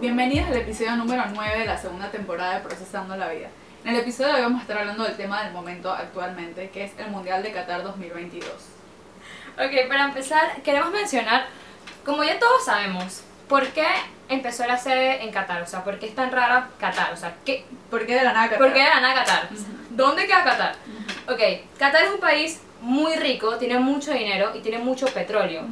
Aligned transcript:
Bienvenidos 0.00 0.48
al 0.48 0.56
episodio 0.56 0.96
número 0.96 1.22
9 1.34 1.58
de 1.58 1.66
la 1.66 1.76
segunda 1.76 2.10
temporada 2.10 2.54
de 2.54 2.60
Procesando 2.60 3.18
la 3.18 3.28
Vida. 3.28 3.48
En 3.84 3.94
el 3.94 4.00
episodio 4.00 4.28
de 4.28 4.36
hoy 4.36 4.42
vamos 4.44 4.60
a 4.60 4.62
estar 4.62 4.78
hablando 4.78 5.04
del 5.04 5.14
tema 5.14 5.44
del 5.44 5.52
momento 5.52 5.92
actualmente, 5.92 6.70
que 6.70 6.84
es 6.84 6.92
el 6.96 7.08
Mundial 7.08 7.42
de 7.42 7.52
Qatar 7.52 7.82
2022. 7.82 8.50
Ok, 9.58 9.88
para 9.88 10.06
empezar, 10.06 10.62
queremos 10.62 10.90
mencionar, 10.90 11.48
como 12.02 12.24
ya 12.24 12.38
todos 12.38 12.64
sabemos, 12.64 13.24
¿por 13.46 13.66
qué 13.68 13.84
empezó 14.30 14.66
la 14.66 14.78
sede 14.78 15.22
en 15.22 15.32
Qatar? 15.32 15.60
O 15.60 15.66
sea, 15.66 15.84
¿por 15.84 15.98
qué 15.98 16.06
es 16.06 16.14
tan 16.14 16.32
rara 16.32 16.70
Qatar? 16.78 17.12
O 17.12 17.16
sea, 17.18 17.34
¿qué, 17.44 17.66
¿Por 17.90 18.06
qué 18.06 18.14
de 18.14 18.24
la 18.24 18.32
nada 18.32 18.48
Qatar? 18.48 18.58
¿por 18.58 18.72
qué 18.72 18.78
de 18.78 18.88
la 18.88 19.00
nada 19.02 19.14
Qatar? 19.16 19.48
¿Dónde 19.90 20.26
queda 20.26 20.44
Qatar? 20.44 20.76
Ok, 21.28 21.40
Qatar 21.78 22.04
es 22.04 22.10
un 22.10 22.20
país 22.20 22.62
muy 22.80 23.16
rico, 23.16 23.58
tiene 23.58 23.78
mucho 23.78 24.14
dinero 24.14 24.52
y 24.54 24.60
tiene 24.60 24.78
mucho 24.78 25.04
petróleo. 25.08 25.64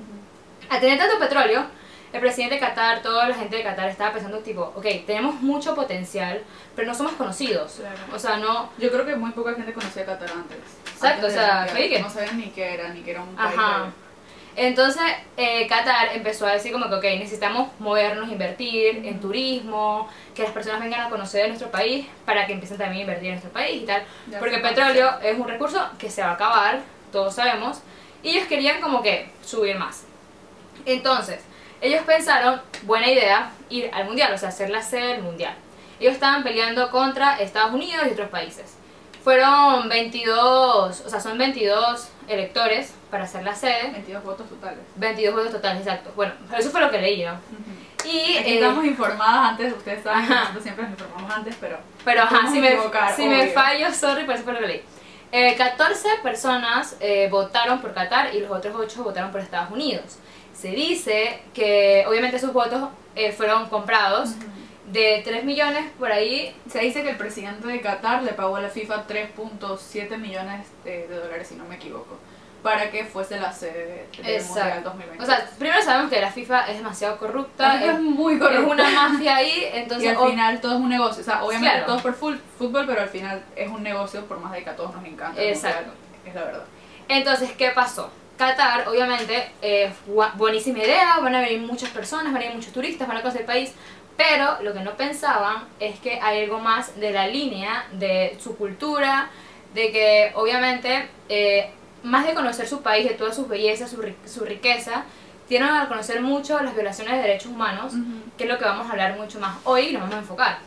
Al 0.69 0.81
tener 0.81 0.99
tanto 0.99 1.19
petróleo, 1.19 1.65
el 2.13 2.21
presidente 2.21 2.55
de 2.55 2.61
Qatar, 2.61 3.03
toda 3.03 3.29
la 3.29 3.35
gente 3.35 3.57
de 3.57 3.63
Qatar 3.63 3.89
estaba 3.89 4.13
pensando 4.13 4.39
tipo, 4.39 4.63
ok, 4.75 4.87
tenemos 5.07 5.41
mucho 5.43 5.75
potencial, 5.75 6.43
pero 6.75 6.89
no 6.89 6.95
somos 6.95 7.13
conocidos. 7.13 7.75
Claro. 7.81 7.97
O 8.15 8.19
sea, 8.19 8.37
no... 8.39 8.71
Yo 8.79 8.91
creo 8.91 9.05
que 9.05 9.15
muy 9.17 9.31
poca 9.33 9.55
gente 9.55 9.73
conocía 9.73 10.07
Qatar 10.07 10.31
antes. 10.31 10.59
Exacto, 10.93 11.27
Antes 11.27 11.31
o 11.31 11.31
sea, 11.31 11.67
que- 11.75 12.01
No 12.01 12.09
sabían 12.11 12.39
ni 12.39 12.47
qué 12.51 12.75
era, 12.75 12.89
ni 12.89 13.03
que 13.03 13.11
era 13.11 13.23
un 13.23 13.35
país. 13.37 13.55
Ajá. 13.59 13.85
de- 13.85 14.67
Entonces, 14.67 15.03
eh, 15.37 15.67
Qatar 15.69 16.17
empezó 16.17 16.47
a 16.47 16.53
decir 16.53 16.73
como 16.73 16.89
que, 16.89 16.95
ok, 16.97 17.05
necesitamos 17.21 17.69
movernos, 17.79 18.29
invertir 18.31 19.05
en 19.07 19.21
turismo, 19.21 20.09
que 20.35 20.43
las 20.43 20.53
personas 20.53 20.81
vengan 20.81 21.03
a 21.03 21.11
conocer 21.11 21.47
nuestro 21.49 21.71
país 21.71 22.07
para 22.25 22.47
que 22.47 22.55
empiecen 22.55 22.79
también 22.79 23.01
a 23.01 23.03
invertir 23.03 23.27
en 23.29 23.33
nuestro 23.35 23.53
país 23.53 23.83
y 23.83 23.87
tal. 23.87 24.03
Ya 24.31 24.39
Porque 24.41 24.57
el 24.57 24.63
petróleo 24.63 25.11
es 25.23 25.39
un 25.39 25.47
recurso 25.47 25.89
que 25.99 26.11
se 26.11 26.23
va 26.23 26.31
a 26.31 26.35
acabar, 26.35 26.81
todos 27.13 27.35
sabemos, 27.35 27.83
y 28.23 28.31
ellos 28.31 28.49
querían 28.49 28.81
como 28.81 29.01
que 29.03 29.31
subir 29.45 29.77
más. 29.79 30.05
Entonces, 30.87 31.41
ellos 31.81 32.03
pensaron, 32.05 32.61
buena 32.83 33.09
idea, 33.09 33.53
ir 33.71 33.91
al 33.93 34.07
mundial, 34.07 34.33
o 34.33 34.39
sea, 34.39 34.49
hacer 34.51 34.71
la 34.71 34.83
sede 34.83 35.09
del 35.09 35.23
mundial. 35.23 35.55
Ellos 36.01 36.15
estaban 36.15 36.43
peleando 36.43 36.91
contra 36.91 37.39
Estados 37.41 37.73
Unidos 37.73 38.07
y 38.09 38.13
otros 38.13 38.29
países. 38.29 38.77
Fueron 39.23 39.89
22, 39.89 41.03
o 41.05 41.09
sea, 41.09 41.21
son 41.21 41.37
22 41.37 42.09
electores 42.29 42.95
para 43.11 43.25
hacer 43.25 43.43
la 43.43 43.55
sede. 43.55 43.91
22 43.93 44.25
votos 44.25 44.49
totales. 44.49 44.81
22 44.97 45.35
votos 45.35 45.53
totales, 45.53 45.83
exacto. 45.83 46.13
Bueno, 46.15 46.33
eso 46.57 46.71
fue 46.71 46.81
lo 46.81 46.91
que 46.91 46.99
leí, 46.99 47.25
¿no? 47.25 47.33
Y, 48.05 48.39
Aquí 48.39 48.53
eh, 48.53 48.55
estamos 48.55 48.85
informadas 48.85 49.51
antes, 49.51 49.73
ustedes 49.73 50.03
saben 50.03 50.27
que 50.27 50.35
nosotros 50.35 50.63
siempre 50.63 50.85
nos 50.85 50.93
informamos 50.93 51.33
antes, 51.33 51.57
pero 51.61 51.79
pero 52.05 52.23
ajá, 52.23 52.49
si, 52.51 52.59
me, 52.59 52.79
si 53.15 53.29
me 53.29 53.49
fallo, 53.49 53.93
sorry, 53.93 54.23
pero 54.23 54.35
eso 54.35 54.45
fue 54.45 54.55
lo 54.55 54.61
que 54.61 54.67
leí. 54.67 54.83
Eh, 55.31 55.55
14 55.59 56.09
personas 56.23 56.97
eh, 57.01 57.29
votaron 57.31 57.81
por 57.83 57.93
Qatar 57.93 58.35
y 58.35 58.41
los 58.41 58.51
otros 58.51 58.75
8 58.75 59.03
votaron 59.05 59.31
por 59.31 59.43
Estados 59.43 59.71
Unidos. 59.71 60.17
Se 60.59 60.69
dice 60.69 61.41
que 61.55 62.05
obviamente 62.09 62.37
esos 62.39 62.53
votos 62.53 62.89
eh, 63.15 63.33
fueron 63.33 63.69
comprados 63.69 64.31
de 64.91 65.21
3 65.25 65.45
millones 65.45 65.85
por 65.99 66.11
ahí. 66.11 66.55
se 66.71 66.81
dice 66.81 67.03
que 67.03 67.11
el 67.11 67.17
presidente 67.17 67.67
de 67.69 67.81
Qatar 67.81 68.23
le 68.23 68.33
pagó 68.33 68.57
a 68.57 68.61
la 68.61 68.69
FIFA 68.69 69.07
3.7 69.07 70.17
millones 70.19 70.67
de, 70.85 71.07
de 71.07 71.17
dólares, 71.17 71.47
si 71.49 71.55
no 71.57 71.65
me 71.65 71.77
equivoco, 71.77 72.17
para 72.63 72.91
que 72.91 73.05
fuese 73.05 73.39
la 73.39 73.53
sede 73.53 74.07
del 74.17 74.43
Mundial 74.45 74.83
2020. 74.83 75.23
O 75.23 75.27
sea, 75.27 75.49
primero 75.59 75.83
sabemos 75.83 76.11
que 76.11 76.21
la 76.21 76.33
FIFA 76.33 76.71
es 76.71 76.79
demasiado 76.79 77.15
la 77.15 77.21
corrupta, 77.21 77.71
FIFA 77.73 77.85
es 77.85 77.95
es, 77.95 78.01
muy 78.01 78.35
es 78.35 78.41
corrupta. 78.41 78.73
una 78.73 78.91
mafia 78.91 79.37
ahí, 79.37 79.69
y 79.75 79.77
entonces... 79.77 80.09
al 80.11 80.17
o- 80.17 80.29
final 80.31 80.61
todo 80.61 80.73
es 80.75 80.81
un 80.81 80.89
negocio. 80.89 81.21
O 81.21 81.25
sea, 81.25 81.45
obviamente 81.45 81.71
Claro. 81.71 81.87
todo 81.87 81.97
es 81.99 82.03
por 82.03 82.15
fútbol, 82.59 82.85
pero 82.87 83.01
al 83.03 83.09
final 83.09 83.43
es 83.55 83.69
un 83.71 83.83
negocio 83.83 84.25
por 84.27 84.41
más 84.41 84.53
de 84.53 84.65
que 84.65 84.71
a 84.71 84.75
todos 84.77 84.95
nos 84.95 85.05
encanta. 85.05 85.41
Exacto. 85.41 85.93
Mundial, 85.93 85.97
Es 86.27 86.35
la 86.35 86.45
verdad. 86.45 86.65
Entonces, 87.09 87.53
¿qué 87.53 87.71
pasó? 87.71 88.11
Qatar, 88.39 88.89
obviamente, 88.89 89.51
eh, 89.61 89.93
buenísima 90.37 90.79
idea, 90.79 91.19
van 91.21 91.35
a 91.35 91.41
venir 91.41 91.61
muchas 91.61 91.91
personas, 91.91 92.33
van 92.33 92.37
a 92.37 92.39
venir 92.39 92.55
muchos 92.55 92.73
turistas, 92.73 93.09
van 93.09 93.17
a 93.17 93.21
conocer 93.21 93.43
el 93.43 93.47
país, 93.47 93.73
pero 94.17 94.63
lo 94.63 94.73
que 94.73 94.81
no 94.81 94.97
pensaban 94.97 95.65
es 95.81 95.99
que 95.99 96.21
hay 96.21 96.45
algo 96.45 96.61
más 96.61 96.99
de 97.01 97.11
la 97.11 97.27
línea 97.27 97.87
de 97.93 98.39
su 98.41 98.57
cultura, 98.57 99.29
de 99.75 99.91
que 99.91 100.33
obviamente, 100.37 101.09
eh, 101.29 101.71
más 102.05 102.27
de 102.27 102.35
conocer 102.35 102.69
su 102.69 102.81
país, 102.81 103.09
de 103.09 103.15
todas 103.15 103.35
sus 103.35 103.49
bellezas, 103.49 103.91
su, 103.91 104.03
su 104.25 104.45
riqueza, 104.45 105.05
tienen 105.49 105.71
a 105.71 105.89
conocer 105.89 106.21
mucho 106.21 106.61
las 106.61 106.75
violaciones 106.75 107.15
de 107.15 107.23
derechos 107.23 107.51
humanos, 107.51 107.95
que 108.37 108.45
es 108.45 108.51
lo 108.51 108.59
que 108.59 108.67
vamos 108.67 108.87
a 108.87 108.91
hablar 108.91 109.17
mucho 109.17 109.41
más 109.41 109.57
hoy 109.65 109.89
y 109.89 109.93
nos 109.93 110.03
vamos 110.03 110.17
a 110.17 110.19
enfocar 110.19 110.59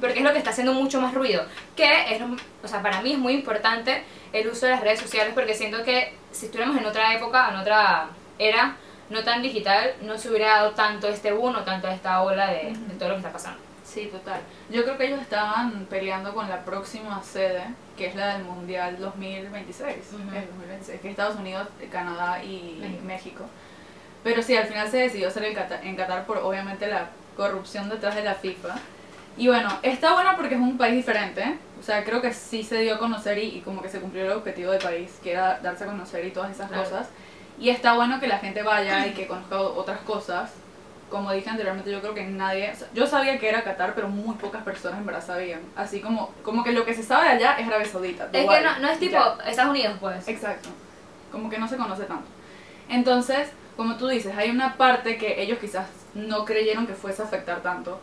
porque 0.00 0.20
es 0.20 0.24
lo 0.24 0.32
que 0.32 0.38
está 0.38 0.50
haciendo 0.50 0.72
mucho 0.72 1.00
más 1.00 1.12
ruido. 1.14 1.44
Que 1.76 2.14
es, 2.14 2.22
o 2.64 2.66
sea, 2.66 2.82
para 2.82 3.02
mí 3.02 3.12
es 3.12 3.18
muy 3.18 3.34
importante 3.34 4.02
el 4.32 4.48
uso 4.48 4.66
de 4.66 4.72
las 4.72 4.80
redes 4.80 5.00
sociales 5.00 5.32
porque 5.34 5.54
siento 5.54 5.82
que 5.84 6.14
si 6.32 6.46
estuviéramos 6.46 6.80
en 6.80 6.86
otra 6.86 7.14
época, 7.14 7.48
en 7.50 7.56
otra 7.56 8.08
era, 8.38 8.76
no 9.10 9.22
tan 9.24 9.42
digital, 9.42 9.94
no 10.02 10.16
se 10.18 10.28
hubiera 10.30 10.48
dado 10.56 10.70
tanto 10.72 11.08
este 11.08 11.32
boom 11.32 11.56
o 11.56 11.60
tanto 11.62 11.88
esta 11.88 12.22
ola 12.22 12.46
de, 12.48 12.72
de 12.74 12.94
todo 12.94 13.08
lo 13.08 13.14
que 13.16 13.20
está 13.20 13.32
pasando. 13.32 13.60
Sí, 13.84 14.06
total. 14.12 14.40
Yo 14.70 14.84
creo 14.84 14.96
que 14.96 15.06
ellos 15.06 15.20
estaban 15.20 15.86
peleando 15.90 16.32
con 16.32 16.48
la 16.48 16.64
próxima 16.64 17.20
sede, 17.24 17.64
que 17.96 18.06
es 18.06 18.14
la 18.14 18.34
del 18.34 18.44
Mundial 18.44 18.98
2026. 19.00 19.96
Ujú. 20.12 20.22
el 20.36 20.46
2026, 20.46 21.00
que 21.00 21.08
es 21.08 21.10
Estados 21.10 21.36
Unidos, 21.36 21.66
Canadá 21.90 22.42
y 22.44 22.78
México. 22.80 23.04
México. 23.04 23.44
Pero 24.22 24.42
sí, 24.42 24.56
al 24.56 24.66
final 24.66 24.88
se 24.88 24.98
decidió 24.98 25.26
hacer 25.28 25.42
el 25.44 25.56
Qatar- 25.56 25.80
en 25.82 25.96
Qatar 25.96 26.24
por 26.24 26.38
obviamente 26.38 26.86
la 26.86 27.08
corrupción 27.36 27.88
detrás 27.88 28.14
de 28.14 28.22
la 28.22 28.34
FIFA. 28.34 28.76
Y 29.40 29.48
bueno, 29.48 29.68
está 29.82 30.12
bueno 30.12 30.32
porque 30.36 30.54
es 30.54 30.60
un 30.60 30.76
país 30.76 30.94
diferente. 30.94 31.56
O 31.80 31.82
sea, 31.82 32.04
creo 32.04 32.20
que 32.20 32.32
sí 32.32 32.62
se 32.62 32.78
dio 32.82 32.96
a 32.96 32.98
conocer 32.98 33.38
y, 33.38 33.56
y 33.56 33.60
como 33.62 33.80
que 33.80 33.88
se 33.88 33.98
cumplió 34.00 34.24
el 34.26 34.32
objetivo 34.32 34.70
del 34.70 34.82
país, 34.82 35.18
que 35.22 35.32
era 35.32 35.58
darse 35.60 35.84
a 35.84 35.86
conocer 35.86 36.24
y 36.26 36.30
todas 36.30 36.50
esas 36.50 36.68
Claro. 36.68 36.84
cosas. 36.84 37.08
Y 37.58 37.70
está 37.70 37.94
bueno 37.94 38.20
que 38.20 38.28
la 38.28 38.38
gente 38.38 38.62
vaya 38.62 39.06
y 39.06 39.12
que 39.12 39.26
conozca 39.26 39.58
otras 39.60 40.00
cosas. 40.00 40.52
Como 41.08 41.32
dije 41.32 41.48
anteriormente, 41.50 41.90
yo 41.90 42.00
creo 42.02 42.14
que 42.14 42.24
nadie... 42.24 42.70
o 42.70 42.76
sea, 42.76 42.88
yo 42.94 43.06
sabía 43.06 43.38
que 43.38 43.48
era 43.48 43.64
Qatar, 43.64 43.94
pero 43.94 44.08
muy 44.08 44.34
pocas 44.36 44.62
personas 44.62 44.98
en 45.00 45.06
verdad 45.06 45.24
sabían. 45.26 45.60
Así 45.74 46.00
como, 46.00 46.32
como 46.44 46.62
que 46.62 46.72
lo 46.72 46.84
que 46.84 46.92
se 46.94 47.02
sabe 47.02 47.26
allá 47.28 47.54
es 47.58 47.66
Arabia 47.66 47.86
Saudita. 47.86 48.28
Es 48.32 48.46
que 48.46 48.60
no, 48.60 48.78
no 48.78 48.88
es 48.90 48.98
tipo 49.00 49.12
ya. 49.12 49.36
Estados 49.46 49.70
Unidos, 49.70 49.96
pues. 50.00 50.28
Exacto. 50.28 50.68
Como 51.32 51.48
que 51.48 51.58
no 51.58 51.66
se 51.66 51.76
conoce 51.78 52.04
tanto. 52.04 52.26
Entonces, 52.90 53.48
como 53.76 53.96
tú 53.96 54.06
dices, 54.08 54.36
hay 54.36 54.50
una 54.50 54.74
parte 54.76 55.16
que 55.16 55.40
ellos 55.42 55.58
quizás 55.58 55.86
no 56.14 56.44
creyeron 56.44 56.86
que 56.86 56.92
fuese 56.94 57.22
a 57.22 57.24
afectar 57.24 57.60
tanto, 57.62 57.98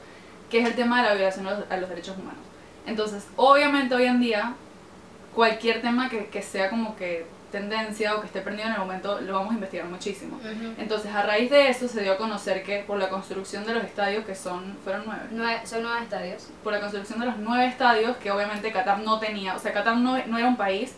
que 0.50 0.60
es 0.62 0.66
el 0.68 0.76
tema 0.76 1.02
de 1.02 1.10
la 1.10 1.14
violación 1.16 1.48
a 1.48 1.78
los, 1.78 1.90
derechos 1.90 2.18
humanos. 2.18 2.42
Entonces, 2.86 3.26
obviamente 3.36 3.96
hoy 3.96 4.06
en 4.06 4.20
día, 4.20 4.54
cualquier 5.36 5.82
tema 5.82 6.10
que, 6.10 6.28
que 6.28 6.42
sea 6.42 6.70
como 6.70 6.96
que 6.96 7.26
tendencia 7.52 8.16
o 8.16 8.20
que 8.20 8.28
esté 8.28 8.42
prendido 8.42 8.68
en 8.68 8.74
el 8.74 8.80
momento, 8.80 9.22
lo 9.22 9.34
vamos 9.34 9.52
a 9.52 9.56
investigar 9.56 9.88
muchísimo. 9.88 10.40
Entonces, 10.78 11.14
a 11.14 11.24
raíz 11.24 11.50
de 11.50 11.70
eso 11.70 11.88
se 11.88 12.02
dio 12.02 12.14
a 12.14 12.18
conocer 12.18 12.62
que 12.64 12.80
por 12.86 13.00
la 13.00 13.08
construcción 13.10 13.66
de 13.66 13.74
los 13.74 13.84
estadios, 13.86 14.26
que 14.26 14.36
son, 14.36 14.78
fueron 14.84 15.04
nueve, 15.06 15.22
Nueve- 15.32 15.62
son 15.66 15.82
nueve 15.84 16.02
estadios. 16.04 16.48
por 16.64 16.74
la 16.74 16.80
construcción 16.82 17.20
de 17.20 17.26
los 17.28 17.38
nueve 17.38 17.68
estadios 17.68 18.18
que 18.18 18.32
obviamente 18.32 18.72
Qatar 18.72 19.00
no 19.00 19.20
tenía, 19.20 19.56
o 19.56 19.60
sea, 19.60 19.72
Qatar 19.74 19.96
no, 19.98 20.18
no 20.28 20.38
era 20.38 20.48
un 20.48 20.58
país 20.58 20.94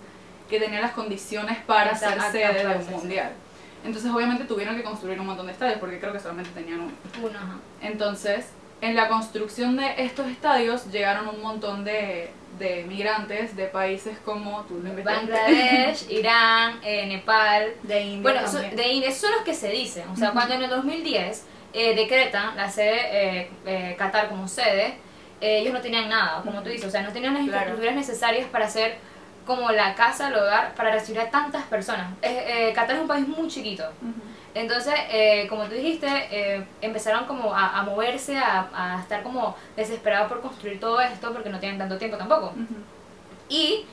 que 0.49 0.59
tenía 0.59 0.81
las 0.81 0.91
condiciones 0.91 1.57
para 1.67 1.95
ser 1.95 2.19
sede 2.31 2.63
de 2.67 2.75
un 2.77 2.91
mundial. 2.91 3.31
Entonces 3.85 4.11
obviamente 4.11 4.43
tuvieron 4.45 4.75
que 4.75 4.83
construir 4.83 5.19
un 5.19 5.27
montón 5.27 5.45
de 5.45 5.51
estadios 5.53 5.77
porque 5.79 5.99
creo 5.99 6.11
que 6.11 6.19
solamente 6.19 6.49
tenían 6.51 6.81
uno. 6.81 6.91
Uno, 7.21 7.37
ajá. 7.37 7.57
Entonces, 7.81 8.47
en 8.81 8.95
la 8.95 9.07
construcción 9.07 9.77
de 9.77 9.93
estos 9.97 10.27
estadios 10.27 10.89
llegaron 10.91 11.27
un 11.27 11.41
montón 11.41 11.83
de, 11.83 12.31
de 12.57 12.83
migrantes 12.87 13.55
de 13.55 13.65
países 13.65 14.17
como 14.23 14.61
tú 14.63 14.81
lo. 14.83 15.03
Bangladesh, 15.03 16.05
Irán, 16.09 16.79
eh, 16.83 17.05
Nepal, 17.07 17.73
de 17.83 18.01
India 18.01 18.21
Bueno, 18.21 18.41
también. 18.49 18.75
de 18.75 18.87
India, 18.93 19.11
son 19.11 19.31
los 19.31 19.41
que 19.41 19.53
se 19.53 19.69
dicen. 19.69 20.07
O 20.09 20.15
sea, 20.15 20.31
cuando 20.31 20.53
en 20.55 20.63
el 20.63 20.69
2010 20.69 21.45
eh, 21.73 21.95
decretan 21.95 22.55
la 22.55 22.69
sede, 22.69 22.99
eh, 23.11 23.49
eh, 23.65 23.95
Qatar 23.97 24.29
como 24.29 24.47
sede, 24.47 24.95
eh, 25.41 25.59
ellos 25.59 25.73
no 25.73 25.81
tenían 25.81 26.09
nada, 26.09 26.41
como 26.43 26.61
tú 26.63 26.69
dices. 26.69 26.87
O 26.87 26.91
sea, 26.91 27.01
no 27.01 27.11
tenían 27.11 27.33
las 27.33 27.43
Claro. 27.43 27.57
infraestructuras 27.57 27.95
necesarias 27.95 28.47
para 28.49 28.65
hacer 28.65 28.97
como 29.45 29.71
la 29.71 29.95
casa, 29.95 30.27
el 30.27 30.35
hogar, 30.35 30.73
para 30.75 30.91
recibir 30.91 31.19
a 31.21 31.29
tantas 31.29 31.63
personas. 31.65 32.11
Eh, 32.21 32.67
eh, 32.69 32.73
Qatar 32.73 32.95
es 32.97 33.01
un 33.01 33.07
país 33.07 33.27
muy 33.27 33.47
chiquito. 33.47 33.83
Entonces, 34.59 34.93
eh, 35.09 35.47
como 35.47 35.63
tú 35.65 35.75
dijiste, 35.75 36.07
eh, 36.31 36.65
empezaron 36.81 37.25
como 37.25 37.55
a, 37.55 37.79
a 37.79 37.83
moverse, 37.83 38.37
a, 38.37 38.67
a 38.73 38.99
estar 39.01 39.23
como 39.23 39.55
desesperados 39.77 40.27
por 40.27 40.41
construir 40.41 40.81
todo 40.81 40.99
esto 40.99 41.31
porque 41.31 41.49
no 41.49 41.59
tienen 41.59 41.77
tanto 41.77 41.97
tiempo 41.97 42.17
tampoco. 42.17 42.53
Y 43.47 43.85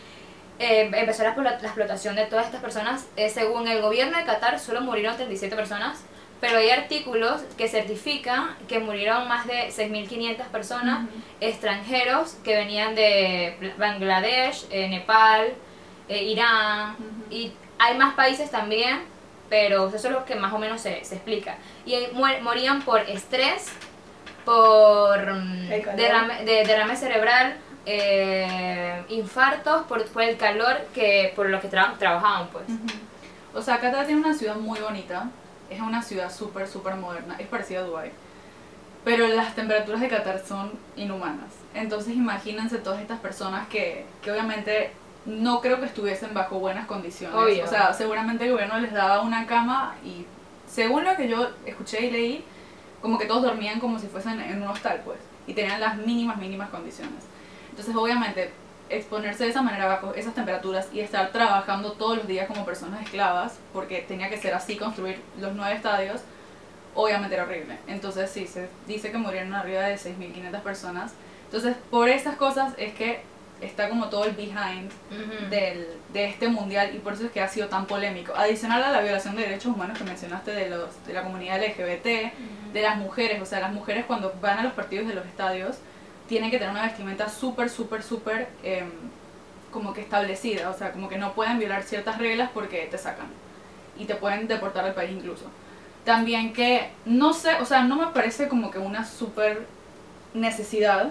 eh, 0.58 0.90
empezó 0.92 1.22
la, 1.22 1.36
la 1.36 1.50
explotación 1.52 2.16
de 2.16 2.26
todas 2.26 2.46
estas 2.46 2.60
personas. 2.60 3.06
Eh, 3.16 3.30
según 3.30 3.68
el 3.68 3.80
gobierno 3.80 4.18
de 4.18 4.24
Qatar, 4.24 4.58
solo 4.58 4.80
murieron 4.80 5.14
37 5.14 5.54
personas, 5.54 6.02
pero 6.40 6.58
hay 6.58 6.70
artículos 6.70 7.42
que 7.56 7.68
certifican 7.68 8.56
que 8.66 8.80
murieron 8.80 9.28
más 9.28 9.46
de 9.46 9.68
6.500 9.70 10.46
personas 10.46 11.04
Ujú. 11.04 11.10
extranjeros 11.40 12.34
que 12.42 12.56
venían 12.56 12.96
de 12.96 13.72
Bangladesh, 13.78 14.66
eh, 14.70 14.88
Nepal, 14.88 15.54
eh, 16.08 16.24
Irán, 16.24 16.94
Ujú. 16.94 17.34
y 17.34 17.52
hay 17.78 17.96
más 17.96 18.14
países 18.14 18.50
también, 18.50 19.14
pero 19.48 19.88
eso 19.88 19.96
es 20.08 20.12
lo 20.12 20.24
que 20.24 20.34
más 20.36 20.52
o 20.52 20.58
menos 20.58 20.80
se, 20.80 21.04
se 21.04 21.16
explica. 21.16 21.56
Y 21.84 21.94
ahí 21.94 22.08
muer- 22.12 22.40
morían 22.40 22.82
por 22.82 23.00
estrés, 23.00 23.66
por 24.44 25.32
mm, 25.32 25.68
derrame, 25.96 26.44
de- 26.44 26.64
derrame 26.64 26.96
cerebral, 26.96 27.56
eh, 27.86 29.02
infartos, 29.08 29.82
por, 29.86 30.04
por 30.06 30.22
el 30.22 30.36
calor 30.36 30.76
que 30.94 31.32
por 31.36 31.48
lo 31.48 31.60
que 31.60 31.70
tra- 31.70 31.96
trabajaban, 31.98 32.48
pues. 32.48 32.64
O 33.54 33.62
sea, 33.62 33.78
Qatar 33.80 34.06
tiene 34.06 34.20
una 34.20 34.34
ciudad 34.34 34.56
muy 34.56 34.78
bonita. 34.80 35.30
Es 35.70 35.80
una 35.80 36.02
ciudad 36.02 36.30
súper, 36.32 36.68
súper 36.68 36.94
moderna. 36.94 37.36
Es 37.38 37.46
parecida 37.48 37.80
a 37.80 37.82
Dubai. 37.84 38.12
Pero 39.04 39.26
las 39.28 39.54
temperaturas 39.54 40.00
de 40.00 40.08
Qatar 40.08 40.40
son 40.46 40.72
inhumanas. 40.96 41.50
Entonces 41.74 42.14
imagínense 42.14 42.78
todas 42.78 43.00
estas 43.00 43.18
personas 43.20 43.66
que, 43.68 44.04
que 44.22 44.30
obviamente 44.30 44.90
no 45.26 45.60
creo 45.60 45.80
que 45.80 45.86
estuviesen 45.86 46.32
bajo 46.32 46.58
buenas 46.58 46.86
condiciones. 46.86 47.36
Obvio. 47.36 47.64
O 47.64 47.66
sea, 47.68 47.92
seguramente 47.92 48.44
el 48.44 48.52
gobierno 48.52 48.78
les 48.78 48.92
daba 48.92 49.22
una 49.22 49.46
cama 49.46 49.96
y 50.04 50.24
según 50.66 51.04
lo 51.04 51.16
que 51.16 51.28
yo 51.28 51.50
escuché 51.64 52.06
y 52.06 52.10
leí, 52.10 52.44
como 53.02 53.18
que 53.18 53.26
todos 53.26 53.42
dormían 53.42 53.80
como 53.80 53.98
si 53.98 54.06
fuesen 54.06 54.40
en 54.40 54.62
un 54.62 54.68
hostal, 54.68 55.02
pues. 55.04 55.18
Y 55.46 55.54
tenían 55.54 55.80
las 55.80 55.96
mínimas, 55.96 56.38
mínimas 56.38 56.70
condiciones. 56.70 57.24
Entonces, 57.70 57.94
obviamente, 57.94 58.52
exponerse 58.88 59.44
de 59.44 59.50
esa 59.50 59.62
manera 59.62 59.86
bajo 59.86 60.14
esas 60.14 60.34
temperaturas 60.34 60.88
y 60.92 61.00
estar 61.00 61.30
trabajando 61.32 61.92
todos 61.92 62.18
los 62.18 62.26
días 62.26 62.46
como 62.46 62.64
personas 62.64 63.02
esclavas, 63.02 63.58
porque 63.72 64.04
tenía 64.08 64.30
que 64.30 64.38
ser 64.38 64.54
así 64.54 64.76
construir 64.76 65.20
los 65.40 65.54
nueve 65.54 65.74
estadios, 65.74 66.20
obviamente 66.94 67.34
era 67.34 67.44
horrible. 67.44 67.78
Entonces, 67.86 68.30
sí, 68.30 68.46
se 68.46 68.68
dice 68.86 69.10
que 69.10 69.18
murieron 69.18 69.54
arriba 69.54 69.82
de 69.82 69.96
6.500 69.96 70.60
personas. 70.62 71.12
Entonces, 71.44 71.76
por 71.90 72.08
esas 72.08 72.36
cosas 72.36 72.74
es 72.76 72.94
que 72.94 73.22
está 73.60 73.88
como 73.88 74.08
todo 74.08 74.24
el 74.24 74.32
behind 74.32 74.90
del, 75.50 75.86
de 76.12 76.26
este 76.26 76.48
mundial 76.48 76.94
y 76.94 76.98
por 76.98 77.14
eso 77.14 77.26
es 77.26 77.32
que 77.32 77.40
ha 77.40 77.48
sido 77.48 77.68
tan 77.68 77.86
polémico. 77.86 78.34
Adicional 78.34 78.82
a 78.82 78.92
la 78.92 79.00
violación 79.00 79.36
de 79.36 79.42
derechos 79.42 79.74
humanos 79.74 79.96
que 79.96 80.04
mencionaste 80.04 80.50
de, 80.50 80.68
los, 80.68 81.06
de 81.06 81.14
la 81.14 81.22
comunidad 81.22 81.60
LGBT, 81.60 82.04
de 82.72 82.82
las 82.82 82.96
mujeres, 82.98 83.40
o 83.40 83.46
sea, 83.46 83.60
las 83.60 83.72
mujeres 83.72 84.04
cuando 84.04 84.34
van 84.40 84.58
a 84.58 84.62
los 84.62 84.72
partidos 84.74 85.08
de 85.08 85.14
los 85.14 85.26
estadios 85.26 85.76
tienen 86.28 86.50
que 86.50 86.58
tener 86.58 86.72
una 86.72 86.82
vestimenta 86.82 87.28
súper, 87.28 87.70
súper, 87.70 88.02
súper 88.02 88.48
em, 88.62 88.90
como 89.70 89.94
que 89.94 90.00
establecida, 90.00 90.70
o 90.70 90.76
sea, 90.76 90.92
como 90.92 91.08
que 91.08 91.18
no 91.18 91.32
pueden 91.34 91.58
violar 91.58 91.82
ciertas 91.82 92.18
reglas 92.18 92.50
porque 92.52 92.88
te 92.90 92.98
sacan 92.98 93.26
y 93.98 94.04
te 94.04 94.14
pueden 94.14 94.48
deportar 94.48 94.84
del 94.84 94.94
país 94.94 95.12
incluso. 95.12 95.44
También 96.04 96.52
que, 96.52 96.90
no 97.04 97.32
sé, 97.32 97.54
o 97.60 97.64
sea, 97.64 97.82
no 97.82 97.96
me 97.96 98.06
parece 98.08 98.48
como 98.48 98.70
que 98.70 98.78
una 98.78 99.04
súper 99.04 99.66
necesidad, 100.34 101.10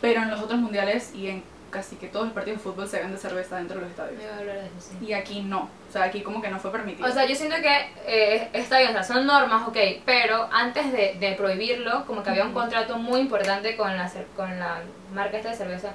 pero 0.00 0.22
en 0.22 0.30
los 0.30 0.40
otros 0.40 0.60
mundiales 0.60 1.12
y 1.14 1.28
en 1.28 1.51
casi 1.72 1.96
que 1.96 2.06
todos 2.06 2.26
los 2.26 2.34
partidos 2.34 2.58
de 2.58 2.62
fútbol 2.70 2.86
se 2.86 3.00
vende 3.00 3.18
cerveza 3.18 3.56
dentro 3.56 3.76
de 3.76 3.82
los 3.82 3.90
estadios. 3.90 4.18
De 4.20 4.24
eso, 4.26 4.70
sí. 4.78 5.06
Y 5.06 5.12
aquí 5.14 5.40
no, 5.42 5.62
o 5.88 5.92
sea, 5.92 6.04
aquí 6.04 6.20
como 6.22 6.40
que 6.40 6.48
no 6.50 6.60
fue 6.60 6.70
permitido. 6.70 7.08
O 7.08 7.10
sea, 7.10 7.24
yo 7.24 7.34
siento 7.34 7.56
que 7.56 7.90
eh, 8.06 8.48
está 8.52 8.78
bien, 8.78 8.90
o 8.90 8.92
sea, 8.92 9.02
son 9.02 9.26
normas, 9.26 9.66
ok, 9.66 9.76
pero 10.04 10.48
antes 10.52 10.92
de, 10.92 11.16
de 11.18 11.32
prohibirlo, 11.32 12.04
como 12.06 12.22
que 12.22 12.30
había 12.30 12.44
un 12.44 12.52
contrato 12.52 12.96
muy 12.98 13.20
importante 13.20 13.76
con 13.76 13.96
la, 13.96 14.08
con 14.36 14.58
la 14.60 14.82
marca 15.12 15.38
esta 15.38 15.50
de 15.50 15.56
cerveza. 15.56 15.88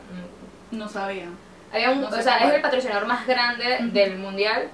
mm, 0.71 0.77
no 0.77 0.89
sabía. 0.89 1.27
Había 1.71 1.91
un, 1.91 2.01
No 2.01 2.11
sé 2.11 2.19
o 2.19 2.21
sea, 2.23 2.37
cuál. 2.39 2.49
es 2.49 2.55
el 2.55 2.61
patrocinador 2.61 3.05
más 3.05 3.25
grande 3.27 3.77
del 3.93 4.17
mundial 4.17 4.69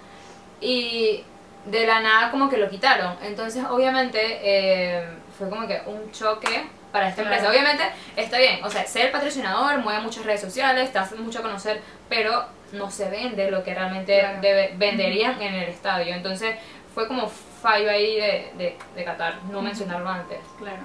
y 0.61 1.23
de 1.65 1.85
la 1.87 2.01
nada 2.01 2.31
como 2.31 2.49
que 2.49 2.57
lo 2.57 2.69
quitaron. 2.69 3.15
Entonces, 3.23 3.63
obviamente, 3.69 4.19
eh, 4.41 5.05
fue 5.37 5.49
como 5.49 5.67
que 5.67 5.81
un 5.85 6.11
choque 6.11 6.63
para 6.93 7.09
esta 7.09 7.23
Claro. 7.23 7.35
empresa. 7.35 7.51
Obviamente, 7.51 7.83
está 8.15 8.37
bien, 8.37 8.63
o 8.63 8.69
sea, 8.69 8.85
ser 8.85 9.11
patrocinador, 9.11 9.79
mueve 9.79 9.99
muchas 10.01 10.23
redes 10.25 10.39
sociales, 10.39 10.93
te 10.93 10.99
hace 10.99 11.15
mucho 11.15 11.39
a 11.39 11.41
conocer, 11.41 11.81
pero 12.07 12.45
no 12.71 12.89
se 12.89 13.09
vende 13.09 13.51
lo 13.51 13.63
que 13.63 13.73
realmente 13.73 14.17
Claro. 14.19 14.39
debe- 14.41 14.73
venderían 14.77 15.41
en 15.41 15.55
el 15.55 15.69
estadio. 15.69 16.13
Entonces, 16.13 16.55
fue 16.93 17.07
como 17.07 17.27
fallo 17.27 17.89
ahí 17.89 18.15
de, 18.15 18.51
de, 18.57 18.77
de 18.95 19.03
Qatar, 19.03 19.35
no 19.51 19.61
mencionarlo 19.61 20.07
antes. 20.09 20.37
Claro. 20.57 20.83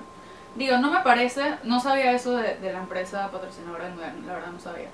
Digo, 0.54 0.78
no 0.78 0.90
me 0.90 1.00
parece, 1.00 1.42
no 1.62 1.78
sabía 1.78 2.10
eso 2.12 2.36
de, 2.36 2.56
de 2.56 2.72
la 2.72 2.78
empresa 2.80 3.30
patrocinadora 3.30 3.84
la 4.26 4.32
verdad 4.34 4.48
no 4.50 4.58
sabía. 4.58 4.88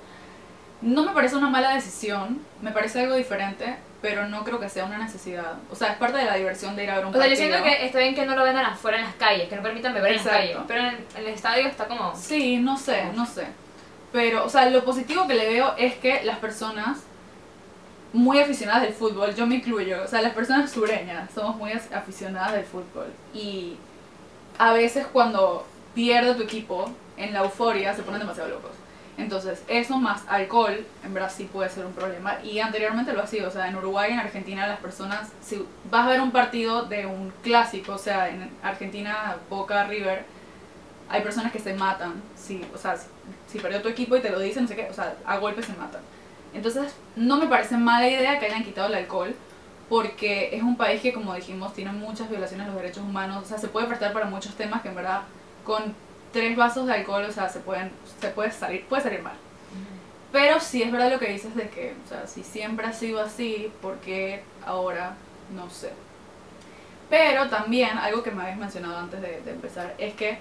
No 0.82 1.04
me 1.04 1.12
parece 1.12 1.36
una 1.36 1.48
mala 1.48 1.74
decisión, 1.74 2.40
me 2.60 2.70
parece 2.70 3.00
algo 3.00 3.14
diferente, 3.16 3.76
pero 4.02 4.28
no 4.28 4.44
creo 4.44 4.60
que 4.60 4.68
sea 4.68 4.84
una 4.84 4.98
necesidad. 4.98 5.54
O 5.70 5.74
sea, 5.76 5.92
es 5.92 5.96
parte 5.96 6.18
de 6.18 6.24
la 6.26 6.34
diversión 6.34 6.76
de 6.76 6.84
ir 6.84 6.90
a 6.90 6.96
ver 6.96 7.06
un 7.06 7.14
O 7.14 7.16
sea, 7.18 7.26
yo 7.26 7.30
partido. 7.30 7.48
siento 7.56 7.64
que 7.64 7.86
está 7.86 7.98
bien 8.00 8.14
que 8.14 8.26
no 8.26 8.36
lo 8.36 8.42
vendan 8.44 8.66
afuera 8.66 8.98
en 8.98 9.04
las 9.04 9.14
calles, 9.14 9.48
que 9.48 9.56
no 9.56 9.62
permitan 9.62 9.94
beber 9.94 10.10
en 10.12 10.16
las 10.18 10.26
calles, 10.26 10.56
pero 10.68 10.80
en 10.80 10.86
el, 10.88 11.04
el 11.16 11.26
estadio 11.28 11.66
está 11.68 11.86
como... 11.86 12.14
Sí, 12.14 12.58
no 12.58 12.76
sé, 12.76 13.04
no 13.14 13.24
sé. 13.24 13.46
Pero, 14.12 14.44
o 14.44 14.48
sea, 14.50 14.68
lo 14.68 14.84
positivo 14.84 15.26
que 15.26 15.34
le 15.34 15.48
veo 15.48 15.74
es 15.78 15.94
que 15.94 16.22
las 16.24 16.38
personas 16.38 16.98
muy 18.12 18.38
aficionadas 18.38 18.82
del 18.82 18.92
fútbol, 18.92 19.34
yo 19.34 19.46
me 19.46 19.56
incluyo, 19.56 20.02
o 20.04 20.06
sea, 20.06 20.22
las 20.22 20.34
personas 20.34 20.70
sureñas 20.70 21.30
somos 21.34 21.56
muy 21.56 21.72
as- 21.72 21.90
aficionadas 21.92 22.52
del 22.52 22.64
fútbol. 22.64 23.06
Y 23.32 23.76
a 24.58 24.72
veces 24.72 25.06
cuando 25.12 25.66
pierde 25.94 26.34
tu 26.34 26.42
equipo, 26.42 26.90
en 27.16 27.32
la 27.32 27.40
euforia 27.40 27.94
se 27.94 28.02
ponen 28.02 28.20
demasiado 28.20 28.50
locos. 28.50 28.70
Entonces, 29.16 29.62
eso 29.68 29.98
más 29.98 30.22
alcohol, 30.28 30.84
en 31.04 31.30
sí 31.30 31.44
puede 31.44 31.70
ser 31.70 31.86
un 31.86 31.92
problema. 31.92 32.38
Y 32.42 32.58
anteriormente 32.58 33.12
lo 33.12 33.22
ha 33.22 33.26
sido, 33.26 33.48
o 33.48 33.50
sea, 33.50 33.68
en 33.68 33.76
Uruguay 33.76 34.12
en 34.12 34.18
Argentina 34.18 34.66
las 34.66 34.80
personas, 34.80 35.30
si 35.40 35.64
vas 35.90 36.06
a 36.06 36.10
ver 36.10 36.20
un 36.20 36.32
partido 36.32 36.82
de 36.82 37.06
un 37.06 37.32
clásico, 37.42 37.92
o 37.92 37.98
sea, 37.98 38.28
en 38.28 38.50
Argentina, 38.62 39.36
Boca, 39.48 39.84
River, 39.84 40.24
hay 41.08 41.22
personas 41.22 41.52
que 41.52 41.60
se 41.60 41.74
matan, 41.74 42.14
si, 42.34 42.64
o 42.74 42.78
sea, 42.78 42.96
si, 42.96 43.06
si 43.46 43.58
perdió 43.60 43.82
tu 43.82 43.88
equipo 43.88 44.16
y 44.16 44.20
te 44.20 44.30
lo 44.30 44.40
dicen, 44.40 44.64
no 44.64 44.68
sé 44.68 44.74
qué, 44.74 44.88
o 44.90 44.94
sea, 44.94 45.14
a 45.24 45.38
golpes 45.38 45.66
se 45.66 45.74
matan. 45.74 46.00
Entonces, 46.52 46.94
no 47.14 47.36
me 47.36 47.46
parece 47.46 47.76
mala 47.76 48.08
idea 48.08 48.38
que 48.38 48.46
hayan 48.46 48.64
quitado 48.64 48.88
el 48.88 48.94
alcohol, 48.94 49.34
porque 49.88 50.56
es 50.56 50.62
un 50.62 50.76
país 50.76 51.00
que, 51.02 51.12
como 51.12 51.34
dijimos, 51.34 51.74
tiene 51.74 51.92
muchas 51.92 52.28
violaciones 52.28 52.66
a 52.66 52.70
los 52.70 52.80
derechos 52.80 53.04
humanos, 53.04 53.44
o 53.44 53.46
sea, 53.46 53.58
se 53.58 53.68
puede 53.68 53.86
prestar 53.86 54.12
para 54.12 54.26
muchos 54.26 54.54
temas 54.54 54.82
que 54.82 54.88
en 54.88 54.94
verdad 54.96 55.22
tres 56.34 56.54
vasos 56.54 56.86
de 56.86 56.92
alcohol, 56.92 57.24
o 57.24 57.32
sea, 57.32 57.48
se 57.48 57.60
pueden, 57.60 57.90
se 58.20 58.28
puede 58.28 58.50
salir, 58.50 58.84
puede 58.84 59.02
salir 59.02 59.22
mal. 59.22 59.36
Pero 60.30 60.60
sí 60.60 60.82
es 60.82 60.92
verdad 60.92 61.10
lo 61.10 61.18
que 61.18 61.30
dices 61.30 61.54
de 61.54 61.68
que, 61.70 61.94
o 62.04 62.08
sea, 62.08 62.26
si 62.26 62.42
siempre 62.42 62.84
ha 62.86 62.92
sido 62.92 63.22
así, 63.22 63.72
¿por 63.80 63.98
qué 64.00 64.42
ahora? 64.66 65.14
No 65.54 65.70
sé. 65.70 65.92
Pero 67.08 67.48
también, 67.48 67.96
algo 67.96 68.22
que 68.22 68.32
me 68.32 68.42
habías 68.42 68.58
mencionado 68.58 68.98
antes 68.98 69.22
de, 69.22 69.40
de 69.42 69.50
empezar, 69.52 69.94
es 69.96 70.12
que 70.14 70.38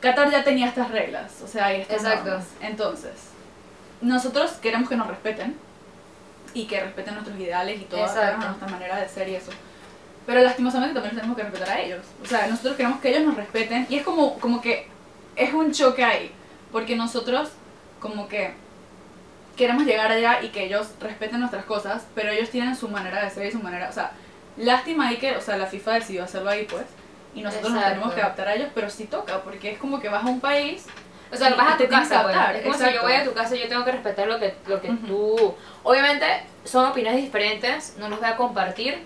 Qatar 0.00 0.30
ya 0.30 0.42
tenía 0.42 0.66
estas 0.66 0.90
reglas, 0.90 1.40
o 1.42 1.46
sea, 1.46 1.76
y 1.76 1.82
estas 1.82 2.02
Exacto. 2.02 2.30
normas. 2.30 2.48
Entonces, 2.60 3.14
nosotros 4.00 4.52
queremos 4.52 4.88
que 4.88 4.96
nos 4.96 5.06
respeten 5.06 5.56
y 6.54 6.66
que 6.66 6.80
respeten 6.80 7.14
nuestros 7.14 7.38
ideales 7.38 7.80
y 7.80 7.84
toda 7.84 8.36
nuestra 8.36 8.68
manera 8.68 8.96
de 8.96 9.08
ser 9.08 9.28
y 9.28 9.36
eso. 9.36 9.52
Pero 10.30 10.42
lastimosamente 10.42 10.94
también 10.94 11.12
los 11.16 11.20
tenemos 11.22 11.36
que 11.36 11.42
respetar 11.42 11.76
a 11.76 11.80
ellos. 11.80 12.06
O 12.22 12.24
sea, 12.24 12.46
nosotros 12.46 12.76
queremos 12.76 13.00
que 13.00 13.08
ellos 13.08 13.24
nos 13.24 13.34
respeten 13.36 13.84
y 13.90 13.96
es 13.96 14.04
como, 14.04 14.38
como 14.38 14.60
que 14.62 14.86
es 15.34 15.52
un 15.52 15.72
choque 15.72 16.04
ahí. 16.04 16.30
Porque 16.70 16.94
nosotros 16.94 17.48
como 17.98 18.28
que 18.28 18.52
queremos 19.56 19.84
llegar 19.84 20.12
allá 20.12 20.40
y 20.40 20.50
que 20.50 20.62
ellos 20.66 20.86
respeten 21.00 21.40
nuestras 21.40 21.64
cosas, 21.64 22.06
pero 22.14 22.30
ellos 22.30 22.48
tienen 22.48 22.76
su 22.76 22.88
manera 22.88 23.24
de 23.24 23.30
ser 23.30 23.46
y 23.46 23.50
su 23.50 23.58
manera, 23.58 23.88
o 23.88 23.92
sea, 23.92 24.12
lástima 24.56 25.08
ahí 25.08 25.16
que, 25.16 25.36
o 25.36 25.40
sea, 25.40 25.56
la 25.56 25.66
FIFA 25.66 25.94
decidió 25.94 26.22
hacerlo 26.22 26.48
ahí 26.50 26.64
pues, 26.70 26.84
y 27.34 27.42
nosotros 27.42 27.72
nos 27.72 27.80
Exacto. 27.80 27.94
tenemos 27.98 28.14
que 28.14 28.22
adaptar 28.22 28.46
a 28.48 28.54
ellos, 28.54 28.68
pero 28.72 28.88
sí 28.88 29.06
toca, 29.06 29.42
porque 29.42 29.72
es 29.72 29.78
como 29.78 29.98
que 29.98 30.08
vas 30.08 30.22
a 30.24 30.28
un 30.28 30.38
país, 30.40 30.86
O 31.32 31.36
sea, 31.36 31.50
Y- 31.50 31.54
vas 31.54 31.70
y 31.70 31.72
a 31.72 31.76
tu 31.76 31.88
casa, 31.88 32.22
pues. 32.22 32.34
adaptar, 32.36 32.56
Es 32.56 32.62
como 32.62 32.74
si 32.76 32.92
yo 32.94 33.02
voy 33.02 33.12
a 33.14 33.24
tu 33.24 33.32
casa, 33.32 33.56
yo 33.56 33.68
tengo 33.68 33.84
que 33.84 33.92
respetar 33.92 34.28
lo 34.28 34.38
que, 34.38 34.54
lo 34.68 34.80
que 34.80 34.90
Ujú. 34.90 35.06
tú... 35.06 35.54
Obviamente 35.82 36.26
son 36.64 36.86
opiniones 36.86 37.20
diferentes, 37.22 37.94
no 37.98 38.08
los 38.08 38.18
voy 38.20 38.28
a 38.28 38.36
compartir, 38.36 39.04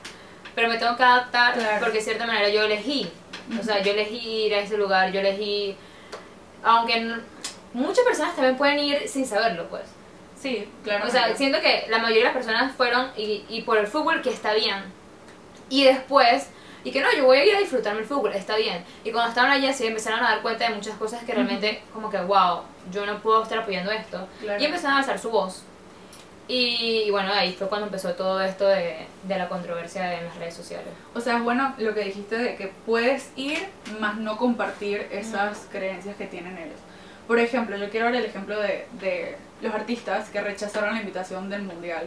pero 0.54 0.68
me 0.68 0.78
tengo 0.78 0.96
que 0.96 1.02
adaptar 1.02 1.54
Claro. 1.54 1.78
porque 1.80 1.98
de 1.98 2.04
cierta 2.04 2.26
manera 2.26 2.48
yo 2.48 2.62
elegí. 2.62 3.10
O 3.60 3.62
sea, 3.62 3.82
yo 3.82 3.92
elegí 3.92 4.44
ir 4.46 4.54
a 4.54 4.60
ese 4.60 4.76
lugar, 4.76 5.12
yo 5.12 5.20
elegí... 5.20 5.76
Aunque 6.62 7.16
muchas 7.74 8.04
personas 8.04 8.34
también 8.34 8.56
pueden 8.56 8.78
ir 8.78 9.08
sin 9.08 9.26
saberlo, 9.26 9.68
pues. 9.68 9.82
sí, 10.40 10.66
claro. 10.82 11.06
O 11.06 11.10
sea, 11.10 11.34
siento 11.36 11.60
que 11.60 11.86
la 11.90 11.98
mayoría 11.98 12.20
de 12.22 12.24
las 12.28 12.34
personas 12.34 12.74
fueron 12.74 13.10
y, 13.16 13.44
y 13.48 13.62
por 13.62 13.76
el 13.78 13.86
fútbol, 13.86 14.22
que 14.22 14.30
está 14.30 14.54
bien. 14.54 14.76
Y 15.68 15.84
después, 15.84 16.48
y 16.84 16.90
que 16.90 17.00
no, 17.00 17.12
yo 17.14 17.24
voy 17.26 17.38
a 17.38 17.44
ir 17.44 17.56
a 17.56 17.58
disfrutarme 17.58 18.00
el 18.00 18.06
fútbol, 18.06 18.32
está 18.34 18.56
bien. 18.56 18.82
Y 19.04 19.10
cuando 19.10 19.28
estaban 19.30 19.50
allá, 19.50 19.72
sí 19.72 19.86
empezaron 19.86 20.20
a 20.24 20.30
dar 20.30 20.42
cuenta 20.42 20.68
de 20.68 20.74
muchas 20.74 20.96
cosas 20.96 21.22
que 21.24 21.32
realmente, 21.34 21.82
como 21.92 22.08
que, 22.10 22.18
wow, 22.18 22.60
yo 22.90 23.04
no 23.06 23.18
puedo 23.20 23.42
estar 23.42 23.58
apoyando 23.58 23.90
esto. 23.90 24.26
Claro. 24.40 24.62
Y 24.62 24.66
empezaron 24.66 24.96
a 24.96 24.98
alzar 25.00 25.18
su 25.18 25.30
voz. 25.30 25.62
Y, 26.46 27.04
y 27.06 27.10
bueno, 27.10 27.32
ahí 27.32 27.54
fue 27.54 27.68
cuando 27.68 27.86
empezó 27.86 28.12
todo 28.14 28.40
esto 28.42 28.66
de, 28.68 29.06
de 29.22 29.38
la 29.38 29.48
controversia 29.48 30.18
en 30.18 30.26
las 30.26 30.36
redes 30.36 30.54
sociales. 30.54 30.88
O 31.14 31.20
sea, 31.20 31.38
es 31.38 31.42
bueno 31.42 31.74
lo 31.78 31.94
que 31.94 32.04
dijiste 32.04 32.36
de 32.36 32.56
que 32.56 32.70
puedes 32.84 33.30
ir, 33.34 33.58
más 33.98 34.18
no 34.18 34.36
compartir 34.36 35.08
esas 35.10 35.66
creencias 35.72 36.16
que 36.16 36.26
tienen 36.26 36.58
ellos. 36.58 36.78
Por 37.26 37.38
ejemplo, 37.38 37.78
yo 37.78 37.88
quiero 37.88 38.06
dar 38.06 38.16
el 38.16 38.26
ejemplo 38.26 38.60
de, 38.60 38.86
de 39.00 39.36
los 39.62 39.74
artistas 39.74 40.28
que 40.28 40.42
rechazaron 40.42 40.94
la 40.94 41.00
invitación 41.00 41.48
del 41.48 41.62
mundial. 41.62 42.06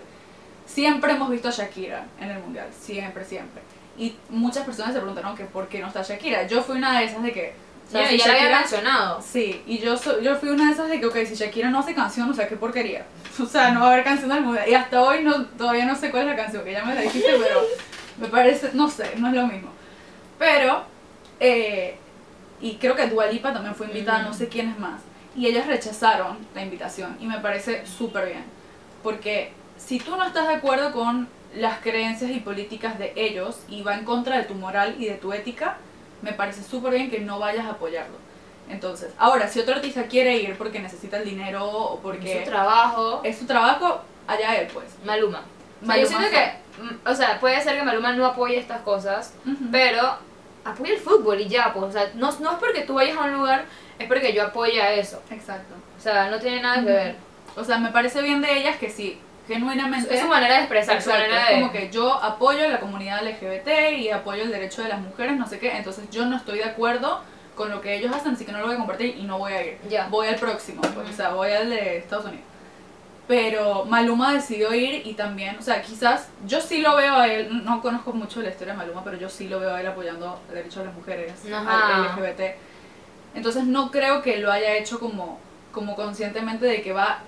Siempre 0.67 1.13
hemos 1.13 1.31
visto 1.31 1.47
a 1.47 1.51
Shakira 1.51 2.05
en 2.21 2.29
el 2.29 2.39
mundial, 2.39 2.67
siempre, 2.77 3.25
siempre. 3.25 3.63
Y 3.97 4.15
muchas 4.29 4.65
personas 4.65 4.93
se 4.93 4.99
preguntaron 4.99 5.35
que 5.35 5.45
por 5.45 5.67
qué 5.67 5.79
no 5.79 5.87
está 5.87 6.03
Shakira. 6.03 6.45
Yo 6.45 6.61
fui 6.61 6.77
una 6.77 6.99
de 6.99 7.05
esas 7.05 7.23
de 7.23 7.31
que... 7.31 7.53
o 7.87 7.91
sea, 7.91 8.07
si 8.09 8.17
ya 8.17 8.27
lo 8.27 8.31
había 8.33 8.43
Shakira- 8.49 8.59
mencionado. 8.59 9.21
Sí, 9.21 9.61
y 9.65 9.77
yo, 9.79 9.95
so- 9.97 10.19
yo 10.21 10.35
fui 10.35 10.49
una 10.49 10.65
de 10.67 10.73
esas 10.73 10.89
de 10.89 10.99
que, 10.99 11.05
ok, 11.05 11.15
si 11.25 11.35
Shakira 11.35 11.69
no 11.69 11.79
hace 11.79 11.93
canción, 11.95 12.29
o 12.29 12.33
sea, 12.33 12.47
qué 12.47 12.55
porquería. 12.55 13.05
O 13.39 13.45
sea, 13.45 13.69
no 13.71 13.81
va 13.81 13.89
a 13.89 13.93
haber 13.93 14.03
canción 14.03 14.29
del 14.29 14.41
mundial. 14.41 14.67
Y 14.67 14.73
hasta 14.73 14.99
hoy 15.01 15.23
no, 15.23 15.45
todavía 15.45 15.85
no 15.85 15.95
sé 15.95 16.09
cuál 16.09 16.23
es 16.23 16.29
la 16.29 16.35
canción, 16.35 16.63
que 16.63 16.71
ya 16.73 16.83
me 16.83 16.95
la 16.95 17.01
dijiste, 17.01 17.33
pero 17.39 17.61
me 18.19 18.27
parece, 18.29 18.71
no 18.73 18.89
sé, 18.89 19.13
no 19.17 19.27
es 19.27 19.33
lo 19.35 19.45
mismo. 19.47 19.69
Pero, 20.39 20.83
eh, 21.39 21.97
y 22.59 22.75
creo 22.77 22.95
que 22.95 23.07
Dua 23.07 23.27
Lipa 23.27 23.53
también 23.53 23.75
fue 23.75 23.85
invitada, 23.87 24.19
Mm. 24.19 24.25
no 24.25 24.33
sé 24.33 24.47
quiénes 24.47 24.77
más. 24.79 25.01
Y 25.35 25.45
ellos 25.45 25.67
rechazaron 25.67 26.37
la 26.55 26.63
invitación, 26.63 27.15
y 27.19 27.27
me 27.27 27.37
parece 27.39 27.85
súper 27.85 28.25
bien. 28.25 28.43
Porque 29.03 29.51
si 29.77 29.99
tú 29.99 30.15
no 30.17 30.25
estás 30.25 30.47
de 30.47 30.55
acuerdo 30.55 30.91
con 30.91 31.27
las 31.55 31.79
creencias 31.79 32.31
y 32.31 32.39
políticas 32.39 32.97
de 32.97 33.13
ellos 33.15 33.59
y 33.69 33.83
va 33.83 33.93
en 33.95 34.03
contra 34.03 34.37
de 34.37 34.43
tu 34.45 34.55
moral 34.55 34.95
y 34.97 35.05
de 35.05 35.13
tu 35.13 35.31
ética, 35.31 35.77
me 36.21 36.33
parece 36.33 36.63
súper 36.63 36.93
bien 36.93 37.09
que 37.09 37.19
no 37.19 37.39
vayas 37.39 37.65
a 37.65 37.71
apoyarlo. 37.71 38.15
Entonces, 38.69 39.11
ahora, 39.17 39.47
si 39.47 39.59
otro 39.59 39.75
artista 39.75 40.03
quiere 40.07 40.37
ir 40.37 40.57
porque 40.57 40.79
necesita 40.79 41.17
el 41.17 41.25
dinero 41.25 41.65
o 41.65 41.99
porque 41.99 42.43
Su 42.43 42.49
trabajo. 42.51 43.21
es 43.23 43.37
su 43.37 43.45
trabajo, 43.45 44.01
allá 44.27 44.55
él 44.55 44.67
pues. 44.73 44.87
Maluma. 45.05 45.41
O 45.81 45.85
sea, 45.85 45.97
yo 45.97 46.05
siento 46.07 46.27
que, 46.29 46.53
mm, 46.81 47.07
o 47.07 47.15
sea, 47.15 47.39
puede 47.39 47.61
ser 47.61 47.77
que 47.77 47.83
Maluma 47.83 48.11
no 48.13 48.25
apoye 48.25 48.57
estas 48.57 48.81
cosas, 48.81 49.33
pero 49.71 50.17
apoya 50.65 50.93
el 50.93 50.99
fútbol 50.99 51.39
y 51.39 51.47
ya, 51.47 51.71
pues, 51.73 51.85
o 51.85 51.91
sea, 51.91 52.11
no, 52.15 52.31
no 52.39 52.51
es 52.51 52.57
porque 52.57 52.81
tú 52.81 52.95
vayas 52.95 53.17
a 53.17 53.23
un 53.23 53.33
lugar, 53.35 53.65
es 53.99 54.07
porque 54.07 54.33
yo 54.33 54.43
apoyo 54.47 54.81
a 54.83 54.91
eso. 54.91 55.21
Exacto. 55.29 55.75
O 55.97 56.01
sea, 56.01 56.29
no 56.29 56.39
tiene 56.39 56.61
nada 56.61 56.79
que 56.83 56.91
ver. 56.91 57.15
O 57.55 57.63
sea, 57.63 57.77
me 57.79 57.91
parece 57.91 58.21
bien 58.21 58.41
de 58.41 58.57
ellas 58.57 58.75
que 58.77 58.89
sí, 58.89 59.19
genuinamente... 59.47 60.13
Es 60.13 60.21
su 60.21 60.27
manera 60.27 60.55
de 60.55 60.59
expresar, 60.61 61.01
su 61.01 61.09
manera 61.09 61.43
es 61.43 61.49
de... 61.49 61.61
como 61.61 61.71
que 61.71 61.89
yo 61.89 62.13
apoyo 62.13 62.65
a 62.65 62.67
la 62.67 62.79
comunidad 62.79 63.25
LGBT 63.25 63.97
y 63.97 64.09
apoyo 64.09 64.43
el 64.43 64.51
derecho 64.51 64.83
de 64.83 64.89
las 64.89 64.99
mujeres, 64.99 65.37
no 65.37 65.47
sé 65.47 65.59
qué, 65.59 65.75
entonces 65.77 66.09
yo 66.11 66.25
no 66.25 66.37
estoy 66.37 66.59
de 66.59 66.65
acuerdo 66.65 67.21
con 67.55 67.71
lo 67.71 67.81
que 67.81 67.95
ellos 67.95 68.15
hacen, 68.15 68.33
así 68.33 68.45
que 68.45 68.51
no 68.51 68.59
lo 68.59 68.65
voy 68.65 68.75
a 68.75 68.77
compartir 68.77 69.17
y 69.17 69.23
no 69.23 69.39
voy 69.39 69.53
a 69.53 69.65
ir. 69.65 69.77
Ya. 69.89 70.07
Voy 70.09 70.27
al 70.27 70.35
próximo, 70.35 70.81
pues, 70.81 71.09
o 71.09 71.13
sea, 71.13 71.29
voy 71.29 71.51
al 71.51 71.69
de 71.69 71.97
Estados 71.97 72.25
Unidos. 72.25 72.45
Pero 73.27 73.83
Maluma 73.83 74.33
decidió 74.33 74.73
ir 74.73 75.05
y 75.05 75.13
también, 75.15 75.57
o 75.57 75.61
sea, 75.61 75.81
quizás 75.81 76.29
yo 76.45 76.61
sí 76.61 76.79
lo 76.79 76.95
veo 76.95 77.15
a 77.15 77.27
él, 77.27 77.65
no 77.65 77.81
conozco 77.81 78.13
mucho 78.13 78.41
la 78.41 78.49
historia 78.49 78.73
de 78.73 78.77
Maluma, 78.77 79.03
pero 79.03 79.17
yo 79.17 79.27
sí 79.27 79.49
lo 79.49 79.59
veo 79.59 79.75
a 79.75 79.81
él 79.81 79.87
apoyando 79.87 80.39
el 80.47 80.55
derecho 80.55 80.79
de 80.79 80.85
las 80.85 80.95
mujeres, 80.95 81.33
Ajá. 81.51 81.95
al 81.95 82.03
LGBT. 82.15 82.41
Entonces 83.35 83.65
no 83.65 83.91
creo 83.91 84.21
que 84.21 84.37
lo 84.37 84.51
haya 84.51 84.75
hecho 84.77 84.99
como, 84.99 85.39
como 85.73 85.95
conscientemente 85.95 86.65
de 86.65 86.81
que 86.81 86.93
va, 86.93 87.19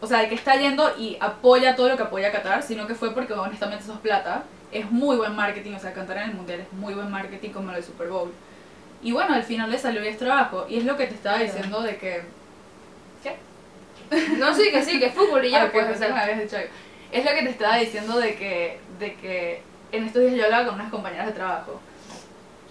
o 0.00 0.06
sea, 0.06 0.20
de 0.20 0.28
que 0.28 0.34
está 0.34 0.56
yendo 0.56 0.92
y 0.96 1.16
apoya 1.20 1.74
todo 1.74 1.88
lo 1.88 1.96
que 1.96 2.04
apoya 2.04 2.30
Qatar, 2.30 2.62
sino 2.62 2.86
que 2.86 2.94
fue 2.94 3.12
porque 3.12 3.32
honestamente 3.32 3.84
eso 3.84 3.94
es 3.94 4.00
plata. 4.00 4.44
Es 4.70 4.90
muy 4.90 5.16
buen 5.16 5.34
marketing, 5.34 5.74
o 5.74 5.80
sea, 5.80 5.92
cantar 5.92 6.18
en 6.18 6.30
el 6.30 6.34
mundial 6.34 6.60
es 6.60 6.72
muy 6.72 6.94
buen 6.94 7.10
marketing 7.10 7.50
como 7.50 7.68
lo 7.68 7.74
del 7.74 7.84
Super 7.84 8.08
Bowl. 8.08 8.32
Y 9.02 9.12
bueno, 9.12 9.34
al 9.34 9.42
final 9.42 9.70
le 9.70 9.78
salió 9.78 10.04
y 10.04 10.08
es 10.08 10.18
trabajo. 10.18 10.66
Y 10.68 10.78
es 10.78 10.84
lo 10.84 10.96
que 10.96 11.06
te 11.06 11.14
estaba 11.14 11.38
diciendo 11.38 11.80
de 11.82 11.96
que... 11.96 12.22
¿Qué? 13.22 13.36
No, 14.38 14.54
sí, 14.54 14.70
que 14.70 14.82
sí, 14.82 14.98
que 14.98 15.06
es 15.06 15.14
fútbol 15.14 15.44
y 15.44 15.50
ya, 15.50 15.62
Ah, 15.64 15.70
pues, 15.72 15.86
o 15.86 15.92
que 15.92 15.98
sea. 16.48 16.64
Es 17.10 17.24
lo 17.24 17.30
que 17.30 17.42
te 17.42 17.50
estaba 17.50 17.76
diciendo 17.76 18.18
de 18.18 18.34
que, 18.34 18.78
de 18.98 19.14
que 19.14 19.62
en 19.92 20.04
estos 20.04 20.22
días 20.22 20.34
yo 20.34 20.44
hablaba 20.44 20.66
con 20.66 20.74
unas 20.74 20.90
compañeras 20.90 21.26
de 21.26 21.32
trabajo. 21.32 21.80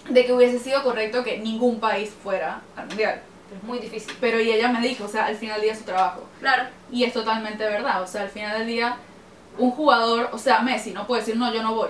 De 0.09 0.25
que 0.25 0.33
hubiese 0.33 0.59
sido 0.59 0.83
correcto 0.83 1.23
que 1.23 1.39
ningún 1.39 1.79
país 1.79 2.11
fuera 2.23 2.61
al 2.75 2.87
mundial. 2.87 3.21
Es 3.55 3.63
muy 3.63 3.79
difícil. 3.79 4.13
Pero 4.19 4.39
y 4.39 4.51
ella 4.51 4.67
me 4.69 4.81
dijo, 4.85 5.05
o 5.05 5.07
sea, 5.07 5.25
al 5.27 5.35
final 5.35 5.55
del 5.55 5.63
día 5.63 5.71
es 5.73 5.79
su 5.79 5.85
trabajo. 5.85 6.23
Claro. 6.39 6.63
Y 6.91 7.03
es 7.03 7.13
totalmente 7.13 7.63
verdad. 7.63 8.01
O 8.01 8.07
sea, 8.07 8.23
al 8.23 8.29
final 8.29 8.57
del 8.59 8.67
día, 8.67 8.97
un 9.57 9.71
jugador, 9.71 10.29
o 10.31 10.37
sea, 10.37 10.59
Messi 10.61 10.91
no 10.91 11.07
puede 11.07 11.21
decir, 11.21 11.37
no, 11.37 11.53
yo 11.53 11.63
no 11.63 11.73
voy. 11.75 11.89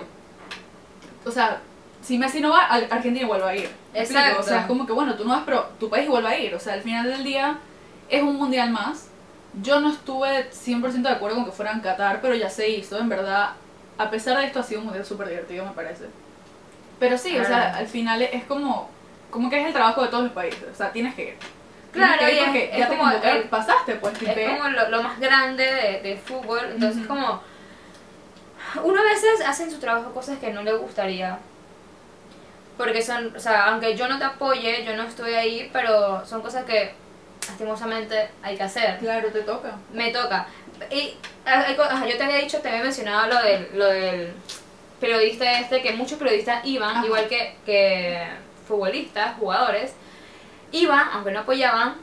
O 1.24 1.30
sea, 1.30 1.60
si 2.02 2.16
Messi 2.18 2.40
no 2.40 2.50
va, 2.50 2.60
Ar- 2.66 2.86
Argentina 2.90 3.24
igual 3.24 3.42
va 3.42 3.48
a 3.50 3.56
ir. 3.56 3.70
Exacto. 3.94 4.40
O 4.40 4.42
sea, 4.42 4.60
es 4.60 4.66
como 4.66 4.86
que, 4.86 4.92
bueno, 4.92 5.14
tú 5.16 5.24
no 5.24 5.30
vas, 5.30 5.42
pero 5.44 5.64
tu 5.80 5.88
país 5.90 6.06
igual 6.06 6.24
va 6.24 6.30
a 6.30 6.38
ir. 6.38 6.54
O 6.54 6.60
sea, 6.60 6.74
al 6.74 6.82
final 6.82 7.06
del 7.10 7.24
día, 7.24 7.58
es 8.08 8.22
un 8.22 8.36
mundial 8.36 8.70
más. 8.70 9.08
Yo 9.62 9.80
no 9.80 9.90
estuve 9.90 10.50
100% 10.50 11.02
de 11.02 11.08
acuerdo 11.08 11.36
con 11.36 11.44
que 11.46 11.52
fueran 11.52 11.80
Qatar, 11.80 12.20
pero 12.20 12.34
ya 12.34 12.48
se 12.48 12.68
hizo. 12.68 12.98
En 12.98 13.08
verdad, 13.08 13.50
a 13.98 14.10
pesar 14.10 14.38
de 14.38 14.44
esto, 14.46 14.60
ha 14.60 14.62
sido 14.62 14.80
un 14.80 14.86
mundial 14.86 15.04
súper 15.04 15.28
divertido, 15.28 15.64
me 15.64 15.72
parece. 15.72 16.04
Pero 17.00 17.16
sí, 17.18 17.36
o 17.38 17.44
sea, 17.44 17.76
al 17.76 17.86
final 17.86 18.22
es 18.22 18.44
como, 18.44 18.88
como 19.30 19.48
que 19.50 19.60
es 19.60 19.66
el 19.66 19.72
trabajo 19.72 20.02
de 20.02 20.08
todos 20.08 20.24
los 20.24 20.32
países. 20.32 20.64
O 20.72 20.74
sea, 20.74 20.90
tienes 20.92 21.14
que 21.14 21.22
ir. 21.28 21.36
Claro, 21.92 22.18
que 22.20 22.30
ir 22.32 22.34
y 22.34 22.38
es- 22.38 22.44
porque 22.46 22.70
es 22.72 22.78
ya 22.78 22.88
te 22.88 22.96
como 22.96 23.10
convocaron, 23.10 23.36
el- 23.38 23.48
pasaste, 23.48 23.94
pues, 23.96 24.12
Es 24.14 24.18
tipé. 24.20 24.46
como 24.56 24.68
lo, 24.68 24.88
lo 24.90 25.02
más 25.02 25.18
grande 25.20 25.64
de, 25.64 26.00
de 26.08 26.16
fútbol, 26.16 26.60
entonces 26.72 26.98
Ujú. 27.04 27.08
como... 27.08 27.42
Uno 28.84 29.00
a 29.00 29.04
veces 29.04 29.40
hace 29.46 29.62
en 29.64 29.70
su 29.70 29.78
trabajo 29.78 30.12
cosas 30.12 30.38
que 30.38 30.52
no 30.52 30.62
le 30.62 30.72
gustaría. 30.74 31.38
Porque 32.76 33.02
son, 33.02 33.34
o 33.34 33.40
sea, 33.40 33.66
aunque 33.70 33.96
yo 33.96 34.06
no 34.08 34.18
te 34.18 34.24
apoye, 34.24 34.84
yo 34.84 34.94
no 34.96 35.04
estoy 35.04 35.34
ahí, 35.34 35.70
pero 35.72 36.24
son 36.26 36.42
cosas 36.42 36.64
que 36.64 36.92
lastimosamente 37.48 38.28
hay 38.42 38.56
que 38.56 38.62
hacer. 38.62 38.98
Claro, 38.98 39.28
te 39.32 39.40
toca. 39.40 39.72
Me 39.92 40.10
toca. 40.10 40.46
Y 40.90 41.14
ah, 41.46 41.64
hay 41.66 41.76
ajá, 41.76 42.06
yo 42.06 42.16
te 42.16 42.22
había 42.24 42.36
dicho, 42.36 42.58
te 42.60 42.68
había 42.68 42.82
mencionado 42.82 43.26
lo 43.26 43.42
del, 43.42 43.68
lo 43.74 43.86
del 43.86 44.32
periodista 45.00 45.58
este, 45.58 45.82
que 45.82 45.92
muchos 45.94 46.18
periodistas 46.18 46.64
iban, 46.64 46.90
Ajá. 46.98 47.06
igual 47.06 47.26
que, 47.26 47.56
que 47.66 48.22
futbolistas, 48.68 49.36
jugadores, 49.38 49.94
iban, 50.72 51.08
aunque 51.12 51.30
no 51.32 51.40
apoyaban, 51.40 51.96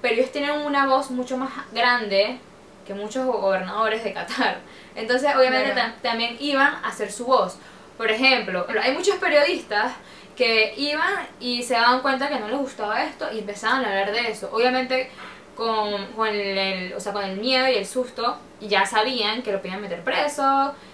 pero 0.00 0.14
ellos 0.14 0.32
tienen 0.32 0.52
una 0.52 0.86
voz 0.86 1.10
mucho 1.10 1.36
más 1.36 1.50
grande 1.72 2.38
que 2.86 2.94
muchos 2.94 3.26
gobernadores 3.26 4.02
de 4.04 4.12
Qatar. 4.12 4.58
Entonces, 4.94 5.34
obviamente, 5.36 5.72
también 6.02 6.36
iban 6.40 6.74
a 6.82 6.88
hacer 6.88 7.10
su 7.12 7.24
voz. 7.26 7.56
Por 7.96 8.10
ejemplo, 8.10 8.66
hay 8.82 8.92
muchos 8.92 9.16
periodistas 9.16 9.92
que 10.36 10.74
iban 10.76 11.26
y 11.40 11.62
se 11.62 11.74
daban 11.74 12.00
cuenta 12.00 12.28
que 12.28 12.40
no 12.40 12.48
les 12.48 12.58
gustaba 12.58 13.04
esto 13.04 13.30
y 13.32 13.40
empezaban 13.40 13.84
a 13.84 13.88
hablar 13.90 14.12
de 14.12 14.30
eso. 14.30 14.48
Obviamente, 14.52 15.10
con, 15.56 16.06
con 16.16 16.28
el, 16.28 16.58
el- 16.58 16.94
o 16.94 17.00
sea, 17.00 17.12
con 17.12 17.22
el 17.24 17.36
miedo 17.38 17.68
y 17.68 17.74
el 17.74 17.86
susto, 17.86 18.36
y 18.60 18.68
ya 18.68 18.86
sabían 18.86 19.42
que 19.42 19.52
lo 19.52 19.60
podían 19.60 19.80
meter 19.82 20.02
preso, 20.02 20.42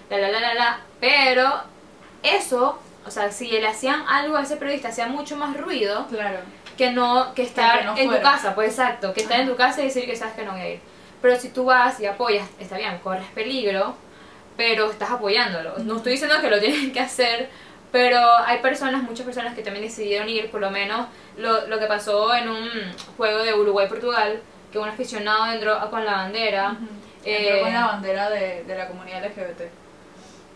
la 0.09 0.17
la 0.17 0.29
la 0.29 0.39
la 0.39 0.53
la, 0.53 0.79
pero 0.99 1.49
eso, 2.21 2.79
o 3.05 3.11
sea, 3.11 3.31
si 3.31 3.47
le 3.49 3.67
hacían 3.67 4.03
algo 4.07 4.35
a 4.37 4.43
ese 4.43 4.57
periodista, 4.57 4.89
hacía 4.89 5.07
mucho 5.07 5.35
más 5.37 5.55
ruido 5.57 6.05
Claro. 6.07 6.39
que 6.77 6.91
no 6.91 7.33
que 7.33 7.43
estar 7.43 7.79
Que 7.79 7.85
no 7.85 7.97
en 7.97 8.09
tu 8.09 8.21
casa, 8.21 8.55
pues 8.55 8.69
exacto, 8.69 9.13
que 9.13 9.21
estar 9.21 9.39
en 9.39 9.47
tu 9.47 9.55
casa 9.55 9.81
y 9.81 9.85
decir 9.85 10.05
que 10.05 10.15
sabes 10.15 10.35
que 10.35 10.43
no 10.45 10.51
voy 10.51 10.61
a 10.61 10.69
ir. 10.73 10.79
Pero 11.21 11.37
si 11.39 11.49
tú 11.49 11.65
vas 11.65 11.99
y 11.99 12.05
apoyas, 12.05 12.47
está 12.59 12.77
bien, 12.77 12.97
corres 12.99 13.27
peligro, 13.35 13.95
pero 14.55 14.89
estás 14.89 15.11
apoyándolo. 15.11 15.77
No 15.79 15.97
estoy 15.97 16.13
diciendo 16.13 16.39
que 16.41 16.49
lo 16.49 16.59
tienen 16.61 16.91
que 16.93 16.99
hacer, 16.99 17.49
pero 17.91 18.19
hay 18.45 18.59
personas, 18.59 19.03
muchas 19.03 19.25
personas 19.25 19.53
que 19.55 19.61
también 19.63 19.85
decidieron 19.85 20.29
ir, 20.29 20.49
por 20.51 20.61
lo 20.61 20.69
menos 20.71 21.07
lo, 21.37 21.67
lo 21.67 21.79
que 21.79 21.85
pasó 21.87 22.33
en 22.35 22.49
un 22.49 22.69
juego 23.17 23.39
de 23.39 23.53
Uruguay-Portugal, 23.53 24.41
que 24.71 24.77
un 24.79 24.87
aficionado 24.87 25.51
entró 25.51 25.89
con 25.89 26.05
la 26.05 26.11
bandera. 26.13 26.75
Entró 27.25 27.55
eh, 27.57 27.61
con 27.63 27.73
la 27.73 27.85
bandera 27.87 28.29
de, 28.29 28.63
de 28.63 28.75
la 28.77 28.87
comunidad 28.87 29.25
LGBT. 29.25 29.61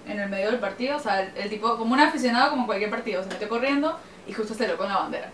En 0.06 0.20
el 0.20 0.30
medio 0.30 0.52
del 0.52 0.60
partido, 0.60 0.98
o 0.98 1.00
sea, 1.00 1.22
el, 1.22 1.38
el 1.38 1.50
tipo, 1.50 1.78
como 1.78 1.94
un 1.94 2.00
aficionado, 2.00 2.50
como 2.52 2.66
cualquier 2.66 2.90
partido, 2.90 3.24
se 3.24 3.30
metió 3.30 3.48
corriendo 3.48 3.98
y 4.28 4.34
justo 4.34 4.54
se 4.54 4.68
con 4.76 4.90
la 4.90 4.98
bandera. 4.98 5.30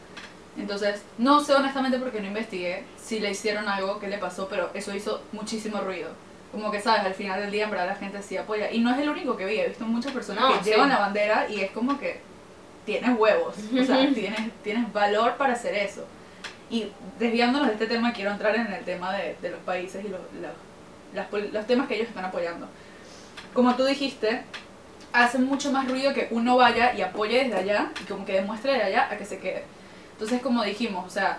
Entonces, 0.58 1.02
no 1.18 1.40
sé 1.40 1.54
honestamente 1.54 1.98
porque 2.00 2.20
no 2.20 2.28
investigué 2.28 2.84
si 3.02 3.20
le 3.20 3.32
hicieron 3.32 3.68
algo, 3.68 4.00
qué 4.00 4.08
le 4.08 4.18
pasó, 4.18 4.48
pero 4.50 4.70
eso 4.74 4.94
hizo 4.96 5.22
muchísimo 5.32 5.80
ruido. 5.82 6.10
Como 6.52 6.72
que, 6.72 6.82
¿sabes? 6.82 7.06
Al 7.06 7.14
final 7.14 7.40
del 7.40 7.52
día, 7.52 7.66
en 7.66 7.72
verdad, 7.72 7.88
la 7.88 7.96
gente 7.96 8.22
sí 8.24 8.36
apoya. 8.36 8.72
Y 8.72 8.80
no 8.80 8.92
es 8.92 8.98
el 9.00 9.10
único 9.10 9.38
que 9.38 9.46
vi, 9.46 9.60
he 9.60 9.68
visto 9.68 9.86
muchas 9.86 10.12
personas 10.12 10.44
No, 10.44 10.58
que 10.58 10.64
sí. 10.64 10.72
llevan 10.72 10.90
la 10.90 11.00
bandera 11.00 11.48
y 11.50 11.62
es 11.62 11.72
como 11.72 12.00
que 12.00 12.22
tienes 12.86 13.18
huevos, 13.18 13.56
o 13.58 13.86
sea, 13.86 13.98
tienes, 14.14 14.52
tienes 14.64 14.92
valor 14.92 15.36
para 15.38 15.54
hacer 15.54 15.76
eso. 15.76 16.06
Y 16.72 16.92
desviándonos 17.20 17.68
de 17.68 17.74
este 17.74 17.88
tema, 17.88 18.14
quiero 18.14 18.32
entrar 18.32 18.56
en 18.56 18.72
el 18.72 18.84
tema 18.84 19.14
de, 19.16 19.36
de 19.42 19.50
los 19.52 19.60
países 19.62 20.04
y 20.04 20.10
los, 20.10 20.20
los, 20.42 20.52
las 21.14 21.54
los 21.54 21.68
temas 21.68 21.88
que 21.88 21.96
ellos 21.96 22.08
están 22.08 22.26
apoyando. 22.26 22.68
Como 23.54 23.76
tú 23.76 23.86
dijiste, 23.86 24.44
hace 25.14 25.38
mucho 25.40 25.72
más 25.72 25.88
ruido 25.90 26.14
que 26.14 26.28
uno 26.32 26.56
vaya 26.58 26.94
y 26.94 27.02
apoye 27.02 27.44
desde 27.46 27.56
allá 27.58 27.92
y 28.02 28.04
como 28.06 28.26
que 28.26 28.34
demuestre 28.34 28.74
desde 28.74 28.86
allá 28.86 29.10
a 29.12 29.18
que 29.18 29.26
se 29.26 29.40
quede. 29.40 29.64
Entonces, 30.14 30.42
como 30.42 30.64
dijimos, 30.64 31.06
o 31.06 31.10
sea, 31.10 31.38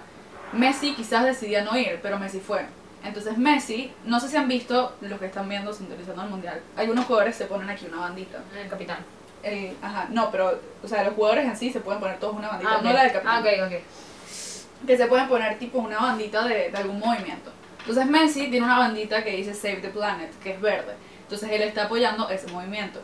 Messi 0.52 0.94
quizás 0.94 1.24
decidía 1.24 1.62
no 1.62 1.76
ir, 1.76 2.00
pero 2.02 2.18
Messi 2.18 2.40
fue. 2.40 2.64
Entonces 3.02 3.38
Messi, 3.38 3.90
no 4.04 4.20
sé 4.20 4.28
si 4.28 4.36
han 4.36 4.48
visto 4.48 4.94
los 5.00 5.18
que 5.18 5.26
están 5.26 5.48
viendo 5.48 5.72
sintonizando 5.72 6.22
el 6.22 6.28
mundial, 6.28 6.60
algunos 6.76 7.06
jugadores 7.06 7.34
se 7.36 7.46
ponen 7.46 7.70
aquí 7.70 7.86
una 7.86 8.00
bandita. 8.00 8.38
El 8.60 8.68
capitán. 8.68 8.98
El- 9.42 9.74
ajá, 9.80 10.06
no, 10.10 10.30
pero, 10.30 10.60
o 10.82 10.88
sea, 10.88 11.02
los 11.04 11.14
jugadores 11.14 11.46
en 11.46 11.56
sí 11.56 11.72
se 11.72 11.80
pueden 11.80 11.98
poner 12.00 12.18
todos 12.18 12.36
una 12.36 12.48
bandita, 12.48 12.72
Ah, 12.74 12.76
ok. 12.78 12.84
no 12.84 12.92
la 12.92 13.02
del 13.04 13.12
capitán 13.12 13.34
Ah, 13.36 13.40
ok, 13.40 13.66
ok. 13.72 14.86
que 14.86 14.96
se 14.96 15.06
pueden 15.06 15.28
poner 15.28 15.58
tipo 15.58 15.78
una 15.78 15.98
bandita 15.98 16.44
de, 16.46 16.70
de 16.70 16.76
algún 16.76 16.98
movimiento. 16.98 17.50
Entonces 17.80 18.04
Messi 18.06 18.48
tiene 18.50 18.66
una 18.66 18.78
bandita 18.78 19.24
que 19.24 19.30
dice 19.36 19.54
Save 19.54 19.76
the 19.76 19.88
Planet, 19.88 20.30
que 20.42 20.52
es 20.52 20.60
verde. 20.60 20.94
Entonces 21.30 21.50
él 21.52 21.62
está 21.62 21.84
apoyando 21.84 22.28
ese 22.28 22.48
movimiento. 22.48 23.00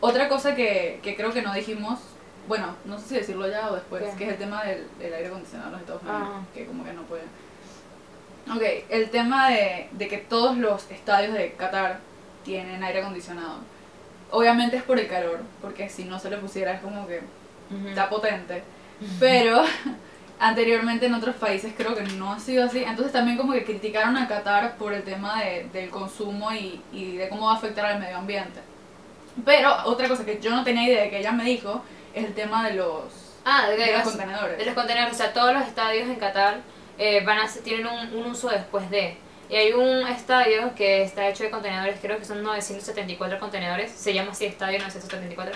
Otra 0.00 0.28
cosa 0.28 0.54
que, 0.54 1.00
que 1.02 1.16
creo 1.16 1.32
que 1.32 1.40
no 1.40 1.54
dijimos, 1.54 2.00
bueno, 2.46 2.76
no 2.84 2.98
sé 2.98 3.08
si 3.08 3.14
decirlo 3.14 3.48
ya 3.48 3.70
o 3.70 3.74
después, 3.76 4.02
¿Qué? 4.10 4.16
que 4.18 4.24
es 4.24 4.30
el 4.32 4.36
tema 4.36 4.62
del, 4.64 4.86
del 4.98 5.14
aire 5.14 5.28
acondicionado 5.28 5.68
en 5.68 5.72
los 5.72 5.80
Estados 5.80 6.02
Unidos, 6.02 6.22
Ajá. 6.22 6.42
que 6.52 6.66
como 6.66 6.84
que 6.84 6.92
no 6.92 7.02
pueden. 7.04 7.24
Ok, 8.54 8.84
el 8.90 9.08
tema 9.08 9.48
de, 9.48 9.88
de 9.92 10.08
que 10.08 10.18
todos 10.18 10.58
los 10.58 10.90
estadios 10.90 11.32
de 11.32 11.52
Qatar 11.52 12.00
tienen 12.44 12.84
aire 12.84 13.00
acondicionado. 13.00 13.58
Obviamente 14.32 14.76
es 14.76 14.82
por 14.82 14.98
el 15.00 15.08
calor, 15.08 15.40
porque 15.62 15.88
si 15.88 16.04
no 16.04 16.18
se 16.18 16.28
le 16.28 16.36
pusiera 16.36 16.74
es 16.74 16.82
como 16.82 17.06
que 17.06 17.20
Ujú. 17.74 17.88
está 17.88 18.10
potente. 18.10 18.62
Pero 19.18 19.62
anteriormente 20.42 21.06
en 21.06 21.14
otros 21.14 21.36
países 21.36 21.72
creo 21.76 21.94
que 21.94 22.02
no 22.02 22.32
ha 22.32 22.38
sido 22.40 22.64
así. 22.64 22.82
Entonces 22.84 23.12
también 23.12 23.36
como 23.36 23.52
que 23.52 23.64
criticaron 23.64 24.16
a 24.16 24.26
Qatar 24.28 24.76
por 24.76 24.92
el 24.92 25.02
tema 25.04 25.40
de- 25.42 25.68
del 25.72 25.88
consumo 25.90 26.52
y, 26.52 26.80
y 26.92 27.16
de 27.16 27.28
cómo 27.28 27.46
va 27.46 27.52
a 27.52 27.56
afectar 27.56 27.86
al 27.86 28.00
medio 28.00 28.18
ambiente. 28.18 28.60
Pero 29.44 29.74
otra 29.86 30.08
cosa 30.08 30.24
que 30.24 30.38
yo 30.40 30.50
no 30.50 30.62
tenía 30.64 30.84
idea 30.88 31.02
de 31.04 31.10
que 31.10 31.18
ella 31.20 31.32
me 31.32 31.44
dijo 31.44 31.82
es 32.14 32.24
el 32.24 32.34
tema 32.34 32.68
de 32.68 32.74
los, 32.74 33.04
Ah, 33.44 33.66
de, 33.68 33.76
de 33.76 33.86
los 33.92 34.04
los- 34.04 34.08
contenedores. 34.14 34.58
de 34.58 34.64
los 34.66 34.74
contenedores. 34.74 35.14
O 35.14 35.16
sea, 35.16 35.32
todos 35.32 35.54
los 35.54 35.66
estadios 35.66 36.08
en 36.08 36.16
Qatar 36.16 36.60
eh, 36.98 37.24
van 37.24 37.38
a 37.38 37.48
tienen 37.48 37.86
un, 37.86 38.14
un 38.16 38.30
uso 38.32 38.48
después 38.50 38.88
de. 38.90 39.16
Y 39.48 39.56
hay 39.56 39.72
un 39.72 40.06
estadio 40.06 40.74
que 40.74 41.02
está 41.02 41.28
hecho 41.28 41.44
de 41.44 41.50
contenedores, 41.50 41.98
creo 42.00 42.18
que 42.18 42.24
son 42.24 42.42
974 42.42 43.38
contenedores. 43.38 43.90
Se 43.90 44.12
llama 44.14 44.32
así 44.32 44.44
Estadio 44.46 44.78
974. 44.78 45.54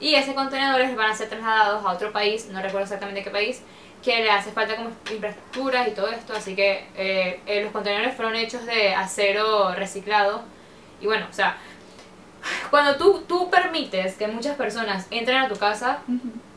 Y 0.00 0.14
esos 0.14 0.34
contenedores 0.34 0.94
van 0.96 1.10
a 1.10 1.14
ser 1.14 1.28
trasladados 1.28 1.84
a 1.84 1.90
otro 1.92 2.12
país, 2.12 2.46
no 2.50 2.58
recuerdo 2.60 2.82
exactamente 2.84 3.22
qué 3.22 3.30
país, 3.30 3.62
que 4.02 4.20
le 4.22 4.30
hace 4.30 4.50
falta 4.50 4.76
como 4.76 4.90
infraestructuras 5.10 5.88
y 5.88 5.92
todo 5.92 6.08
esto. 6.08 6.32
Así 6.34 6.54
que 6.54 6.86
eh, 6.96 7.40
eh, 7.46 7.62
los 7.62 7.72
contenedores 7.72 8.14
fueron 8.14 8.34
hechos 8.34 8.66
de 8.66 8.94
acero 8.94 9.74
reciclado. 9.74 10.42
Y 11.00 11.06
bueno, 11.06 11.26
o 11.30 11.32
sea, 11.32 11.56
cuando 12.70 12.96
tú, 12.96 13.24
tú 13.26 13.50
permites 13.50 14.14
que 14.16 14.26
muchas 14.26 14.56
personas 14.56 15.06
entren 15.10 15.38
a 15.38 15.48
tu 15.48 15.56
casa, 15.56 16.00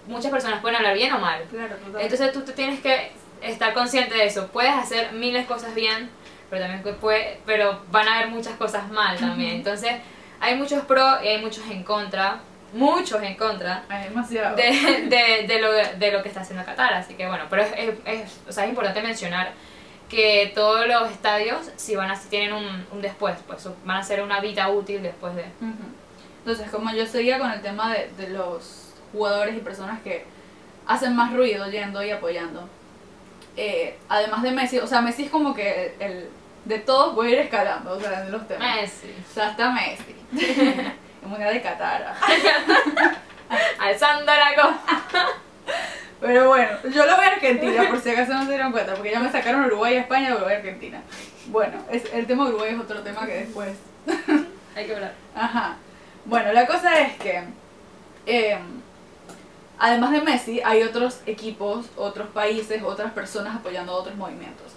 muchas 0.08 0.32
personas 0.32 0.62
pueden 0.62 0.78
hablar 0.78 0.96
bien 0.96 1.14
o 1.14 1.20
mal. 1.20 1.44
Claro. 1.50 1.76
Entonces 2.00 2.32
tú 2.32 2.42
te 2.42 2.54
tienes 2.54 2.80
que 2.80 3.12
estar 3.42 3.74
consciente 3.74 4.16
de 4.16 4.26
eso. 4.26 4.48
Puedes 4.48 4.74
hacer 4.74 5.14
miles 5.14 5.44
de 5.44 5.48
cosas 5.48 5.76
bien, 5.76 6.10
pero 6.50 6.66
también 6.66 6.96
puede, 6.98 7.40
pero 7.46 7.82
van 7.92 8.08
a 8.08 8.18
haber 8.18 8.30
muchas 8.30 8.56
cosas 8.56 8.90
mal 8.92 9.18
también. 9.18 9.56
Entonces 9.56 9.94
hay 10.40 10.56
muchos 10.56 10.84
pros 10.86 11.24
y 11.24 11.28
hay 11.28 11.42
muchos 11.42 11.64
en 11.70 11.84
contra, 11.84 12.40
muchos 12.76 13.22
en 13.24 13.36
contra 13.36 13.84
demasiado. 14.04 14.56
de, 14.56 14.64
de, 15.10 15.46
de, 15.48 15.62
lo, 15.62 15.72
de 15.72 16.12
lo 16.12 16.22
que 16.22 16.30
está 16.30 16.42
haciendo 16.42 16.64
Qatar. 16.66 16.94
Así 16.94 17.14
que 17.16 17.28
bueno, 17.28 17.46
pero 17.50 17.62
es, 17.64 17.72
es, 17.78 17.90
es- 18.06 18.40
o 18.48 18.52
sea, 18.52 18.64
es 18.66 18.70
importante 18.70 19.02
mencionar 19.02 19.52
que 20.10 20.52
todos 20.54 20.88
los 20.88 21.10
estadios 21.10 21.72
si 21.78 21.96
van 21.96 22.12
a 22.12 22.16
si 22.16 22.30
tienen 22.30 22.54
un, 22.54 22.86
un 22.92 23.02
después, 23.02 23.36
pues 23.48 23.68
van 23.86 23.98
a 23.98 24.04
ser 24.04 24.22
una 24.22 24.40
vida 24.40 24.70
útil 24.70 25.02
después 25.02 25.34
de... 25.36 25.46
Entonces, 26.40 26.70
como 26.70 26.92
yo 26.94 27.06
seguía 27.08 27.40
con 27.40 27.52
el 27.52 27.62
tema 27.62 27.92
de, 27.92 28.12
de 28.18 28.30
los 28.30 28.94
jugadores 29.12 29.56
y 29.56 29.60
personas 29.62 30.00
que 30.04 30.24
hacen 30.86 31.16
más 31.16 31.34
ruido 31.34 31.68
yendo 31.72 32.04
y 32.04 32.12
apoyando, 32.12 32.70
eh, 33.58 33.98
además 34.10 34.44
de 34.44 34.52
Messi, 34.52 34.78
o 34.78 34.86
sea, 34.86 35.02
Messi 35.02 35.24
es 35.24 35.32
como 35.32 35.56
que 35.56 35.96
el, 36.00 36.12
el- 36.12 36.30
de 36.66 36.80
todos 36.80 37.16
voy 37.16 37.28
a 37.28 37.32
ir 37.32 37.40
escalando, 37.40 37.94
o 37.94 38.00
sea, 38.00 38.26
en 38.26 38.32
los 38.32 38.48
temas. 38.48 38.76
Messi. 38.76 39.12
O 39.30 39.34
sea, 39.34 39.48
hasta 39.50 39.72
Messi. 39.72 40.16
mundial 41.28 41.54
de 41.54 41.62
Qatar. 41.62 42.16
Alzando 43.80 44.32
la 44.34 44.56
copa. 44.56 45.30
Pero 46.22 46.48
bueno, 46.48 46.72
yo 46.84 47.06
lo 47.06 47.16
voy 47.16 47.26
a 47.26 47.30
Argentina, 47.30 47.90
por 47.90 48.00
si 48.00 48.10
acaso 48.10 48.34
no 48.34 48.46
se 48.46 48.50
dieron 48.50 48.72
cuenta, 48.72 48.96
porque 48.96 49.12
ya 49.12 49.20
me 49.20 49.32
sacaron 49.32 49.66
Uruguay 49.66 49.96
y 49.96 49.98
España, 49.98 50.34
Uruguay 50.34 50.54
y 50.54 50.58
Argentina. 50.58 51.02
Bueno, 51.48 51.78
es, 51.92 52.12
el 52.14 52.26
tema 52.26 52.46
de 52.46 52.50
Uruguay 52.50 52.74
es 52.74 52.80
otro 52.80 53.02
tema 53.02 53.26
que 53.26 53.34
después 53.34 53.76
Hay 54.76 54.86
que 54.86 54.96
hablar. 54.96 55.14
Ajá. 55.36 55.78
Bueno, 56.26 56.52
la 56.52 56.66
cosa 56.68 57.00
es 57.00 57.16
que, 57.18 57.44
eh, 58.26 58.58
además 59.78 60.12
de 60.12 60.22
Messi, 60.22 60.62
hay 60.64 60.84
otros 60.84 61.22
equipos, 61.26 61.88
otros 61.96 62.28
países, 62.30 62.82
otras 62.84 63.14
personas 63.14 63.56
apoyando 63.56 63.92
a 63.92 63.96
otros 63.96 64.16
movimientos. 64.16 64.74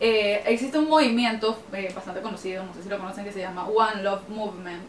Eh, 0.00 0.42
existe 0.46 0.78
un 0.78 0.88
movimiento 0.88 1.60
eh, 1.72 1.92
bastante 1.94 2.22
conocido, 2.22 2.64
no 2.64 2.72
sé 2.72 2.84
si 2.84 2.88
lo 2.88 2.98
conocen, 2.98 3.24
que 3.24 3.32
se 3.32 3.40
llama 3.40 3.66
One 3.66 4.02
Love 4.02 4.28
Movement, 4.28 4.84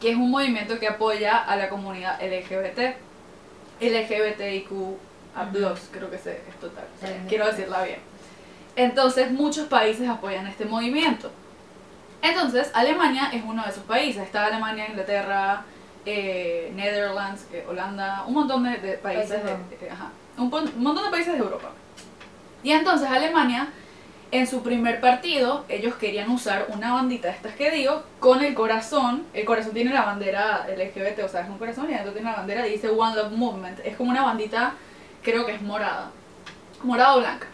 que 0.00 0.10
es 0.10 0.16
un 0.16 0.30
movimiento 0.30 0.78
que 0.78 0.88
apoya 0.88 1.36
a 1.38 1.56
la 1.56 1.68
comunidad 1.68 2.20
LGBT, 2.22 2.96
LGBTIQ, 3.80 4.70
creo 5.92 6.10
que 6.10 6.18
se- 6.18 6.42
es 6.48 6.60
total, 6.60 6.84
o 6.96 7.00
sea, 7.00 7.10
LGBT. 7.10 7.28
quiero 7.28 7.46
decirla 7.46 7.82
bien. 7.84 7.98
Entonces, 8.76 9.30
muchos 9.30 9.66
países 9.68 10.08
apoyan 10.08 10.46
este 10.46 10.64
movimiento. 10.64 11.30
Entonces, 12.22 12.70
Alemania 12.74 13.30
es 13.32 13.42
uno 13.44 13.62
de 13.64 13.70
esos 13.70 13.84
países. 13.84 14.22
Está 14.22 14.46
Alemania, 14.46 14.88
Inglaterra, 14.88 15.62
eh, 16.06 16.72
Netherlands, 16.74 17.46
eh, 17.52 17.64
Holanda, 17.68 18.24
un 18.26 18.34
montón 18.34 18.64
de, 18.64 18.78
de 18.78 18.94
países, 18.98 19.28
de, 19.30 19.36
bajos. 19.52 19.70
de- 19.80 19.90
ajá, 19.90 20.10
un, 20.38 20.50
pon- 20.50 20.70
un 20.76 20.82
montón 20.82 21.04
de 21.04 21.10
países 21.10 21.34
de 21.34 21.38
Europa. 21.38 21.70
Y 22.62 22.72
entonces 22.72 23.08
Alemania, 23.08 23.68
en 24.34 24.46
su 24.46 24.62
primer 24.62 25.00
partido, 25.00 25.64
ellos 25.68 25.94
querían 25.94 26.30
usar 26.30 26.66
una 26.68 26.92
bandita 26.92 27.28
de 27.28 27.34
estas 27.34 27.54
que 27.54 27.70
digo, 27.70 28.02
con 28.20 28.42
el 28.42 28.54
corazón. 28.54 29.24
El 29.32 29.44
corazón 29.44 29.72
tiene 29.72 29.92
la 29.92 30.04
bandera 30.04 30.66
LGBT, 30.68 31.24
o 31.24 31.28
sea, 31.28 31.42
es 31.42 31.48
un 31.48 31.58
corazón 31.58 31.88
y 31.90 31.94
adentro 31.94 32.12
tiene 32.12 32.30
la 32.30 32.36
bandera 32.36 32.66
y 32.66 32.72
dice 32.72 32.88
One 32.88 33.14
Love 33.14 33.32
Movement. 33.32 33.80
Es 33.84 33.96
como 33.96 34.10
una 34.10 34.22
bandita, 34.22 34.74
creo 35.22 35.46
que 35.46 35.54
es 35.54 35.62
morada. 35.62 36.10
Morada 36.82 37.16
o 37.16 37.20
blanca 37.20 37.46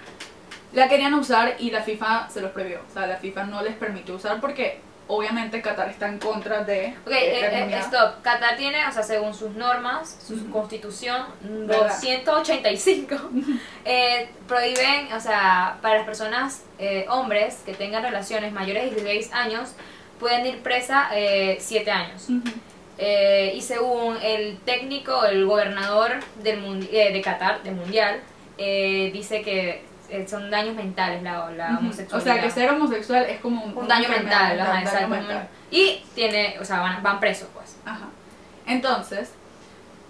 la 0.73 0.89
querían 0.89 1.15
usar 1.15 1.57
y 1.59 1.71
la 1.71 1.83
FIFA 1.83 2.29
se 2.31 2.41
los 2.41 2.53
prohibió. 2.53 2.81
O 2.89 2.93
sea, 2.93 3.07
la 3.07 3.17
FIFA 3.17 3.45
no 3.45 3.63
les 3.63 3.75
permitió 3.75 4.15
usar 4.15 4.41
porque 4.41 4.81
obviamente 5.11 5.61
Qatar 5.61 5.89
está 5.89 6.09
en 6.09 6.19
contra 6.19 6.65
de 6.65 6.95
Ok, 7.05 7.13
eh, 7.13 7.41
eh, 7.41 7.69
eh, 7.71 7.79
stop. 7.81 8.23
Qatar 8.23 8.57
tiene, 8.57 8.87
o 8.87 8.93
sea, 8.93 9.03
según 9.03 9.35
sus 9.35 9.51
normas, 9.53 10.19
su 10.27 10.51
constitución 10.51 11.27
¿Verdad? 11.43 11.89
285, 11.89 13.17
eh, 13.85 14.29
prohíben, 14.47 15.13
o 15.13 15.21
sea, 15.21 15.79
para 15.83 15.97
las 15.97 16.07
personas, 16.07 16.65
eh, 16.79 17.07
hombres 17.09 17.63
que 17.67 17.75
tengan 17.75 18.03
relaciones 18.03 18.53
mayores 18.53 18.85
de 18.85 18.91
16 18.91 19.33
años, 19.33 19.75
pueden 20.19 20.47
ir 20.47 20.63
presa 20.63 21.09
7 21.11 21.91
años. 21.91 22.29
Ujú. 22.29 22.51
Eh, 23.03 23.55
y 23.57 23.63
según 23.63 24.19
el 24.23 24.59
técnico, 24.59 25.25
el 25.25 25.47
gobernador 25.47 26.21
del 26.43 26.87
eh, 26.93 27.11
de 27.15 27.23
Qatar, 27.23 27.63
del 27.63 27.75
mundial, 27.75 28.21
eh, 28.59 29.11
dice 29.11 29.41
que 29.41 29.83
eh, 30.11 30.27
son 30.29 30.51
daños 30.51 30.75
mentales 30.75 31.23
la, 31.23 31.51
la 31.51 31.67
Ujú. 31.69 31.75
O 31.77 31.79
homosexualidad. 31.81 32.35
sea, 32.35 32.43
que 32.43 32.51
ser 32.51 32.71
homosexual 32.71 33.25
es 33.25 33.41
como 33.41 33.63
un, 33.65 33.77
un 33.77 33.89
daño 33.89 34.07
enfermedad 34.07 34.49
mental, 34.49 34.61
ajá, 34.61 34.91
daño 34.95 35.09
mental. 35.09 35.49
Y 35.71 36.03
tiene, 36.15 36.57
o 36.61 36.65
sea, 36.65 36.81
van, 36.81 37.03
van 37.03 37.21
presos, 37.21 37.49
pues. 37.55 37.77
Ajá. 37.85 38.07
Entonces, 38.67 39.33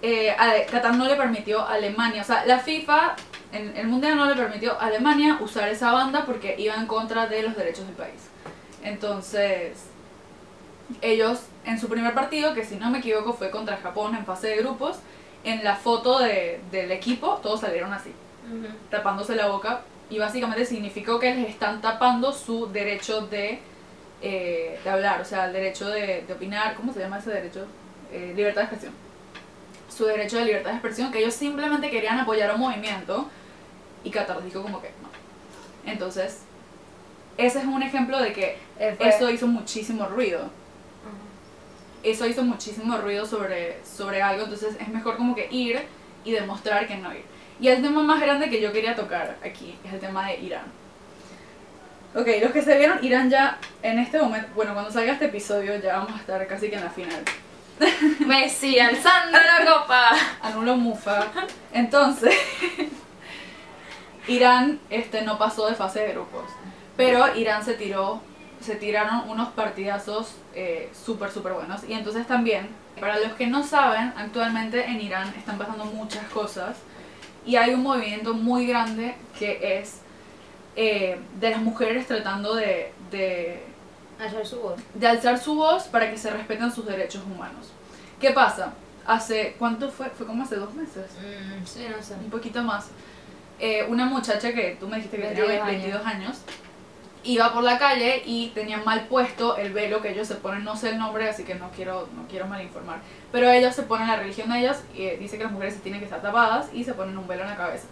eh, 0.03 0.35
Qatar 0.71 0.95
no 0.97 1.07
le 1.07 1.17
permitió 1.17 1.61
a 1.61 1.75
Alemania, 1.75 2.23
o 2.23 2.25
sea, 2.25 2.45
la 2.47 2.59
FIFA, 2.59 3.15
en 3.53 3.77
el 3.77 3.87
mundial 3.89 4.17
no 4.17 4.27
le 4.27 4.35
permitió 4.35 4.81
a 4.81 4.87
Alemania 4.87 5.37
usar 5.41 5.69
esa 5.69 5.93
banda 5.93 6.25
porque 6.25 6.55
iba 6.59 6.75
en 6.75 6.87
contra 6.87 7.27
de 7.27 7.43
los 7.43 7.57
derechos 7.57 7.87
del 7.87 7.97
país. 7.97 8.29
Entonces, 8.83 9.85
ellos 11.03 11.41
en 11.65 11.79
su 11.79 11.89
primer 11.89 12.15
partido, 12.15 12.55
que 12.55 12.65
si 12.65 12.77
no 12.77 12.91
me 12.91 12.99
equivoco 12.99 13.33
fue 13.35 13.51
contra 13.51 13.77
Japón 13.77 14.15
en 14.17 14.25
fase 14.25 14.49
de 14.49 14.57
grupos, 14.57 14.99
en 15.45 15.63
la 15.65 15.77
foto 15.77 16.19
de- 16.19 16.61
del 16.71 16.91
equipo 16.91 17.39
todos 17.43 17.61
salieron 17.61 17.93
así, 17.93 18.13
tapándose 18.91 19.35
la 19.37 19.47
boca 19.47 19.83
y 20.11 20.19
básicamente 20.19 20.65
significó 20.67 21.19
que 21.19 21.35
les 21.35 21.49
están 21.51 21.81
tapando 21.81 22.33
su 22.33 22.67
derecho 22.73 23.23
de, 23.29 23.61
eh, 24.21 24.79
de 24.83 24.91
hablar, 24.91 25.21
o 25.21 25.25
sea, 25.25 25.47
el 25.47 25.53
derecho 25.53 25.89
de, 25.89 26.25
de 26.27 26.33
opinar, 26.33 26.75
¿cómo 26.75 26.93
se 26.93 27.01
llama 27.01 27.19
ese 27.19 27.31
derecho? 27.31 27.67
Eh, 28.13 28.33
libertad 28.37 28.63
de 28.63 28.67
expresión. 28.67 28.93
Su 29.89 30.05
derecho 30.05 30.39
de 30.39 30.45
libertad 30.47 30.71
de 30.71 30.77
expresión, 30.77 31.13
que 31.13 31.21
ellos 31.21 31.35
simplemente 31.35 31.91
querían 31.91 32.19
apoyar 32.19 32.51
a 32.51 32.55
un 32.55 32.61
movimiento 32.61 33.29
y 34.05 34.11
Qatar 34.11 34.43
dijo 34.43 34.63
como 34.63 34.81
que 34.83 34.89
no. 35.03 35.09
Entonces, 35.91 36.43
ese 37.39 37.59
es 37.61 37.65
un 37.65 37.83
ejemplo 37.83 38.21
de 38.21 38.33
que 38.33 38.59
Eh, 38.79 38.97
eso 39.01 39.31
hizo 39.31 39.47
muchísimo 39.47 40.07
ruido. 40.07 40.51
Eso 42.03 42.27
hizo 42.27 42.43
muchísimo 42.43 42.97
ruido 42.97 43.27
sobre, 43.27 43.79
sobre 43.85 44.23
algo, 44.23 44.45
entonces 44.45 44.75
es 44.81 44.89
mejor 44.89 45.19
como 45.19 45.35
que 45.35 45.49
ir 45.51 45.79
y 46.25 46.33
demostrar 46.33 46.87
que 46.89 46.97
no 46.97 47.13
ir. 47.13 47.25
Y 47.61 47.69
el 47.69 47.83
tema 47.83 48.03
más 48.03 48.21
grande 48.21 48.49
que 48.49 48.61
yo 48.61 48.73
quería 48.73 48.97
tocar 48.97 49.37
aquí 49.45 49.79
es 49.85 49.93
el 49.93 50.01
tema 50.01 50.27
de 50.27 50.41
Irán. 50.41 50.65
Ok, 52.15 52.27
los 52.43 52.51
que 52.53 52.63
se 52.63 52.77
vieron 52.77 53.05
Irán 53.05 53.31
ya 53.31 53.59
en 53.83 53.99
este 53.99 54.19
momento, 54.19 54.49
bueno, 54.55 54.73
cuando 54.73 54.91
salga 54.91 55.13
este 55.13 55.27
episodio 55.27 55.77
ya 55.77 55.99
vamos 55.99 56.13
a 56.13 56.21
estar 56.21 56.45
casi 56.47 56.71
que 56.71 56.77
en 56.77 56.85
la 56.85 56.91
final. 56.91 57.23
Messi 58.27 58.79
alzando 58.79 59.39
la 59.39 59.73
copa. 59.73 60.11
Anulo 60.43 60.77
Mufa. 60.77 61.27
Entonces, 61.73 62.35
Irán 64.27 64.81
este, 64.91 65.23
no 65.23 65.39
pasó 65.39 65.69
de 65.69 65.75
fase 65.75 66.01
de 66.01 66.13
grupos. 66.13 66.45
Pero 66.97 67.37
Irán 67.37 67.65
se 67.65 67.75
tiró, 67.75 68.23
se 68.61 68.75
tiraron 68.75 69.29
unos 69.29 69.51
partidazos 69.51 70.35
eh, 70.55 70.91
súper, 71.05 71.31
súper 71.31 71.53
buenos. 71.53 71.85
Y 71.89 71.93
entonces 71.93 72.27
también, 72.27 72.69
para 72.99 73.19
los 73.21 73.33
que 73.33 73.47
no 73.47 73.63
saben, 73.63 74.13
actualmente 74.17 74.85
en 74.87 75.01
Irán 75.01 75.33
están 75.37 75.59
pasando 75.59 75.85
muchas 75.85 76.25
cosas. 76.29 76.77
Y 77.47 77.57
hay 77.57 77.73
un 77.75 77.83
movimiento 77.83 78.35
muy 78.35 78.67
grande 78.67 79.15
que 79.39 79.79
es 79.81 80.01
eh, 80.77 81.19
de 81.41 81.51
las 81.51 81.61
mujeres 81.63 82.07
tratando 82.07 82.55
de, 82.55 82.93
de 83.11 83.63
Ayer 84.19 84.47
su 84.47 84.61
voz. 84.61 84.79
de 84.95 85.07
alzar 85.07 85.39
su 85.39 85.55
voz 85.55 85.85
para 85.85 86.11
que 86.11 86.19
se 86.19 86.31
respeten 86.31 86.71
sus 86.71 86.85
derechos 86.87 87.23
humanos. 87.25 87.73
¿Qué 88.21 88.31
pasa? 88.33 88.75
Hace, 89.07 89.57
¿cuánto 89.59 89.91
fue? 89.91 90.11
Fue 90.11 90.27
como 90.27 90.43
hace 90.45 90.57
dos 90.57 90.75
meses, 90.75 91.07
Mm, 91.21 91.65
sí, 91.67 91.87
no 91.95 92.03
sé. 92.03 92.15
un 92.15 92.31
poquito 92.31 92.63
más. 92.63 92.89
Eh, 93.59 93.85
una 93.89 94.05
muchacha 94.07 94.53
que 94.53 94.77
tú 94.79 94.87
me 94.89 94.97
dijiste 94.99 95.17
que 95.17 95.23
tenía 95.29 95.45
22 95.65 95.67
22 95.67 96.07
años, 96.07 96.37
iba 97.23 97.53
por 97.53 97.63
la 97.63 97.79
calle 97.79 98.23
y 98.25 98.49
tenía 98.49 98.79
mal 98.79 99.07
puesto 99.07 99.57
el 99.57 99.73
velo 99.73 100.01
que 100.01 100.11
ellos 100.13 100.27
se 100.27 100.37
ponen, 100.37 100.65
no 100.65 100.77
sé 100.77 100.91
el 100.91 100.99
nombre, 100.99 101.29
así 101.29 101.45
que 101.45 101.55
no 101.55 101.71
quiero, 101.71 102.09
no 102.17 102.27
quiero 102.29 102.47
malinformar, 102.47 103.01
pero 103.31 103.51
ellos 103.51 103.75
se 103.75 103.83
ponen 103.83 104.09
la 104.09 104.17
religión 104.17 104.51
de 104.51 104.61
ellos 104.61 104.79
y 104.95 105.03
eh, 105.03 105.17
dice 105.19 105.37
que 105.37 105.45
las 105.45 105.53
mujeres 105.53 105.75
se 105.75 105.81
tienen 105.81 106.01
que 106.01 106.07
estar 106.07 106.23
tapadas 106.23 106.69
y 106.73 106.85
se 106.85 106.95
ponen 106.95 107.17
un 107.19 107.29
velo 107.29 107.43
en 107.43 107.51
la 107.51 107.57
cabeza. 107.57 107.87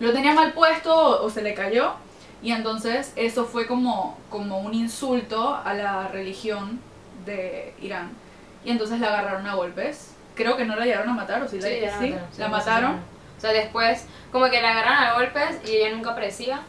Lo 0.00 0.12
tenía 0.12 0.34
mal 0.34 0.52
puesto 0.52 0.94
o, 0.94 1.24
o 1.24 1.30
se 1.30 1.42
le 1.42 1.54
cayó 1.54 1.94
y 2.42 2.52
entonces 2.52 3.12
eso 3.16 3.44
fue 3.44 3.66
como, 3.66 4.18
como 4.30 4.60
un 4.60 4.74
insulto 4.74 5.54
a 5.54 5.74
la 5.74 6.08
religión 6.08 6.80
de 7.24 7.74
Irán 7.80 8.22
y 8.64 8.70
entonces 8.70 9.00
la 9.00 9.08
agarraron 9.08 9.46
a 9.46 9.54
golpes. 9.54 10.14
Creo 10.34 10.56
que 10.56 10.64
no 10.64 10.76
la 10.76 10.84
llegaron 10.84 11.10
a 11.10 11.14
matar, 11.14 11.42
o 11.42 11.48
sí, 11.48 11.60
la, 11.60 11.68
Sí, 11.68 11.80
ya 11.80 11.98
sí, 11.98 12.14
la 12.38 12.48
mataron. 12.48 12.92
O 13.36 13.40
sea, 13.40 13.52
después, 13.52 14.06
como 14.30 14.48
que 14.50 14.62
la 14.62 14.70
agarraron 14.70 15.04
a 15.04 15.14
golpes 15.14 15.60
y 15.66 15.76
ella 15.76 15.94
nunca 15.94 16.12
aparecía. 16.12 16.62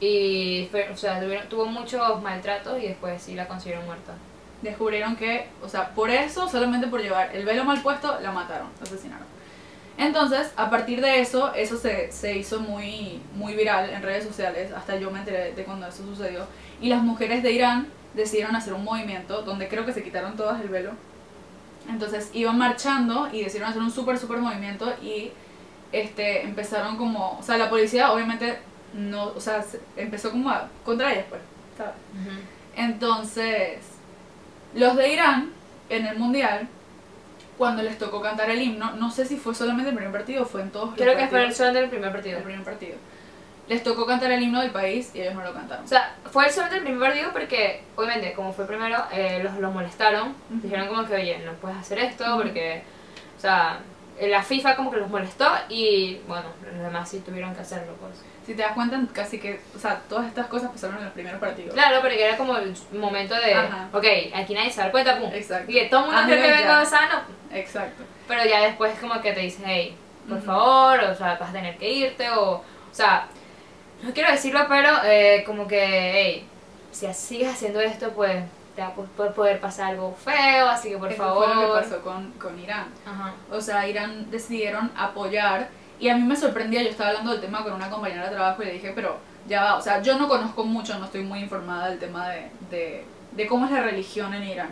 Y, 0.00 0.68
o 0.92 0.96
sea, 0.96 1.20
tuvieron- 1.20 1.48
tuvo 1.48 1.66
muchos 1.66 2.22
maltratos 2.22 2.82
y 2.82 2.88
después 2.88 3.20
sí 3.22 3.34
la 3.34 3.46
consiguieron 3.48 3.86
muerta. 3.86 4.12
descubrieron 4.62 5.16
que, 5.16 5.46
o 5.62 5.68
sea, 5.70 5.88
por 5.94 6.10
eso, 6.10 6.46
solamente 6.48 6.86
por 6.86 7.00
llevar 7.00 7.34
el 7.34 7.46
velo 7.46 7.64
mal 7.64 7.80
puesto, 7.82 8.20
la 8.20 8.30
mataron, 8.30 8.68
la 8.78 8.82
asesinaron. 8.84 9.26
Entonces, 9.96 10.52
a 10.56 10.68
partir 10.68 11.00
de 11.00 11.20
eso, 11.20 11.54
eso 11.54 11.78
se, 11.78 12.12
se 12.12 12.36
hizo 12.36 12.60
muy, 12.60 13.20
muy 13.34 13.54
viral 13.54 13.88
en 13.90 14.02
redes 14.02 14.24
sociales, 14.24 14.70
hasta 14.72 14.96
yo 14.96 15.10
me 15.10 15.20
enteré 15.20 15.52
de 15.52 15.64
cuando 15.64 15.86
eso 15.86 16.04
sucedió. 16.04 16.46
Y 16.80 16.88
las 16.90 17.02
mujeres 17.02 17.42
de 17.42 17.52
Irán 17.52 17.86
decidieron 18.14 18.54
hacer 18.54 18.74
un 18.74 18.84
movimiento 18.84 19.42
donde 19.42 19.66
creo 19.68 19.86
que 19.86 19.92
se 19.94 20.02
quitaron 20.02 20.36
todas 20.36 20.60
el 20.60 20.68
velo. 20.68 20.92
Entonces 21.88 22.30
iban 22.34 22.58
marchando 22.58 23.28
y 23.32 23.42
decidieron 23.42 23.70
hacer 23.70 23.82
un 23.82 23.90
súper, 23.90 24.18
súper 24.18 24.38
movimiento 24.38 24.92
y 25.02 25.30
este, 25.92 26.42
empezaron 26.42 26.96
como, 26.96 27.38
o 27.38 27.42
sea, 27.42 27.56
la 27.56 27.68
policía 27.70 28.12
obviamente 28.12 28.58
no, 28.94 29.26
o 29.28 29.40
sea, 29.40 29.62
se- 29.62 29.80
empezó 29.96 30.30
como 30.30 30.50
a, 30.50 30.68
contra 30.84 31.12
ellas, 31.12 31.26
pues, 31.28 31.40
¿sabes? 31.78 31.94
Entonces, 32.76 33.78
los 34.74 34.96
de 34.96 35.12
Irán, 35.12 35.50
en 35.88 36.06
el 36.06 36.18
Mundial, 36.18 36.68
cuando 37.58 37.82
les 37.82 37.98
tocó 37.98 38.22
cantar 38.22 38.48
el 38.50 38.62
himno, 38.62 38.92
no 38.92 39.10
sé 39.10 39.26
si 39.26 39.36
fue 39.36 39.54
solamente 39.54 39.90
el 39.90 39.96
primer 39.96 40.12
partido 40.12 40.42
o 40.42 40.46
fue 40.46 40.62
en 40.62 40.70
todos 40.70 40.90
los 40.90 40.94
Creo 40.98 41.16
que 41.16 41.26
fue 41.28 41.52
solamente 41.52 41.84
el 41.84 41.90
primer 41.90 42.12
partido. 42.12 42.38
el 42.38 42.44
primer 42.44 42.64
partido. 42.64 42.96
Les 43.68 43.82
tocó 43.84 44.04
cantar 44.06 44.32
el 44.32 44.42
himno 44.42 44.60
del 44.62 44.70
país 44.70 45.10
y 45.14 45.20
ellos 45.20 45.34
no 45.34 45.44
lo 45.44 45.52
cantaron. 45.52 45.84
O 45.84 45.88
sea, 45.88 46.16
fue 46.32 46.46
el 46.46 46.50
solamente 46.50 46.78
el 46.78 46.82
primer 46.84 47.00
partido 47.08 47.30
porque, 47.32 47.82
obviamente, 47.96 48.32
como 48.32 48.52
fue 48.52 48.64
el 48.64 48.68
primero, 48.68 48.98
eh, 49.12 49.40
los, 49.44 49.54
los 49.58 49.72
molestaron. 49.72 50.34
Dijeron 50.48 50.88
como 50.88 51.04
que, 51.06 51.14
oye, 51.14 51.38
no 51.44 51.52
puedes 51.54 51.76
hacer 51.78 51.98
esto 52.00 52.24
porque, 52.36 52.82
o 53.36 53.40
sea, 53.40 53.78
la 54.20 54.42
FIFA 54.42 54.74
como 54.76 54.90
que 54.90 54.96
los 54.96 55.08
molestó 55.10 55.46
y, 55.68 56.18
bueno, 56.26 56.46
los 56.72 56.82
demás 56.82 57.08
sí 57.08 57.20
tuvieron 57.20 57.54
que 57.54 57.60
hacerlo, 57.60 57.92
pues. 58.00 58.14
Si 58.50 58.56
te 58.56 58.62
das 58.62 58.72
cuenta, 58.72 59.00
casi 59.12 59.38
que, 59.38 59.60
o 59.76 59.78
sea, 59.78 60.00
todas 60.08 60.26
estas 60.26 60.48
cosas 60.48 60.72
pasaron 60.72 60.98
en 60.98 61.04
los 61.04 61.12
primeros 61.12 61.38
partidos. 61.38 61.72
Claro, 61.72 62.00
porque 62.00 62.20
era 62.24 62.36
como 62.36 62.56
el 62.56 62.74
momento 62.94 63.36
de, 63.36 63.54
Ajá. 63.54 63.88
ok, 63.92 64.04
aquí 64.34 64.54
nadie 64.54 64.72
se 64.72 64.80
da 64.80 64.90
cuenta, 64.90 65.16
pum. 65.20 65.30
Exacto. 65.32 65.70
Y 65.70 65.74
que 65.74 65.84
todo 65.86 66.00
el 66.00 66.06
mundo 66.06 66.20
Ah, 66.20 66.26
cree 66.26 66.42
que 66.42 66.50
vengo 66.50 66.84
sano, 66.84 67.20
Exacto. 67.52 68.02
pero 68.26 68.44
ya 68.44 68.62
después 68.62 68.98
como 68.98 69.20
que 69.20 69.32
te 69.34 69.38
dicen, 69.38 69.64
hey, 69.68 69.96
por 70.28 70.42
favor, 70.42 70.98
o 70.98 71.14
sea, 71.14 71.36
vas 71.38 71.50
a 71.50 71.52
tener 71.52 71.76
que 71.78 71.92
irte, 71.92 72.28
o, 72.30 72.54
o 72.54 72.64
sea, 72.90 73.28
no 74.02 74.12
quiero 74.12 74.32
decirlo, 74.32 74.66
pero 74.68 74.96
eh, 75.04 75.44
como 75.46 75.68
que, 75.68 76.10
hey, 76.12 76.48
si 76.90 77.06
sigues 77.14 77.52
haciendo 77.52 77.80
esto, 77.80 78.10
pues 78.10 78.42
te 78.74 78.82
va 78.82 78.88
a 78.88 79.32
poder 79.32 79.60
pasar 79.60 79.90
algo 79.92 80.12
feo, 80.24 80.66
así 80.68 80.90
que 80.90 80.96
por 80.98 81.12
Eso 81.12 81.22
favor. 81.22 81.44
fue 81.44 81.54
lo 81.54 81.74
que 81.74 81.80
pasó 81.82 82.02
con, 82.02 82.32
con 82.32 82.58
Irán. 82.58 82.88
Ajá. 83.06 83.32
O 83.52 83.60
sea, 83.60 83.86
Irán 83.86 84.28
decidieron 84.28 84.90
apoyar 84.96 85.68
y 86.00 86.08
a 86.08 86.16
mí 86.16 86.22
me 86.24 86.34
sorprendía, 86.36 86.82
yo 86.82 86.88
estaba 86.88 87.10
hablando 87.10 87.32
del 87.32 87.40
tema 87.40 87.62
con 87.62 87.74
una 87.74 87.90
compañera 87.90 88.24
de 88.24 88.34
trabajo 88.34 88.62
y 88.62 88.66
le 88.66 88.72
dije, 88.72 88.92
pero 88.94 89.18
ya 89.46 89.62
va, 89.62 89.76
o 89.76 89.82
sea, 89.82 90.02
yo 90.02 90.18
no 90.18 90.28
conozco 90.28 90.64
mucho, 90.64 90.98
no 90.98 91.04
estoy 91.04 91.22
muy 91.22 91.40
informada 91.40 91.90
del 91.90 91.98
tema 91.98 92.30
de, 92.30 92.50
de, 92.70 93.04
de 93.32 93.46
cómo 93.46 93.66
es 93.66 93.70
la 93.70 93.82
religión 93.82 94.32
en 94.34 94.44
Irán. 94.44 94.70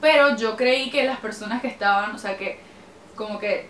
Pero 0.00 0.36
yo 0.36 0.56
creí 0.56 0.90
que 0.90 1.04
las 1.04 1.18
personas 1.18 1.60
que 1.60 1.68
estaban, 1.68 2.14
o 2.14 2.18
sea, 2.18 2.36
que 2.36 2.60
como 3.16 3.38
que 3.38 3.68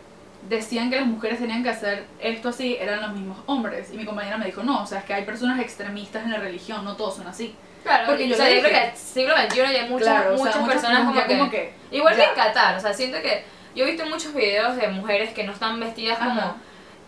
decían 0.48 0.90
que 0.90 0.96
las 0.96 1.07
mujeres 1.07 1.38
tenían 1.38 1.62
que 1.62 1.70
hacer 1.70 2.04
esto 2.20 2.50
así, 2.50 2.76
eran 2.78 3.00
los 3.00 3.12
mismos 3.12 3.38
hombres. 3.46 3.90
Y 3.92 3.96
mi 3.96 4.04
compañera 4.04 4.37
me 4.37 4.46
dijo, 4.46 4.62
no, 4.62 4.83
o 4.83 4.87
sea, 4.87 4.98
es 4.98 5.04
que 5.04 5.14
hay 5.14 5.24
personas 5.24 5.59
extremistas 5.61 6.24
en 6.24 6.33
la 6.33 6.38
religión, 6.38 6.85
no 6.85 6.96
todos 6.96 7.16
son 7.16 7.26
así. 7.26 7.54
Claro, 7.83 8.07
Porque 8.07 8.28
yo 8.28 8.35
o 8.35 8.37
sea, 8.37 8.50
yo 8.50 8.61
creo 8.61 8.72
que 8.72 8.96
siglo 8.96 9.35
XXI 9.37 9.61
hay 9.61 9.88
muchas, 9.88 10.09
Claro, 10.09 10.35
o 10.35 10.37
sea, 10.37 10.44
muchas 10.44 10.61
muchas 10.61 10.74
personas 10.74 11.04
como 11.07 11.14
que, 11.14 11.38
como 11.38 11.50
que 11.50 11.72
Igual 11.90 12.14
que 12.14 12.20
ya. 12.20 12.28
en 12.28 12.35
Qatar, 12.35 12.76
o 12.76 12.81
sea, 12.81 12.92
siento 12.92 13.22
que 13.22 13.44
yo 13.78 13.86
he 13.86 13.92
visto 13.92 14.04
muchos 14.06 14.34
videos 14.34 14.76
de 14.76 14.88
mujeres 14.88 15.32
que 15.32 15.44
no 15.44 15.52
están 15.52 15.78
vestidas 15.80 16.18
como 16.18 16.40
Ajá. 16.40 16.56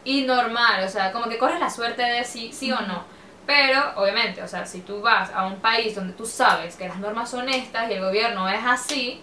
y 0.05 0.23
normal, 0.23 0.85
o 0.85 0.89
sea, 0.89 1.13
como 1.13 1.29
que 1.29 1.37
corres 1.39 1.61
la 1.61 1.69
suerte 1.71 2.03
de 2.03 2.25
sí, 2.25 2.53
sí 2.53 2.71
o 2.73 2.81
no. 2.81 3.05
Pero, 3.47 3.93
obviamente, 3.97 4.43
o 4.43 4.47
sea, 4.49 4.65
si 4.65 4.83
tú 4.83 5.01
vas 5.01 5.31
a 5.35 5.47
un 5.47 5.57
país 5.57 5.95
donde 5.95 6.13
tú 6.13 6.25
sabes 6.25 6.77
que 6.77 6.87
las 6.87 6.99
normas 6.99 7.29
son 7.31 7.49
estas 7.49 7.91
y 7.91 7.95
el 7.95 8.01
gobierno 8.01 8.49
es 8.49 8.61
así, 8.65 9.21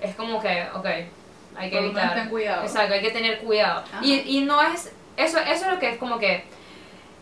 es 0.00 0.14
como 0.16 0.40
que, 0.40 0.66
ok, 0.74 0.86
hay 1.58 1.70
que 1.70 1.76
Por 1.76 1.84
evitar. 1.84 2.14
ten 2.14 2.28
cuidado. 2.30 2.62
Exacto, 2.62 2.94
hay 2.94 3.02
que 3.02 3.10
tener 3.10 3.38
cuidado. 3.40 3.84
Y, 4.00 4.14
y 4.38 4.40
no 4.44 4.62
es, 4.62 4.92
eso, 5.16 5.38
eso 5.38 5.66
es 5.66 5.72
lo 5.72 5.78
que 5.78 5.90
es 5.90 5.98
como 5.98 6.18
que 6.18 6.44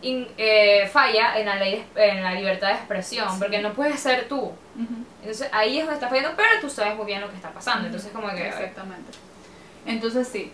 in- 0.01 0.27
eh, 0.37 0.87
falla 0.91 1.37
en 1.39 1.45
la 1.47 1.55
ley, 1.57 1.85
en 1.95 2.23
la 2.23 2.33
libertad 2.33 2.67
de 2.69 2.73
expresión, 2.75 3.29
Sí. 3.31 3.37
porque 3.39 3.59
no 3.59 3.73
puedes 3.73 3.99
ser 3.99 4.27
tú. 4.29 4.37
Ujú. 4.39 4.95
Entonces 5.21 5.49
ahí 5.51 5.79
es 5.79 5.85
donde 5.85 5.95
está 5.95 6.07
fallando, 6.07 6.33
pero 6.37 6.49
tú 6.61 6.69
sabes 6.69 6.95
muy 6.95 7.05
bien 7.05 7.19
lo 7.21 7.29
que 7.29 7.35
está 7.35 7.49
pasando. 7.49 7.85
Entonces 7.87 8.11
como 8.13 8.29
que... 8.29 8.47
Exactamente. 8.47 9.11
Entonces 9.85 10.27
sí, 10.27 10.51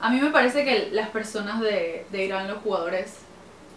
a 0.00 0.10
mí 0.10 0.20
me 0.20 0.30
parece 0.30 0.64
que 0.64 0.90
las 0.92 1.08
personas 1.08 1.60
de, 1.60 2.06
de 2.10 2.24
Irán, 2.24 2.48
los 2.48 2.58
jugadores, 2.58 3.18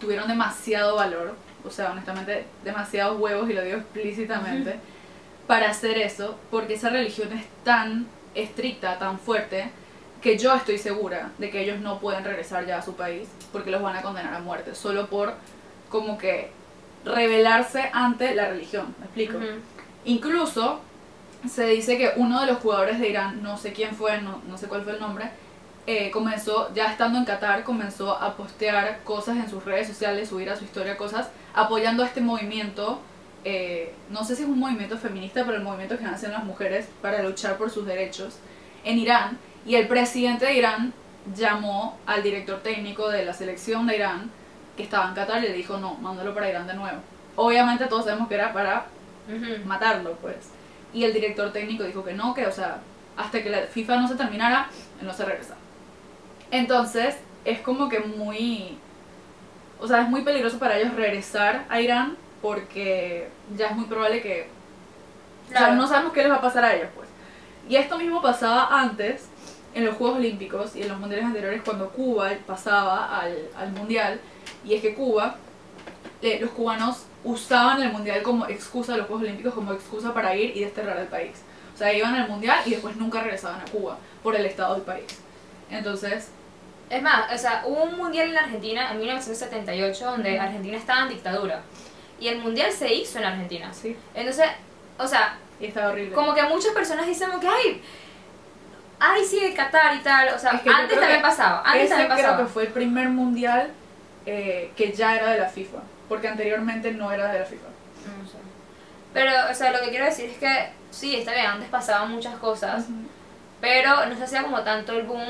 tuvieron 0.00 0.28
demasiado 0.28 0.96
valor, 0.96 1.34
o 1.64 1.70
sea, 1.70 1.90
honestamente, 1.90 2.44
demasiados 2.64 3.18
huevos, 3.18 3.48
y 3.50 3.52
lo 3.52 3.62
digo 3.62 3.78
explícitamente, 3.78 4.76
para 5.46 5.70
hacer 5.70 5.98
eso, 5.98 6.38
porque 6.50 6.74
esa 6.74 6.90
religión 6.90 7.32
es 7.32 7.44
tan 7.64 8.06
estricta, 8.34 8.98
tan 8.98 9.18
fuerte, 9.18 9.70
que 10.22 10.36
yo 10.36 10.54
estoy 10.54 10.78
segura 10.78 11.30
de 11.38 11.50
que 11.50 11.62
ellos 11.62 11.80
no 11.80 12.00
pueden 12.00 12.24
regresar 12.24 12.66
ya 12.66 12.78
a 12.78 12.82
su 12.82 12.94
país, 12.94 13.28
porque 13.52 13.70
los 13.70 13.82
van 13.82 13.96
a 13.96 14.02
condenar 14.02 14.34
a 14.34 14.40
muerte, 14.40 14.74
solo 14.74 15.06
por 15.06 15.34
como 15.88 16.18
que 16.18 16.50
rebelarse 17.04 17.88
ante 17.92 18.34
la 18.34 18.48
religión, 18.48 18.94
¿me 18.98 19.06
explico? 19.06 19.38
Incluso 20.04 20.80
se 21.46 21.66
dice 21.66 21.98
que 21.98 22.12
uno 22.16 22.40
de 22.40 22.46
los 22.46 22.58
jugadores 22.58 22.98
de 22.98 23.08
Irán, 23.08 23.42
no 23.42 23.56
sé 23.58 23.72
quién 23.72 23.94
fue, 23.94 24.20
no, 24.20 24.42
no 24.48 24.58
sé 24.58 24.66
cuál 24.66 24.82
fue 24.82 24.94
el 24.94 25.00
nombre, 25.00 25.30
eh, 25.86 26.10
comenzó, 26.10 26.72
ya 26.74 26.90
estando 26.90 27.18
en 27.18 27.24
Qatar, 27.24 27.64
comenzó 27.64 28.14
a 28.14 28.36
postear 28.36 29.00
cosas 29.04 29.38
en 29.38 29.48
sus 29.48 29.64
redes 29.64 29.88
sociales, 29.88 30.28
subir 30.28 30.50
a 30.50 30.56
su 30.56 30.64
historia 30.64 30.98
cosas, 30.98 31.30
apoyando 31.54 32.02
a 32.02 32.06
este 32.06 32.20
movimiento, 32.20 33.00
eh, 33.44 33.94
no 34.10 34.24
sé 34.24 34.36
si 34.36 34.42
es 34.42 34.48
un 34.48 34.58
movimiento 34.58 34.98
feminista, 34.98 35.44
pero 35.46 35.56
el 35.56 35.62
movimiento 35.62 35.96
que 35.96 36.04
hacen 36.04 36.32
las 36.32 36.44
mujeres 36.44 36.88
para 37.00 37.22
luchar 37.22 37.56
por 37.56 37.70
sus 37.70 37.86
derechos 37.86 38.36
en 38.84 38.98
Irán. 38.98 39.38
Y 39.64 39.76
el 39.76 39.88
presidente 39.88 40.44
de 40.44 40.54
Irán 40.54 40.92
llamó 41.34 41.98
al 42.04 42.22
director 42.22 42.60
técnico 42.62 43.08
de 43.08 43.24
la 43.24 43.32
selección 43.32 43.86
de 43.86 43.96
Irán, 43.96 44.30
que 44.76 44.82
estaba 44.82 45.08
en 45.08 45.14
Qatar, 45.14 45.42
y 45.42 45.48
le 45.48 45.54
dijo, 45.54 45.78
no, 45.78 45.94
mándalo 45.94 46.34
para 46.34 46.50
Irán 46.50 46.66
de 46.66 46.74
nuevo. 46.74 46.98
Obviamente 47.36 47.86
todos 47.86 48.04
sabemos 48.04 48.28
que 48.28 48.34
era 48.34 48.52
para 48.52 48.86
matarlo, 49.64 50.16
pues. 50.16 50.50
Y 50.92 51.04
el 51.04 51.12
director 51.12 51.52
técnico 51.52 51.84
dijo 51.84 52.04
que 52.04 52.14
no, 52.14 52.34
que, 52.34 52.46
o 52.46 52.52
sea, 52.52 52.80
hasta 53.16 53.42
que 53.42 53.50
la 53.50 53.62
FIFA 53.62 54.00
no 54.00 54.08
se 54.08 54.14
terminara, 54.14 54.68
no 55.02 55.12
se 55.12 55.24
regresaba. 55.24 55.60
Entonces, 56.50 57.16
es 57.44 57.60
como 57.60 57.88
que 57.88 58.00
muy. 58.00 58.78
O 59.80 59.86
sea, 59.86 60.02
es 60.02 60.08
muy 60.08 60.22
peligroso 60.22 60.58
para 60.58 60.78
ellos 60.78 60.94
regresar 60.94 61.66
a 61.68 61.80
Irán 61.80 62.16
porque 62.40 63.28
ya 63.56 63.68
es 63.68 63.76
muy 63.76 63.86
probable 63.86 64.22
que. 64.22 64.48
O 65.48 65.50
sea, 65.50 65.72
no 65.72 65.86
sabemos 65.86 66.12
qué 66.12 66.22
les 66.22 66.30
va 66.30 66.36
a 66.36 66.40
pasar 66.40 66.64
a 66.64 66.74
ellos, 66.74 66.88
pues. 66.94 67.08
Y 67.68 67.76
esto 67.76 67.98
mismo 67.98 68.22
pasaba 68.22 68.80
antes, 68.80 69.28
en 69.74 69.84
los 69.84 69.96
Juegos 69.96 70.18
Olímpicos 70.18 70.76
y 70.76 70.82
en 70.82 70.88
los 70.88 70.98
mundiales 70.98 71.26
anteriores, 71.26 71.62
cuando 71.64 71.90
Cuba 71.90 72.30
pasaba 72.46 73.18
al, 73.18 73.36
al 73.56 73.72
mundial. 73.72 74.20
Y 74.64 74.74
es 74.74 74.82
que 74.82 74.94
Cuba, 74.94 75.36
eh, 76.22 76.38
los 76.40 76.50
cubanos 76.50 77.04
usaban 77.24 77.82
el 77.82 77.90
mundial 77.92 78.22
como 78.22 78.46
excusa, 78.46 78.96
los 78.96 79.06
Juegos 79.06 79.24
Olímpicos 79.24 79.54
como 79.54 79.72
excusa 79.72 80.14
para 80.14 80.34
ir 80.36 80.56
y 80.56 80.60
desterrar 80.64 80.96
al 80.98 81.08
país. 81.08 81.32
O 81.74 81.78
sea, 81.78 81.92
iban 81.92 82.14
al 82.14 82.28
mundial 82.28 82.60
y 82.66 82.70
después 82.70 82.96
nunca 82.96 83.20
regresaban 83.22 83.60
a 83.60 83.64
Cuba 83.64 83.98
por 84.22 84.34
el 84.36 84.46
estado 84.46 84.74
del 84.74 84.82
país. 84.84 85.06
Entonces, 85.70 86.30
Es 86.90 87.02
más, 87.02 87.30
o 87.32 87.36
sea, 87.36 87.62
hubo 87.66 87.82
un 87.84 87.98
mundial 87.98 88.28
en 88.28 88.34
la 88.34 88.40
Argentina 88.40 88.90
en 88.90 88.98
1978 88.98 90.04
donde 90.06 90.34
Ujú. 90.34 90.42
Argentina 90.42 90.76
estaba 90.78 91.02
en 91.02 91.08
dictadura. 91.10 91.60
Y 92.18 92.28
el 92.28 92.38
mundial 92.38 92.72
se 92.72 92.92
hizo 92.94 93.18
en 93.18 93.24
Argentina. 93.26 93.72
sí, 93.74 93.94
Entonces, 94.14 94.46
o 94.98 95.06
sea, 95.06 95.36
y 95.60 95.66
estaba 95.66 95.90
horrible. 95.90 96.14
como 96.14 96.34
que 96.34 96.42
muchas 96.44 96.72
personas 96.72 97.06
dicen 97.06 97.28
que, 97.40 97.46
ay, 97.46 97.82
ay, 99.00 99.22
sí, 99.24 99.52
Qatar 99.54 99.94
y 99.96 99.98
tal. 100.00 100.34
O 100.34 100.38
sea, 100.38 100.52
Es 100.52 100.62
que 100.62 100.70
antes 100.70 100.88
creo 100.88 101.00
también 101.00 101.20
pasaba. 101.22 101.62
Antes 101.64 101.82
Ese 101.82 101.88
también 101.90 102.08
creo 102.12 102.22
pasaba. 102.26 102.38
que 102.46 102.52
fue 102.52 102.62
el 102.64 102.72
primer 102.72 103.08
mundial 103.10 103.70
eh, 104.26 104.72
que 104.76 104.92
ya 104.92 105.14
era 105.16 105.30
de 105.30 105.38
la 105.40 105.48
FIFA, 105.48 105.78
porque 106.08 106.28
anteriormente 106.28 106.92
no 106.92 107.10
era 107.12 107.32
de 107.32 107.40
la 107.40 107.44
FIFA. 107.44 107.66
No 108.20 108.28
sé. 108.28 108.36
Pero, 109.12 109.32
o 109.50 109.54
sea, 109.54 109.72
lo 109.72 109.80
que 109.80 109.90
quiero 109.90 110.04
decir 110.04 110.26
es 110.30 110.36
que 110.38 110.68
sí, 110.90 111.16
está 111.16 111.32
bien, 111.32 111.46
antes 111.46 111.68
pasaban 111.68 112.10
muchas 112.10 112.36
cosas, 112.36 112.84
pero 113.60 114.06
no 114.06 114.16
se 114.16 114.24
hacía 114.24 114.42
como 114.42 114.60
tanto 114.62 114.92
el 114.92 115.04
boom 115.04 115.24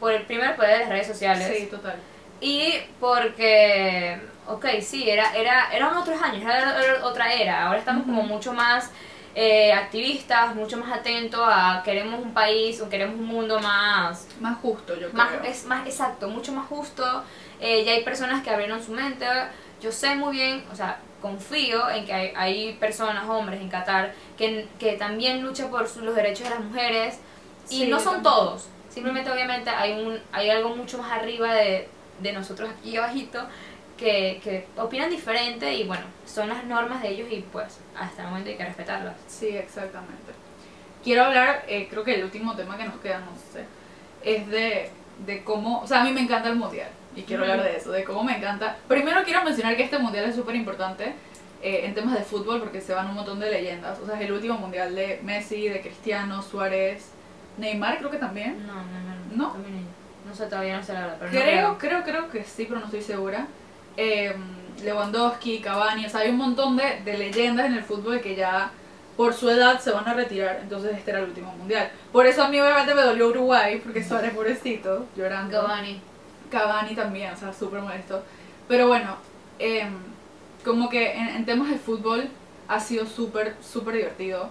por 0.00 0.12
el 0.12 0.22
primer 0.22 0.54
poder 0.56 0.72
de 0.74 0.78
las 0.80 0.88
redes 0.90 1.06
sociales 1.06 1.52
Sí, 1.56 1.66
total. 1.66 1.96
y 2.40 2.74
porque, 3.00 4.20
ok, 4.46 4.66
sí, 4.82 5.08
era, 5.08 5.34
era, 5.34 5.72
eran 5.72 5.96
otros 5.96 6.20
años, 6.22 6.42
era, 6.42 6.78
era 6.82 7.04
otra 7.06 7.32
era. 7.32 7.66
Ahora 7.66 7.78
estamos 7.78 8.04
como 8.04 8.22
mucho 8.22 8.52
más 8.52 8.90
eh, 9.34 9.72
activistas, 9.72 10.54
mucho 10.54 10.76
más 10.76 10.92
atentos 10.92 11.40
a 11.44 11.82
queremos 11.84 12.20
un 12.22 12.32
país 12.34 12.80
o 12.80 12.88
queremos 12.88 13.16
un 13.18 13.26
mundo 13.26 13.58
más... 13.60 14.28
Más 14.40 14.58
justo, 14.58 14.94
yo 14.98 15.08
más, 15.12 15.28
creo. 15.28 15.42
es 15.44 15.64
más 15.64 15.86
exacto, 15.86 16.28
mucho 16.28 16.52
más 16.52 16.66
justo. 16.68 17.24
Eh, 17.60 17.84
ya 17.84 17.92
hay 17.92 18.04
personas 18.04 18.42
que 18.42 18.50
abrieron 18.50 18.82
su 18.82 18.92
mente. 18.92 19.26
Yo 19.80 19.92
sé 19.92 20.14
muy 20.16 20.32
bien, 20.36 20.64
o 20.72 20.76
sea, 20.76 21.00
confío 21.20 21.88
en 21.90 22.04
que 22.06 22.12
hay, 22.12 22.32
hay 22.36 22.72
personas, 22.74 23.28
hombres 23.28 23.60
en 23.60 23.68
Qatar, 23.68 24.14
que, 24.36 24.68
que 24.78 24.94
también 24.94 25.42
luchan 25.42 25.70
por 25.70 25.88
su- 25.88 26.00
los 26.02 26.14
derechos 26.14 26.44
de 26.44 26.50
las 26.54 26.60
mujeres. 26.64 27.18
Y 27.68 27.84
Sí, 27.84 27.86
no 27.88 27.98
son 28.00 28.22
todos. 28.22 28.68
Simplemente, 28.88 29.30
obviamente, 29.30 29.70
hay, 29.70 29.92
un, 30.04 30.18
hay 30.32 30.50
algo 30.50 30.76
mucho 30.76 30.98
más 30.98 31.10
arriba 31.12 31.52
de, 31.54 31.88
de 32.20 32.32
nosotros 32.32 32.70
aquí 32.70 32.96
abajito 32.96 33.46
que, 33.96 34.40
que 34.42 34.66
opinan 34.76 35.10
diferente 35.10 35.72
y 35.74 35.84
bueno, 35.84 36.04
son 36.26 36.48
las 36.48 36.64
normas 36.64 37.02
de 37.02 37.08
ellos 37.10 37.28
y 37.30 37.40
pues 37.42 37.78
hasta 37.96 38.22
el 38.22 38.28
momento 38.28 38.50
hay 38.50 38.56
que 38.56 38.64
respetarlas. 38.64 39.14
Sí, 39.26 39.48
exactamente. 39.48 40.32
Quiero 41.02 41.24
hablar, 41.24 41.64
eh, 41.68 41.86
creo 41.90 42.02
que 42.04 42.14
el 42.14 42.24
último 42.24 42.54
tema 42.56 42.76
que 42.76 42.84
nos 42.84 42.96
queda, 43.00 43.20
no 43.20 43.32
sé, 43.52 43.64
es 44.22 44.48
de, 44.48 44.90
de 45.26 45.44
cómo, 45.44 45.80
o 45.82 45.86
sea, 45.86 46.00
a 46.00 46.04
mí 46.04 46.12
me 46.12 46.20
encanta 46.22 46.48
el 46.48 46.56
mundial 46.56 46.88
y 47.16 47.22
quiero 47.22 47.42
hablar 47.42 47.62
de 47.62 47.76
eso, 47.76 47.92
de 47.92 48.04
cómo 48.04 48.24
me 48.24 48.36
encanta. 48.36 48.76
Primero 48.88 49.22
quiero 49.24 49.44
mencionar 49.44 49.76
que 49.76 49.84
este 49.84 49.98
mundial 49.98 50.24
es 50.24 50.34
súper 50.34 50.54
importante 50.54 51.14
eh, 51.62 51.82
en 51.84 51.94
temas 51.94 52.14
de 52.14 52.24
fútbol 52.24 52.60
porque 52.60 52.80
se 52.80 52.94
van 52.94 53.08
un 53.08 53.14
montón 53.14 53.40
de 53.40 53.50
leyendas. 53.50 53.98
O 54.00 54.06
sea, 54.06 54.16
es 54.16 54.22
el 54.22 54.32
último 54.32 54.58
mundial 54.58 54.94
de 54.94 55.20
Messi, 55.22 55.68
de 55.68 55.80
Cristiano, 55.80 56.42
Suárez, 56.42 57.10
Neymar 57.58 57.98
creo 57.98 58.10
que 58.10 58.18
también. 58.18 58.66
No, 58.66 58.74
no, 58.74 58.82
no. 58.82 59.46
¿No? 59.46 59.52
también 59.52 59.84
no 60.24 60.34
sé, 60.34 60.46
todavía 60.46 60.76
no 60.76 60.82
sé 60.82 60.92
la 60.92 61.00
verdad, 61.00 61.16
pero 61.20 61.32
no 61.32 61.38
Creo, 61.38 61.78
creo, 61.78 62.02
creo 62.02 62.30
que 62.30 62.44
sí, 62.44 62.64
pero 62.66 62.80
no 62.80 62.86
estoy 62.86 63.02
segura. 63.02 63.46
Eh, 63.96 64.34
Lewandowski, 64.82 65.60
Cavani, 65.60 66.06
o 66.06 66.08
sea, 66.08 66.20
hay 66.20 66.30
un 66.30 66.38
montón 66.38 66.76
de, 66.76 67.00
de 67.04 67.18
leyendas 67.18 67.66
en 67.66 67.74
el 67.74 67.84
fútbol 67.84 68.20
que 68.20 68.34
ya 68.34 68.70
por 69.16 69.32
su 69.34 69.48
edad 69.48 69.78
se 69.78 69.92
van 69.92 70.08
a 70.08 70.14
retirar, 70.14 70.58
entonces 70.62 70.96
este 70.96 71.12
era 71.12 71.20
el 71.20 71.26
último 71.26 71.52
mundial. 71.52 71.90
Por 72.10 72.26
eso 72.26 72.42
a 72.42 72.48
mí 72.48 72.60
obviamente 72.60 72.94
me 72.94 73.02
dolió 73.02 73.28
Uruguay, 73.28 73.80
porque 73.82 74.02
Suárez 74.02 74.34
pobrecito, 74.34 75.06
llorando. 75.16 75.60
Cavani. 75.60 76.00
Cavani 76.54 76.94
también, 76.94 77.32
o 77.32 77.36
sea, 77.36 77.52
súper 77.52 77.80
molesto. 77.80 78.22
Pero 78.68 78.86
bueno, 78.88 79.16
em, 79.58 79.92
como 80.64 80.88
que 80.88 81.12
en, 81.12 81.28
en 81.28 81.44
temas 81.44 81.68
de 81.68 81.76
fútbol 81.76 82.28
ha 82.68 82.80
sido 82.80 83.06
súper, 83.06 83.56
súper 83.62 83.96
divertido. 83.96 84.48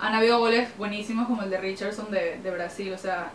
Han 0.00 0.14
habido 0.14 0.38
goles 0.38 0.68
buenísimos 0.76 1.26
como 1.28 1.42
el 1.42 1.50
de 1.50 1.58
Richardson 1.58 2.10
de, 2.10 2.38
de 2.42 2.50
Brasil, 2.50 2.92
o 2.92 2.98
sea, 2.98 3.30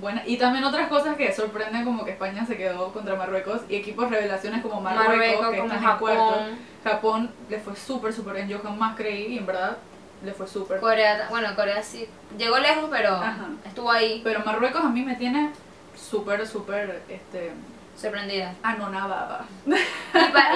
buena. 0.00 0.22
Y 0.26 0.38
también 0.38 0.64
otras 0.64 0.88
cosas 0.88 1.16
que 1.16 1.32
sorprenden 1.32 1.84
como 1.84 2.04
que 2.04 2.12
España 2.12 2.46
se 2.46 2.56
quedó 2.56 2.92
contra 2.92 3.16
Marruecos 3.16 3.62
y 3.68 3.76
equipos 3.76 4.10
revelaciones 4.10 4.62
como 4.62 4.80
Marruecos, 4.80 5.08
Marruecos, 5.08 5.50
que 5.50 5.56
como 5.58 5.72
están 5.72 5.90
en 5.90 5.98
cuarto. 5.98 6.32
Japón, 6.32 6.58
Japón 6.84 7.30
le 7.50 7.58
fue 7.60 7.76
súper, 7.76 8.12
súper 8.12 8.34
bien. 8.36 8.48
Yo 8.48 8.60
jamás 8.60 8.96
creí 8.96 9.34
y 9.34 9.38
en 9.38 9.46
verdad 9.46 9.76
le 10.24 10.32
fue 10.32 10.46
súper. 10.46 10.80
Corea, 10.80 11.26
bueno, 11.28 11.54
Corea 11.54 11.82
sí, 11.82 12.08
llegó 12.38 12.58
lejos, 12.58 12.86
pero 12.90 13.10
Ajá. 13.16 13.48
estuvo 13.64 13.90
ahí 13.90 14.22
Pero 14.24 14.40
Marruecos 14.44 14.82
a 14.82 14.88
mí 14.88 15.02
me 15.02 15.16
tiene 15.16 15.50
súper, 15.96 16.46
súper, 16.46 17.02
este, 17.08 17.52
sorprendida. 17.96 18.54
anonadada. 18.62 19.44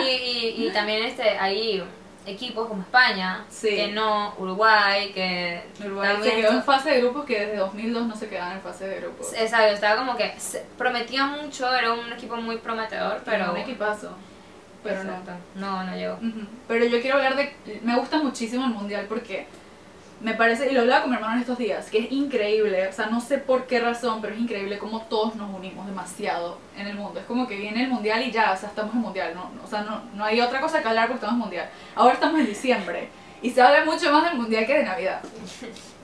Y, 0.02 0.08
y, 0.08 0.54
y, 0.64 0.66
y 0.68 0.70
también 0.72 1.04
este, 1.04 1.30
hay 1.38 1.82
equipos 2.26 2.68
como 2.68 2.82
España, 2.82 3.44
Sí. 3.48 3.68
que 3.74 3.88
no, 3.88 4.34
Uruguay, 4.38 5.10
que 5.12 5.62
Uruguay 5.84 6.16
se 6.22 6.30
quedó 6.36 6.52
en 6.52 6.62
fase 6.62 6.90
de 6.90 7.00
grupos 7.00 7.24
que 7.24 7.40
desde 7.40 7.56
2002 7.56 8.06
no 8.06 8.14
se 8.16 8.28
quedaban 8.28 8.56
en 8.56 8.60
fase 8.62 8.86
de 8.86 9.00
grupos. 9.00 9.32
Exacto, 9.32 9.72
estaba 9.74 9.96
como 9.96 10.16
que 10.16 10.32
se- 10.38 10.64
prometía 10.78 11.24
mucho, 11.26 11.74
era 11.74 11.92
un 11.92 12.12
equipo 12.12 12.36
muy 12.36 12.58
prometedor, 12.58 13.22
Pero 13.24 13.38
pero... 13.46 13.52
un 13.52 13.56
equipazo. 13.58 14.12
Pero 14.84 15.04
no. 15.04 15.10
Exacto, 15.10 15.32
no, 15.56 15.84
no 15.84 15.94
llegó. 15.96 16.14
Ujú. 16.14 16.46
Pero 16.68 16.84
yo 16.86 17.00
quiero 17.02 17.16
hablar 17.18 17.36
de. 17.36 17.54
Me 17.82 17.96
gusta 17.98 18.16
muchísimo 18.18 18.64
el 18.64 18.70
mundial 18.70 19.06
porque 19.10 19.46
me 20.20 20.34
parece, 20.34 20.70
y 20.70 20.74
lo 20.74 20.82
hablaba 20.82 21.02
con 21.02 21.10
mi 21.10 21.16
hermano 21.16 21.34
en 21.36 21.40
estos 21.40 21.56
días, 21.56 21.88
que 21.90 21.98
es 21.98 22.12
increíble, 22.12 22.88
o 22.88 22.92
sea, 22.92 23.06
no 23.06 23.20
sé 23.20 23.38
por 23.38 23.66
qué 23.66 23.80
razón, 23.80 24.20
pero 24.20 24.34
es 24.34 24.40
increíble 24.40 24.78
cómo 24.78 25.00
todos 25.02 25.34
nos 25.36 25.54
unimos 25.54 25.86
demasiado 25.86 26.58
en 26.76 26.86
el 26.88 26.94
mundo. 26.96 27.20
Es 27.20 27.26
como 27.26 27.46
que 27.48 27.56
viene 27.56 27.84
el 27.84 27.88
mundial 27.90 28.22
y 28.22 28.30
ya, 28.30 28.52
o 28.52 28.56
sea, 28.56 28.68
estamos 28.68 28.94
en 28.94 29.00
mundial, 29.00 29.32
no, 29.34 29.50
no- 29.56 29.62
o 29.64 29.66
sea, 29.66 29.82
no, 29.82 30.02
no 30.14 30.24
hay 30.24 30.40
otra 30.40 30.60
cosa 30.60 30.82
que 30.82 30.88
hablar 30.88 31.06
porque 31.08 31.16
estamos 31.20 31.34
en 31.36 31.40
mundial. 31.40 31.70
Ahora 31.94 32.14
estamos 32.14 32.38
en 32.40 32.46
diciembre 32.46 33.08
y 33.40 33.50
se 33.50 33.62
habla 33.62 33.84
mucho 33.86 34.12
más 34.12 34.24
del 34.24 34.34
mundial 34.36 34.66
que 34.66 34.74
de 34.78 34.84
Navidad. 34.84 35.20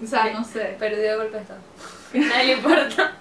O 0.03 0.07
sea, 0.07 0.27
no 0.31 0.45
sé. 0.45 0.77
Perdido 0.79 1.03
de 1.13 1.17
golpe 1.17 1.39
estado. 1.39 1.61
Nadie 2.13 2.45
le 2.45 2.53
importa. 2.53 3.13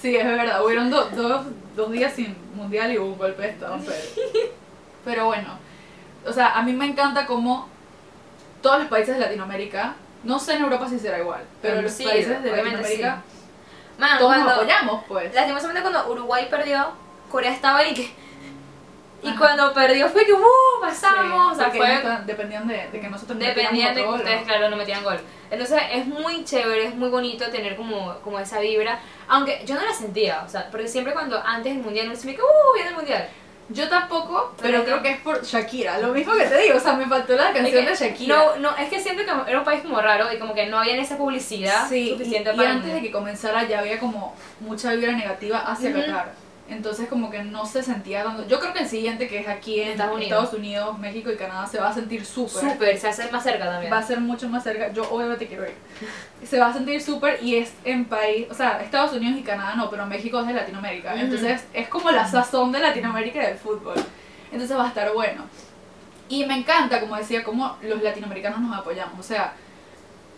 Sí, 0.00 0.16
es 0.16 0.24
verdad, 0.24 0.64
hubieron 0.64 0.88
do- 0.90 1.10
dos, 1.10 1.46
dos 1.76 1.92
días 1.92 2.12
sin 2.14 2.34
mundial 2.54 2.92
y 2.92 2.98
hubo 2.98 3.08
un 3.12 3.18
golpe 3.18 3.42
de 3.42 3.48
estado, 3.50 3.78
pero, 3.84 3.98
pero 5.04 5.26
bueno, 5.26 5.48
o 6.26 6.32
sea, 6.32 6.56
a 6.56 6.62
mí 6.62 6.72
me 6.72 6.86
encanta 6.86 7.26
cómo 7.26 7.68
todos 8.62 8.78
los 8.80 8.88
países 8.88 9.14
de 9.14 9.20
Latinoamérica, 9.20 9.94
no 10.24 10.38
sé 10.38 10.54
en 10.54 10.62
Europa 10.62 10.88
si 10.88 10.98
será 10.98 11.18
igual, 11.18 11.42
pero 11.62 11.82
los 11.82 11.92
Sí, 11.92 12.04
países 12.04 12.42
de 12.42 12.50
Latinoamérica, 12.50 13.22
Mano, 13.98 14.18
todos 14.18 14.38
nos 14.38 14.52
apoyamos, 14.52 15.04
pues. 15.08 15.34
lastimosamente 15.34 15.80
cuando 15.80 16.10
Uruguay 16.10 16.46
perdió, 16.50 16.88
Corea 17.30 17.52
estaba 17.52 17.78
ahí 17.78 17.94
que... 17.94 18.26
Y 19.22 19.28
Ajá. 19.28 19.38
cuando 19.38 19.72
perdió 19.72 20.08
fue 20.10 20.26
que 20.26 20.34
¡uh! 20.34 20.80
pasamos, 20.80 21.52
o 21.52 21.54
sea, 21.58 21.70
fue... 21.70 22.02
dependían 22.26 22.68
de, 22.68 22.88
de 22.92 23.00
que 23.00 23.08
nosotros 23.08 23.38
Dependían 23.38 23.94
de 23.94 24.02
que 24.02 24.08
ustedes, 24.08 24.40
¿no? 24.40 24.46
claro, 24.46 24.68
no 24.68 24.76
metían 24.76 25.02
gol. 25.02 25.18
Entonces 25.50 25.82
es 25.90 26.06
muy 26.06 26.44
chévere, 26.44 26.86
es 26.88 26.94
muy 26.94 27.08
bonito 27.08 27.48
tener 27.50 27.76
como, 27.76 28.14
como 28.20 28.38
esa 28.38 28.60
vibra. 28.60 29.00
Aunque 29.26 29.62
yo 29.64 29.74
no 29.74 29.84
la 29.84 29.92
sentía, 29.94 30.42
o 30.44 30.48
sea, 30.48 30.68
porque 30.70 30.86
siempre 30.86 31.14
cuando 31.14 31.42
antes 31.44 31.74
del 31.74 31.82
mundial 31.82 32.06
uno 32.08 32.14
se 32.16 32.26
me 32.26 32.34
que 32.36 32.42
¡uh! 32.42 32.74
Viene 32.74 32.90
el 32.90 32.96
mundial. 32.96 33.28
Yo 33.68 33.88
tampoco, 33.88 34.54
Pero 34.62 34.84
creo 34.84 35.02
que 35.02 35.10
es 35.10 35.20
por 35.20 35.42
Shakira, 35.44 35.98
lo 35.98 36.12
mismo 36.12 36.34
que 36.34 36.44
te 36.44 36.56
digo, 36.62 36.76
o 36.76 36.80
sea, 36.80 36.92
me 36.92 37.06
faltó 37.06 37.34
la 37.34 37.52
canción 37.52 37.84
de 37.84 37.92
Es 37.92 37.98
que- 37.98 38.08
Shakira. 38.10 38.36
No, 38.36 38.56
no, 38.58 38.76
es 38.76 38.88
que 38.88 39.00
siento 39.00 39.24
que 39.24 39.50
era 39.50 39.58
un 39.58 39.64
país 39.64 39.82
como 39.82 40.00
raro 40.00 40.32
y 40.32 40.38
como 40.38 40.54
que 40.54 40.66
no 40.66 40.78
había 40.78 40.96
esa 40.96 41.16
publicidad 41.16 41.88
Sí, 41.88 42.10
suficiente 42.10 42.50
y, 42.50 42.54
y 42.54 42.56
para. 42.56 42.70
antes 42.70 42.94
de 42.94 43.02
que 43.02 43.10
comenzara 43.10 43.64
ya 43.64 43.80
había 43.80 43.98
como 43.98 44.36
mucha 44.60 44.92
vibra 44.94 45.12
negativa 45.12 45.58
hacia 45.58 45.90
Ujú. 45.90 46.00
Qatar. 46.00 46.45
Entonces 46.68 47.08
como 47.08 47.30
que 47.30 47.42
no 47.44 47.64
se 47.64 47.82
sentía 47.82 48.24
tanto. 48.24 48.46
Yo 48.48 48.58
creo 48.58 48.72
que 48.72 48.80
el 48.80 48.88
siguiente 48.88 49.28
que 49.28 49.38
es 49.38 49.48
aquí 49.48 49.80
en 49.80 49.90
Estados 49.90 50.20
Estados 50.20 50.52
Unidos. 50.52 50.86
Unidos, 50.86 50.98
México 50.98 51.30
y 51.30 51.36
Canadá 51.36 51.66
se 51.66 51.78
va 51.78 51.90
a 51.90 51.94
sentir 51.94 52.24
súper. 52.24 52.72
Súper, 52.72 52.98
se 52.98 53.08
hace 53.08 53.30
más 53.30 53.44
cerca 53.44 53.66
también. 53.66 53.92
Va 53.92 53.98
a 53.98 54.02
ser 54.02 54.20
mucho 54.20 54.48
más 54.48 54.64
cerca. 54.64 54.92
Yo 54.92 55.08
obviamente 55.10 55.46
quiero 55.46 55.64
ir. 55.64 55.74
Se 56.44 56.58
va 56.58 56.68
a 56.68 56.72
sentir 56.72 57.00
súper 57.00 57.42
y 57.42 57.56
es 57.56 57.72
en 57.84 58.04
país, 58.06 58.48
o 58.50 58.54
sea, 58.54 58.82
Estados 58.82 59.12
Unidos 59.12 59.38
y 59.38 59.42
Canadá 59.42 59.76
no, 59.76 59.88
pero 59.90 60.06
México 60.06 60.40
es 60.40 60.46
de 60.48 60.54
Latinoamérica. 60.54 61.14
Entonces 61.14 61.64
es 61.72 61.88
como 61.88 62.10
la 62.10 62.26
sazón 62.26 62.72
de 62.72 62.80
Latinoamérica 62.80 63.42
y 63.42 63.46
del 63.46 63.58
fútbol. 63.58 63.96
Entonces 64.50 64.76
va 64.76 64.86
a 64.86 64.88
estar 64.88 65.12
bueno. 65.12 65.44
Y 66.28 66.44
me 66.46 66.58
encanta, 66.58 67.00
como 67.00 67.16
decía, 67.16 67.44
cómo 67.44 67.76
los 67.82 68.02
latinoamericanos 68.02 68.58
nos 68.60 68.76
apoyamos. 68.76 69.20
O 69.20 69.22
sea, 69.22 69.52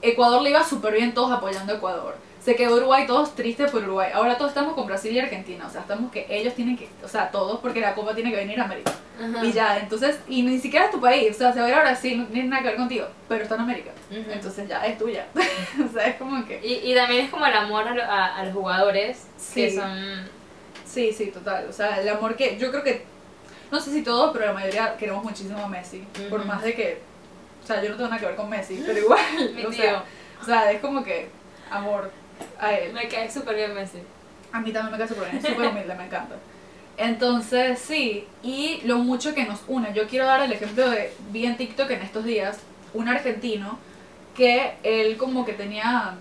Ecuador 0.03 0.43
le 0.43 0.51
iba 0.51 0.63
súper 0.63 0.93
bien 0.95 1.15
todos 1.15 1.33
apoyando 1.33 1.73
a 1.73 1.77
Ecuador. 1.77 2.28
Se 2.49 2.57
quedó 2.57 2.77
Uruguay 2.77 3.07
todos 3.07 3.35
tristes 3.35 3.71
por 3.71 3.83
Uruguay. 3.83 4.11
Ahora 4.15 4.39
todos 4.39 4.53
estamos 4.53 4.73
con 4.73 4.87
Brasil 4.87 5.13
y 5.15 5.19
Argentina. 5.19 5.67
O 5.67 5.71
sea, 5.71 5.83
estamos 5.83 6.11
que 6.11 6.25
ellos 6.31 6.55
tienen 6.55 6.79
que, 6.79 6.89
o 7.05 7.09
sea, 7.09 7.31
todos 7.31 7.61
porque 7.61 7.79
la 7.79 7.95
copa 7.95 8.15
tiene 8.15 8.31
que 8.31 8.37
venir 8.39 8.59
a 8.59 8.65
América. 8.65 8.91
Ajá. 9.23 9.45
Y 9.45 9.53
ya, 9.53 9.77
entonces, 9.79 10.19
y 10.29 10.41
ni 10.43 10.59
siquiera 10.59 10.87
es 10.87 10.91
tu 10.91 10.99
país. 10.99 11.31
O 11.37 11.39
sea, 11.39 11.53
se 11.53 11.61
va 11.61 11.67
a 11.67 11.69
ir 11.69 11.75
a 11.75 11.81
Brasil, 11.81 12.19
no 12.21 12.25
tiene 12.29 12.49
nada 12.49 12.63
que 12.63 12.69
ver 12.69 12.77
contigo. 12.79 13.07
Pero 13.29 13.43
está 13.43 13.57
en 13.57 13.61
América. 13.61 13.91
Entonces 14.11 14.67
ya, 14.67 14.87
es 14.87 14.97
tuya. 14.97 15.27
o 15.35 15.93
sea, 15.93 16.07
es 16.07 16.17
como 16.17 16.43
que... 16.47 16.59
Y, 16.67 16.91
y 16.91 16.95
también 16.95 17.27
es 17.27 17.31
como 17.31 17.45
el 17.45 17.53
amor 17.53 17.87
a, 17.87 17.91
lo- 17.95 18.03
a- 18.03 18.37
a 18.39 18.45
los 18.47 18.55
jugadores 18.55 19.27
que 19.53 19.69
Sí. 19.71 19.77
son. 19.77 20.27
Sí, 20.87 21.13
sí, 21.13 21.27
total. 21.27 21.67
O 21.69 21.73
sea, 21.75 22.01
el 22.01 22.09
amor 22.09 22.35
que 22.35 22.57
yo 22.57 22.71
creo 22.71 22.83
que, 22.83 23.05
no 23.71 23.79
sé 23.79 23.91
si 23.93 24.01
todos, 24.03 24.33
pero 24.33 24.47
la 24.47 24.53
mayoría 24.55 24.97
queremos 24.97 25.23
muchísimo 25.23 25.63
a 25.63 25.69
Messi. 25.69 26.03
Por 26.31 26.47
más 26.47 26.63
de 26.63 26.73
que, 26.75 27.03
o 27.63 27.67
sea, 27.67 27.83
yo 27.83 27.91
no 27.91 27.97
tengo 27.97 28.09
nada 28.09 28.19
que 28.19 28.25
ver 28.29 28.37
con 28.37 28.49
Messi, 28.49 28.83
pero 28.87 28.99
igual, 28.99 29.21
Mi 29.55 29.67
o, 29.67 29.69
tío. 29.69 29.83
sea, 29.83 30.03
o 30.41 30.45
sea, 30.47 30.73
es 30.73 30.81
como 30.81 31.05
que 31.05 31.29
amor 31.71 32.11
a 32.61 32.73
él. 32.73 32.93
Me 32.93 33.09
cae 33.09 33.31
súper 33.31 33.57
bien 33.57 33.75
Messi. 33.75 33.99
A 34.53 34.61
mí 34.61 34.73
también 34.73 34.93
me 34.93 34.99
cae 34.99 35.09
súper 35.09 35.31
bien, 35.31 35.37
es 35.39 35.45
súper 35.51 35.69
humilde, 35.69 35.95
me 35.95 36.05
encanta. 36.07 36.37
Entonces, 36.97 37.79
sí, 37.79 38.27
y 38.43 38.81
lo 38.85 38.99
mucho 38.99 39.35
que 39.35 39.45
nos 39.45 39.61
une. 39.69 39.93
Yo 39.95 40.09
quiero 40.09 40.27
dar 40.27 40.41
el 40.43 40.53
ejemplo 40.53 40.91
de, 40.91 41.13
vi 41.31 41.47
en 41.47 41.57
TikTok 41.57 41.91
en 41.91 42.03
estos 42.03 42.25
días, 42.25 42.59
un 42.95 43.09
argentino 43.09 43.79
que 44.37 44.75
él 44.83 45.17
como 45.17 45.45
que 45.45 45.53
tenía... 45.53 46.15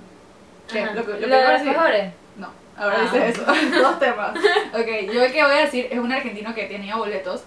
¿qué? 0.72 0.86
Lo 0.86 1.06
que, 1.06 1.14
lo 1.14 1.20
que 1.20 1.28
¿Lo 1.28 1.38
de 1.38 1.54
los 1.54 1.62
mejores? 1.64 2.14
no, 2.36 2.50
ahora 2.78 2.98
Ah. 3.00 3.04
dice 3.04 3.30
eso. 3.30 3.44
Dos 3.82 4.00
temas. 4.00 4.38
Ok, 4.74 5.12
yo 5.14 5.24
el 5.24 5.32
que 5.32 5.44
voy 5.44 5.54
a 5.54 5.62
decir 5.66 5.88
es 5.90 5.98
un 5.98 6.12
argentino 6.12 6.54
que 6.54 6.66
tenía 6.66 6.96
boletos. 6.96 7.42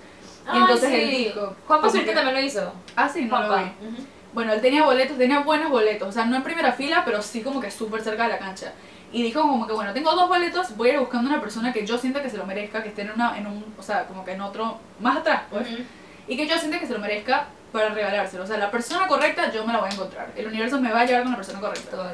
Y 0.47 0.49
Ay, 0.51 0.61
entonces 0.63 0.89
sí. 0.89 0.95
él 0.97 1.11
dijo. 1.11 1.55
Juan 1.69 1.81
Pazurita 1.83 2.11
que- 2.11 2.17
también 2.17 2.35
lo 2.37 2.41
hizo. 2.43 2.73
Ah, 2.97 3.09
sí, 3.09 3.27
no 3.27 3.41
lo 3.41 3.47
Juanpa. 3.49 3.73
vi. 3.81 3.87
Ujú. 3.87 4.03
Bueno, 4.33 4.53
él 4.53 4.61
tenía 4.61 4.85
boletos, 4.85 5.19
tenía 5.19 5.41
buenos 5.41 5.71
boletos. 5.71 6.09
O 6.09 6.13
sea, 6.13 6.25
no 6.25 6.37
en 6.37 6.43
primera 6.43 6.73
fila, 6.73 7.03
pero 7.05 7.23
sí 7.23 7.43
como 7.43 7.61
que 7.61 7.71
súper 7.71 8.03
cerca 8.03 8.25
de 8.25 8.31
la 8.31 8.39
cancha. 8.39 8.73
Y 9.13 9.23
dijo 9.23 9.41
como 9.41 9.67
que, 9.67 9.73
bueno, 9.73 9.93
tengo 9.93 10.13
dos 10.13 10.29
boletos, 10.29 10.77
voy 10.77 10.91
a 10.91 10.93
ir 10.95 11.01
buscando 11.01 11.29
una 11.29 11.41
persona 11.41 11.73
que 11.73 11.85
yo 11.85 11.99
sienta 11.99 12.23
que 12.23 12.31
se 12.31 12.37
lo 12.37 12.47
merezca, 12.47 12.83
que 12.83 12.91
esté 12.91 13.03
en, 13.03 13.11
una, 13.11 13.37
en 13.37 13.47
un, 13.47 13.65
o 13.77 13.83
sea, 13.83 14.07
como 14.07 14.25
que 14.25 14.33
en 14.33 14.41
otro, 14.41 14.79
más 15.01 15.17
atrás, 15.17 15.43
pues. 15.51 15.69
Ujú. 15.69 15.83
Y 16.29 16.37
que 16.37 16.47
yo 16.47 16.57
sienta 16.59 16.79
que 16.79 16.87
se 16.87 16.93
lo 16.93 17.01
merezca 17.01 17.47
para 17.73 17.89
regalárselo. 17.89 18.45
O 18.45 18.47
sea, 18.47 18.57
la 18.57 18.71
persona 18.71 19.09
correcta 19.09 19.51
yo 19.51 19.67
me 19.67 19.73
la 19.73 19.81
voy 19.81 19.91
a 19.91 19.93
encontrar. 19.93 20.31
El 20.37 20.47
universo 20.47 20.81
me 20.81 20.93
va 20.93 21.01
a 21.01 21.05
llevar 21.05 21.23
con 21.23 21.33
la 21.33 21.37
persona 21.37 21.61
correcta. 21.61 21.91
Todo. 21.91 22.11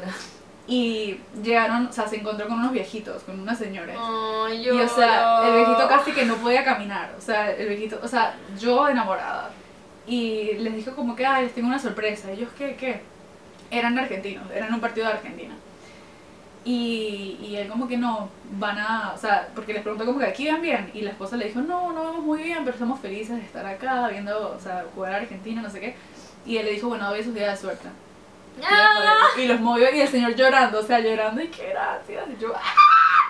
Y 0.69 1.21
llegaron, 1.43 1.87
o 1.87 1.93
sea, 1.93 2.09
se 2.09 2.17
encontró 2.17 2.49
con 2.49 2.59
unos 2.59 2.73
viejitos, 2.73 3.23
con 3.23 3.39
unas 3.39 3.59
señoras. 3.59 3.97
Ay, 4.01 4.67
Y 4.67 4.71
o 4.71 4.89
sea, 4.89 5.47
el 5.47 5.55
viejito 5.55 5.89
casi 5.89 6.13
que 6.13 6.25
no 6.25 6.37
podía 6.37 6.65
caminar. 6.65 7.15
O 7.17 7.21
sea, 7.21 7.51
el 7.53 7.69
viejito, 7.69 8.01
o 8.03 8.09
sea, 8.09 8.35
yo 8.59 8.89
enamorada. 8.89 9.51
Y 10.07 10.53
les 10.55 10.75
dijo 10.77 10.95
como 10.95 11.17
que, 11.17 11.27
ay, 11.27 11.45
les 11.45 11.55
tengo 11.55 11.69
una 11.69 11.79
sorpresa. 11.79 12.31
Ellos, 12.31 12.51
¿qué? 12.57 12.77
¿Qué? 12.77 13.01
Eran 13.71 13.99
argentinos, 13.99 14.45
eran 14.55 14.73
un 14.73 14.81
partido 14.81 15.07
de 15.07 15.15
Argentina. 15.15 15.55
Y, 16.65 17.39
y 17.41 17.57
él 17.57 17.69
como 17.69 17.87
que 17.87 17.97
no, 17.97 18.29
van 18.59 18.79
a, 18.79 19.13
o 19.15 19.19
sea, 19.19 19.49
porque 19.55 19.73
les 19.73 19.83
preguntó 19.83 20.05
como 20.05 20.19
que 20.19 20.27
aquí 20.27 20.49
van 20.49 20.63
bien. 20.63 20.91
Y 20.95 21.03
la 21.03 21.11
esposa 21.11 21.37
le 21.37 21.47
dijo, 21.47 21.61
no, 21.61 21.93
no 21.93 22.05
vamos 22.05 22.25
muy 22.25 22.43
bien, 22.43 22.59
pero 22.61 22.73
estamos 22.73 23.01
felices 23.01 23.37
de 23.37 23.43
estar 23.43 23.65
acá, 23.67 24.09
viendo, 24.09 24.55
o 24.57 24.61
sea, 24.61 24.85
jugar 24.95 25.15
a 25.15 25.17
Argentina, 25.19 25.63
no 25.63 25.71
sé 25.71 25.81
qué. 25.81 25.95
Y 26.45 26.57
él 26.57 26.67
le 26.67 26.73
dijo, 26.73 26.89
bueno, 26.89 27.09
hoy 27.09 27.21
es 27.21 27.27
su 27.27 27.33
día 27.33 27.51
de 27.51 27.57
suerte. 27.57 27.89
Ah. 28.65 29.27
Y 29.37 29.47
los 29.47 29.61
movió 29.61 29.95
y 29.95 30.01
el 30.01 30.09
señor 30.09 30.35
llorando, 30.35 30.81
o 30.81 30.83
sea, 30.83 31.01
llorando 31.01 31.43
y 31.43 31.49
qué 31.49 31.69
gracias. 31.71 32.25
Y 32.37 32.41
yo, 32.41 32.53
¡ah! 32.55 32.61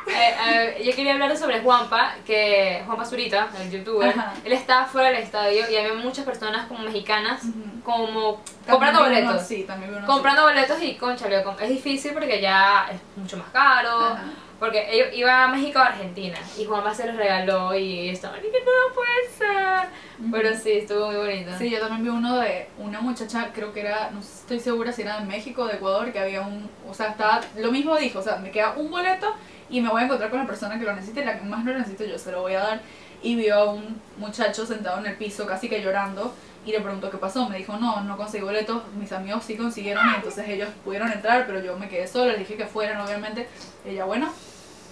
Eh, 0.09 0.37
eh, 0.79 0.85
yo 0.85 0.95
quería 0.95 1.15
hablar 1.15 1.37
sobre 1.37 1.61
Juanpa, 1.61 2.15
que 2.25 2.83
Juanpa 2.87 3.05
Zurita, 3.05 3.49
el 3.61 3.71
youtuber, 3.73 4.11
Ajá. 4.11 4.35
él 4.45 4.53
estaba 4.53 4.87
fuera 4.87 5.09
del 5.11 5.19
estadio 5.19 5.69
y 5.69 5.77
había 5.77 5.95
muchas 5.95 6.25
personas 6.25 6.67
como 6.69 6.85
mexicanas 6.85 7.43
como 7.85 8.37
También 8.37 8.71
comprando 8.71 9.01
uno 9.01 9.09
boletos. 9.09 9.67
también 9.67 9.95
uno 9.95 10.07
Comprando 10.07 10.43
boletos 10.45 10.81
y 10.81 10.95
concha, 10.95 11.27
es 11.61 11.69
difícil 11.69 12.13
porque 12.13 12.41
ya 12.41 12.89
es 12.93 13.01
mucho 13.17 13.37
más 13.37 13.49
caro. 13.51 13.99
Ajá. 13.99 14.25
Porque 14.59 14.87
ellos 14.91 15.09
iba 15.13 15.45
a 15.45 15.49
México 15.49 15.79
o 15.79 15.83
Argentina 15.83 16.39
y 16.59 16.65
Juanpa 16.65 16.95
se 16.95 17.07
los 17.07 17.17
regaló 17.17 17.75
y 17.75 18.09
estaban 18.09 18.41
y 18.41 18.51
que 18.51 18.61
no 18.61 18.95
puede 18.95 19.29
ser. 19.37 19.89
Pero 20.31 20.57
sí, 20.57 20.73
estuvo 20.73 21.07
muy 21.07 21.17
bonito. 21.17 21.51
Sí, 21.59 21.69
yo 21.69 21.79
también 21.79 22.05
vi 22.05 22.09
uno 22.09 22.39
de 22.39 22.69
una 22.79 23.01
muchacha, 23.01 23.51
creo 23.55 23.73
que 23.75 23.81
era, 23.81 24.11
no 24.11 24.21
estoy 24.21 24.59
segura 24.61 24.93
si 24.93 25.03
era 25.03 25.21
de 25.21 25.27
México 25.27 25.63
o 25.63 25.67
de 25.67 25.75
Ecuador, 25.75 26.11
que 26.11 26.19
había 26.19 26.41
un, 26.41 26.71
o 26.89 26.95
sea, 26.95 27.09
estaba, 27.09 27.43
lo 27.57 27.71
mismo 27.71 27.97
dijo, 27.97 28.21
o 28.21 28.23
sea, 28.23 28.37
me 28.37 28.51
queda 28.51 28.73
un 28.77 28.91
boleto 28.91 29.35
y 29.69 29.83
me 29.83 29.91
voy 29.91 30.03
a 30.03 30.05
encontrar 30.07 30.31
con 30.31 30.39
la 30.39 30.47
persona 30.47 30.79
que 30.79 30.85
lo 30.85 30.95
necesite, 30.95 31.25
la 31.25 31.39
que 31.39 31.45
más 31.45 31.65
lo 31.65 31.77
necesito 31.77 32.05
yo 32.05 32.19
se 32.19 32.33
lo 32.33 32.41
voy 32.41 32.55
a 32.55 32.61
dar. 32.61 32.81
Y 33.23 33.35
vio 33.35 33.55
a 33.55 33.73
un 33.73 34.01
muchacho 34.19 34.65
sentado 34.65 34.99
en 34.99 35.07
el 35.07 35.17
piso, 35.17 35.47
casi 35.47 35.69
que 35.69 35.83
llorando, 35.83 36.33
y 36.67 36.73
le 36.73 36.81
preguntó 36.81 37.11
qué 37.11 37.17
pasó. 37.19 37.49
Me 37.49 37.59
dijo, 37.59 37.77
no, 37.77 38.03
no 38.03 38.17
conseguí 38.17 38.45
boletos, 38.45 38.83
mis 38.99 39.13
amigos 39.13 39.45
sí 39.45 39.57
consiguieron, 39.57 40.05
y 40.13 40.15
entonces 40.17 40.49
ellos 40.49 40.69
pudieron 40.85 41.11
entrar, 41.13 41.47
pero 41.47 41.61
yo 41.61 41.77
me 41.79 41.89
quedé 41.89 42.07
sola, 42.07 42.33
les 42.33 42.41
dije 42.41 42.57
que 42.57 42.67
fueran, 42.67 43.01
obviamente. 43.01 43.49
Ella, 43.87 44.05
bueno, 44.05 44.29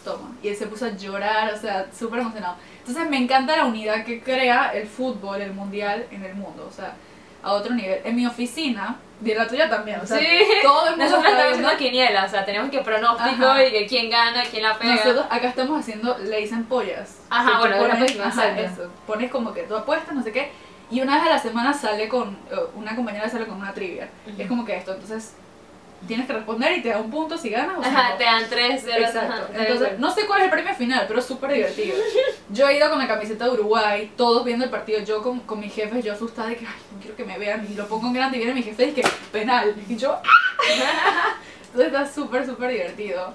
toma. 0.04 0.32
Y 0.42 0.48
él 0.48 0.56
se 0.56 0.66
puso 0.66 0.86
a 0.86 0.90
llorar, 0.90 1.52
o 1.52 1.58
sea, 1.58 1.86
súper 1.96 2.20
emocionado. 2.20 2.56
Entonces 2.78 3.08
me 3.08 3.18
encanta 3.18 3.56
la 3.56 3.64
unidad 3.64 4.04
que 4.04 4.22
crea 4.22 4.70
el 4.74 4.86
fútbol, 4.86 5.40
el 5.40 5.52
mundial 5.52 6.06
en 6.10 6.24
el 6.24 6.34
mundo, 6.34 6.66
o 6.68 6.72
sea, 6.72 6.94
a 7.42 7.52
otro 7.52 7.74
nivel. 7.74 8.00
En 8.04 8.16
mi 8.16 8.26
oficina, 8.26 8.96
y 9.24 9.30
en 9.30 9.38
la 9.38 9.46
tuya 9.48 9.70
también, 9.70 10.00
o 10.00 10.06
sea, 10.06 10.18
Sí. 10.18 10.26
todo 10.62 10.86
el 10.88 10.96
mundo 10.96 11.04
Nosotros 11.04 11.32
estamos 11.32 11.52
haciendo 11.52 11.76
quiniela, 11.78 12.24
o 12.24 12.28
sea, 12.28 12.44
tenemos 12.44 12.70
que 12.70 12.80
pronóstico 12.80 13.46
Ajá. 13.46 13.64
y 13.64 13.70
que 13.70 13.86
quién 13.86 14.10
gana, 14.10 14.42
quién 14.50 14.62
la 14.62 14.78
pega. 14.78 14.96
Nosotros 14.96 15.26
acá 15.30 15.48
estamos 15.48 15.80
haciendo, 15.80 16.18
le 16.18 16.38
dicen 16.40 16.64
pollas. 16.64 17.20
Ajá, 17.30 17.58
bueno, 17.60 17.76
pones, 17.78 18.12
pollas, 18.12 18.26
ajá, 18.38 18.60
eso, 18.60 18.90
pones 19.06 19.30
como 19.30 19.52
que 19.54 19.62
tú 19.62 19.76
apuestas, 19.76 20.14
no 20.14 20.22
sé 20.22 20.32
qué, 20.32 20.50
y 20.94 21.00
una 21.00 21.16
vez 21.16 21.26
a 21.26 21.30
la 21.30 21.38
semana 21.40 21.72
sale 21.74 22.08
con, 22.08 22.30
eh, 22.50 22.56
una 22.76 22.94
compañera 22.94 23.28
sale 23.28 23.46
con 23.46 23.56
una 23.56 23.72
trivia. 23.74 24.08
Ujú. 24.30 24.40
Es 24.42 24.48
como 24.48 24.64
que 24.64 24.76
esto, 24.76 24.92
entonces 24.92 25.34
tienes 26.06 26.26
que 26.26 26.34
responder 26.34 26.76
y 26.78 26.82
te 26.82 26.90
da 26.90 27.00
un 27.00 27.10
punto 27.10 27.36
si 27.36 27.48
ganas 27.50 27.78
o 27.78 27.82
si 27.82 27.88
Ajá, 27.88 28.10
no. 28.10 28.16
te 28.16 28.24
dan 28.24 28.44
tres 28.48 28.82
ceros. 28.84 29.08
Exacto. 29.08 29.32
ajá, 29.52 29.62
Entonces, 29.62 29.98
no 29.98 30.10
sé 30.14 30.26
cuál 30.26 30.40
es 30.40 30.44
el 30.44 30.50
premio 30.52 30.74
final, 30.74 31.04
pero 31.08 31.18
es 31.18 31.26
súper 31.26 31.52
divertido. 31.52 31.96
Yo 32.50 32.68
he 32.68 32.76
ido 32.76 32.88
con 32.90 32.98
la 33.00 33.08
camiseta 33.08 33.46
de 33.46 33.50
Uruguay, 33.50 34.12
todos 34.16 34.44
viendo 34.44 34.64
el 34.64 34.70
partido, 34.70 35.00
yo 35.00 35.20
con, 35.22 35.40
con 35.40 35.58
mis 35.58 35.74
jefes, 35.74 36.04
yo 36.04 36.12
asustada 36.12 36.48
de 36.50 36.56
que, 36.56 36.66
ay, 36.66 36.74
no 36.92 37.00
quiero 37.00 37.16
que 37.16 37.24
me 37.24 37.38
vean, 37.38 37.66
y 37.68 37.74
lo 37.74 37.88
pongo 37.88 38.06
en 38.08 38.12
grande 38.12 38.36
y 38.36 38.40
viene 38.40 38.54
mi 38.54 38.62
jefe 38.62 38.88
y 38.88 38.92
que, 38.92 39.02
penal, 39.32 39.74
y 39.88 39.96
yo, 39.96 40.12
¡ah! 40.12 40.20
Entonces 41.72 41.86
está 41.86 42.06
súper, 42.06 42.46
súper 42.46 42.70
divertido. 42.70 43.34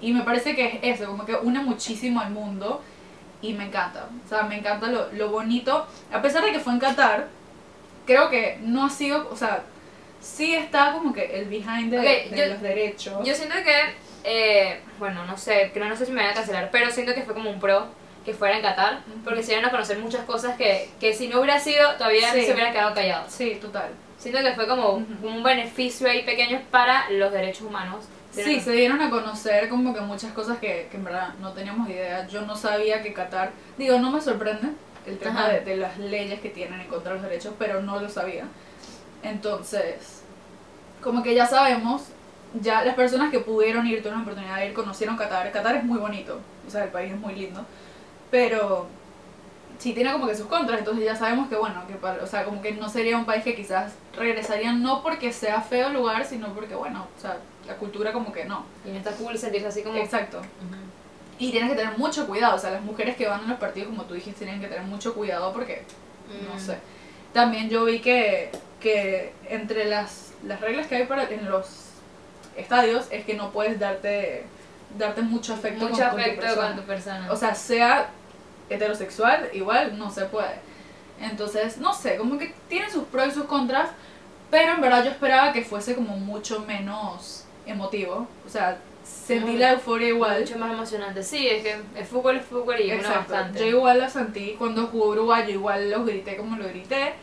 Y 0.00 0.12
me 0.12 0.22
parece 0.22 0.54
que 0.54 0.80
es 0.82 1.00
eso, 1.00 1.06
como 1.10 1.26
que 1.26 1.34
une 1.34 1.58
muchísimo 1.60 2.20
al 2.20 2.30
mundo 2.30 2.82
y 3.42 3.52
me 3.52 3.64
encanta. 3.66 4.08
O 4.24 4.28
sea, 4.28 4.42
me 4.44 4.58
encanta 4.58 4.86
lo, 4.88 5.10
lo 5.12 5.28
bonito. 5.30 5.86
A 6.12 6.22
pesar 6.22 6.44
de 6.44 6.52
que 6.52 6.60
fue 6.60 6.72
en 6.72 6.78
Qatar, 6.80 7.28
creo 8.06 8.30
que 8.30 8.58
no 8.62 8.86
ha 8.86 8.90
sido, 8.90 9.28
o 9.30 9.36
sea, 9.36 9.62
sí 10.20 10.54
está 10.54 10.92
como 10.92 11.12
que 11.12 11.38
el 11.40 11.46
behind 11.46 11.90
de, 11.90 11.98
Ok, 11.98 12.30
de 12.30 12.36
yo- 12.36 12.46
los 12.46 12.62
derechos. 12.62 13.24
Yo 13.26 13.34
siento 13.34 13.56
que, 13.64 13.76
eh, 14.24 14.80
bueno, 14.98 15.24
no 15.26 15.36
sé, 15.36 15.70
creo 15.74 15.86
no 15.88 15.96
sé 15.96 16.06
si 16.06 16.12
me 16.12 16.22
van 16.22 16.30
a 16.30 16.34
cancelar, 16.34 16.70
pero 16.70 16.90
siento 16.90 17.14
que 17.14 17.22
fue 17.22 17.34
como 17.34 17.50
un 17.50 17.60
pro 17.60 17.86
que 18.24 18.32
fuera 18.32 18.56
en 18.56 18.62
Qatar, 18.62 19.00
Ujú. 19.06 19.20
porque 19.24 19.42
se 19.42 19.48
dieron 19.52 19.66
a 19.66 19.70
conocer 19.70 19.98
muchas 19.98 20.24
cosas 20.24 20.56
que, 20.56 20.88
que 20.98 21.12
si 21.12 21.28
no 21.28 21.40
hubiera 21.40 21.58
sido, 21.60 21.92
todavía 21.96 22.32
Sí. 22.32 22.46
se 22.46 22.52
hubieran 22.54 22.72
quedado 22.72 22.94
callados. 22.94 23.30
Sí, 23.30 23.58
total. 23.60 23.90
Siento 24.16 24.40
que 24.40 24.54
fue 24.54 24.66
como 24.66 24.92
un 25.22 25.42
beneficio 25.42 26.08
ahí 26.08 26.22
pequeño 26.22 26.62
para 26.70 27.10
los 27.10 27.30
derechos 27.30 27.62
humanos. 27.66 28.06
Sí, 28.34 28.60
se 28.60 28.72
dieron 28.72 29.00
a 29.00 29.10
conocer 29.10 29.68
como 29.68 29.94
que 29.94 30.00
muchas 30.00 30.32
cosas 30.32 30.58
que, 30.58 30.88
que 30.90 30.96
en 30.96 31.04
verdad 31.04 31.34
no 31.40 31.52
teníamos 31.52 31.88
idea. 31.88 32.26
Yo 32.26 32.42
no 32.42 32.56
sabía 32.56 33.02
que 33.02 33.12
Qatar, 33.12 33.52
digo, 33.78 33.98
no 33.98 34.10
me 34.10 34.20
sorprende 34.20 34.68
el 35.06 35.18
tema 35.18 35.48
de 35.48 35.76
las 35.76 35.98
leyes 35.98 36.40
que 36.40 36.50
tienen 36.50 36.80
en 36.80 36.88
contra 36.88 37.12
de 37.12 37.20
los 37.20 37.28
derechos, 37.28 37.54
pero 37.58 37.80
no 37.82 38.00
lo 38.00 38.08
sabía. 38.08 38.44
Entonces, 39.22 40.22
como 41.02 41.22
que 41.22 41.34
ya 41.34 41.46
sabemos, 41.46 42.02
ya 42.60 42.84
las 42.84 42.94
personas 42.94 43.30
que 43.30 43.40
pudieron 43.40 43.86
ir, 43.86 43.98
tuvieron 43.98 44.20
la 44.20 44.22
oportunidad 44.22 44.56
de 44.56 44.66
ir, 44.66 44.74
conocieron 44.74 45.16
Qatar. 45.16 45.52
Qatar 45.52 45.76
es 45.76 45.84
muy 45.84 45.98
bonito, 45.98 46.40
o 46.66 46.70
sea, 46.70 46.84
el 46.84 46.90
país 46.90 47.12
es 47.12 47.18
muy 47.18 47.34
lindo, 47.34 47.64
pero 48.30 48.86
sí 49.78 49.92
tiene 49.92 50.12
como 50.12 50.26
que 50.26 50.36
sus 50.36 50.46
contras, 50.46 50.78
entonces 50.78 51.04
ya 51.04 51.16
sabemos 51.16 51.48
que 51.48 51.56
bueno, 51.56 51.86
que 51.86 51.94
para- 51.94 52.22
o 52.22 52.26
sea, 52.26 52.44
como 52.44 52.62
que 52.62 52.72
no 52.72 52.88
sería 52.88 53.16
un 53.16 53.24
país 53.24 53.42
que 53.44 53.54
quizás 53.54 53.92
regresarían 54.16 54.82
no 54.82 55.02
porque 55.02 55.32
sea 55.32 55.60
feo 55.60 55.88
el 55.88 55.94
lugar, 55.94 56.24
sino 56.24 56.48
porque 56.54 56.74
bueno, 56.74 57.06
o 57.16 57.20
sea, 57.20 57.38
la 57.66 57.74
cultura 57.76 58.12
como 58.12 58.32
que 58.32 58.44
no. 58.44 58.64
Y 58.84 58.90
no 58.90 58.98
está 58.98 59.10
cool 59.12 59.36
sentirse 59.38 59.68
así 59.68 59.82
como... 59.82 59.96
Exacto. 59.98 60.40
Y 61.38 61.50
tienes 61.50 61.70
que 61.70 61.76
tener 61.76 61.98
mucho 61.98 62.26
cuidado, 62.26 62.54
o 62.56 62.58
sea, 62.58 62.70
las 62.70 62.82
mujeres 62.82 63.16
que 63.16 63.26
van 63.26 63.44
a 63.44 63.48
los 63.48 63.58
partidos, 63.58 63.88
como 63.88 64.04
tú 64.04 64.14
dijiste, 64.14 64.44
tienen 64.44 64.60
que 64.60 64.68
tener 64.68 64.84
mucho 64.84 65.14
cuidado 65.14 65.52
porque, 65.52 65.82
no 66.48 66.54
Mm. 66.54 66.60
sé. 66.60 66.78
También 67.32 67.68
yo 67.68 67.84
vi 67.84 68.00
que, 68.00 68.50
que 68.80 69.32
entre 69.48 69.86
las, 69.86 70.32
las 70.46 70.60
reglas 70.60 70.86
que 70.86 70.94
hay 70.96 71.06
para 71.06 71.24
en 71.28 71.50
los 71.50 71.66
estadios 72.56 73.06
es 73.10 73.24
que 73.24 73.34
no 73.34 73.50
puedes 73.50 73.78
darte 73.80 74.44
darte 74.96 75.22
mucho 75.22 75.54
afecto 75.54 75.88
Mucho 75.88 75.96
con, 76.02 76.10
con 76.10 76.14
tu 76.14 76.20
afecto 76.20 76.40
persona. 76.42 76.66
con 76.68 76.76
tu 76.76 76.82
persona. 76.84 77.32
O 77.32 77.36
sea, 77.36 77.54
sea 77.56 78.08
heterosexual, 78.70 79.50
igual 79.52 79.98
no 79.98 80.10
se 80.10 80.24
puede. 80.26 80.60
Entonces, 81.20 81.78
no 81.78 81.94
sé, 81.94 82.16
como 82.16 82.38
que 82.38 82.54
tiene 82.68 82.90
sus 82.90 83.04
pros 83.04 83.28
y 83.28 83.30
sus 83.30 83.44
contras, 83.44 83.90
pero 84.50 84.72
en 84.72 84.80
verdad 84.80 85.04
yo 85.04 85.10
esperaba 85.10 85.52
que 85.52 85.62
fuese 85.62 85.94
como 85.94 86.16
mucho 86.16 86.60
menos 86.60 87.44
emotivo. 87.66 88.26
O 88.46 88.48
sea, 88.48 88.78
sentí 89.02 89.56
la 89.56 89.72
euforia 89.72 90.08
igual. 90.08 90.40
mucho 90.40 90.58
más 90.58 90.72
emocionante. 90.72 91.22
Sí, 91.22 91.46
es 91.46 91.62
que 91.62 91.76
el 91.96 92.04
fútbol 92.04 92.36
es 92.36 92.44
fútbol 92.44 92.80
y 92.80 92.90
Exacto. 92.90 93.32
bastante. 93.32 93.58
Yo 93.60 93.66
igual 93.66 93.98
la 93.98 94.08
sentí 94.08 94.54
cuando 94.58 94.86
jugó 94.86 95.10
Uruguay, 95.10 95.44
yo 95.46 95.52
igual 95.54 95.90
los 95.90 96.06
grité 96.06 96.36
como 96.36 96.56
lo 96.56 96.68
grité. 96.68 97.14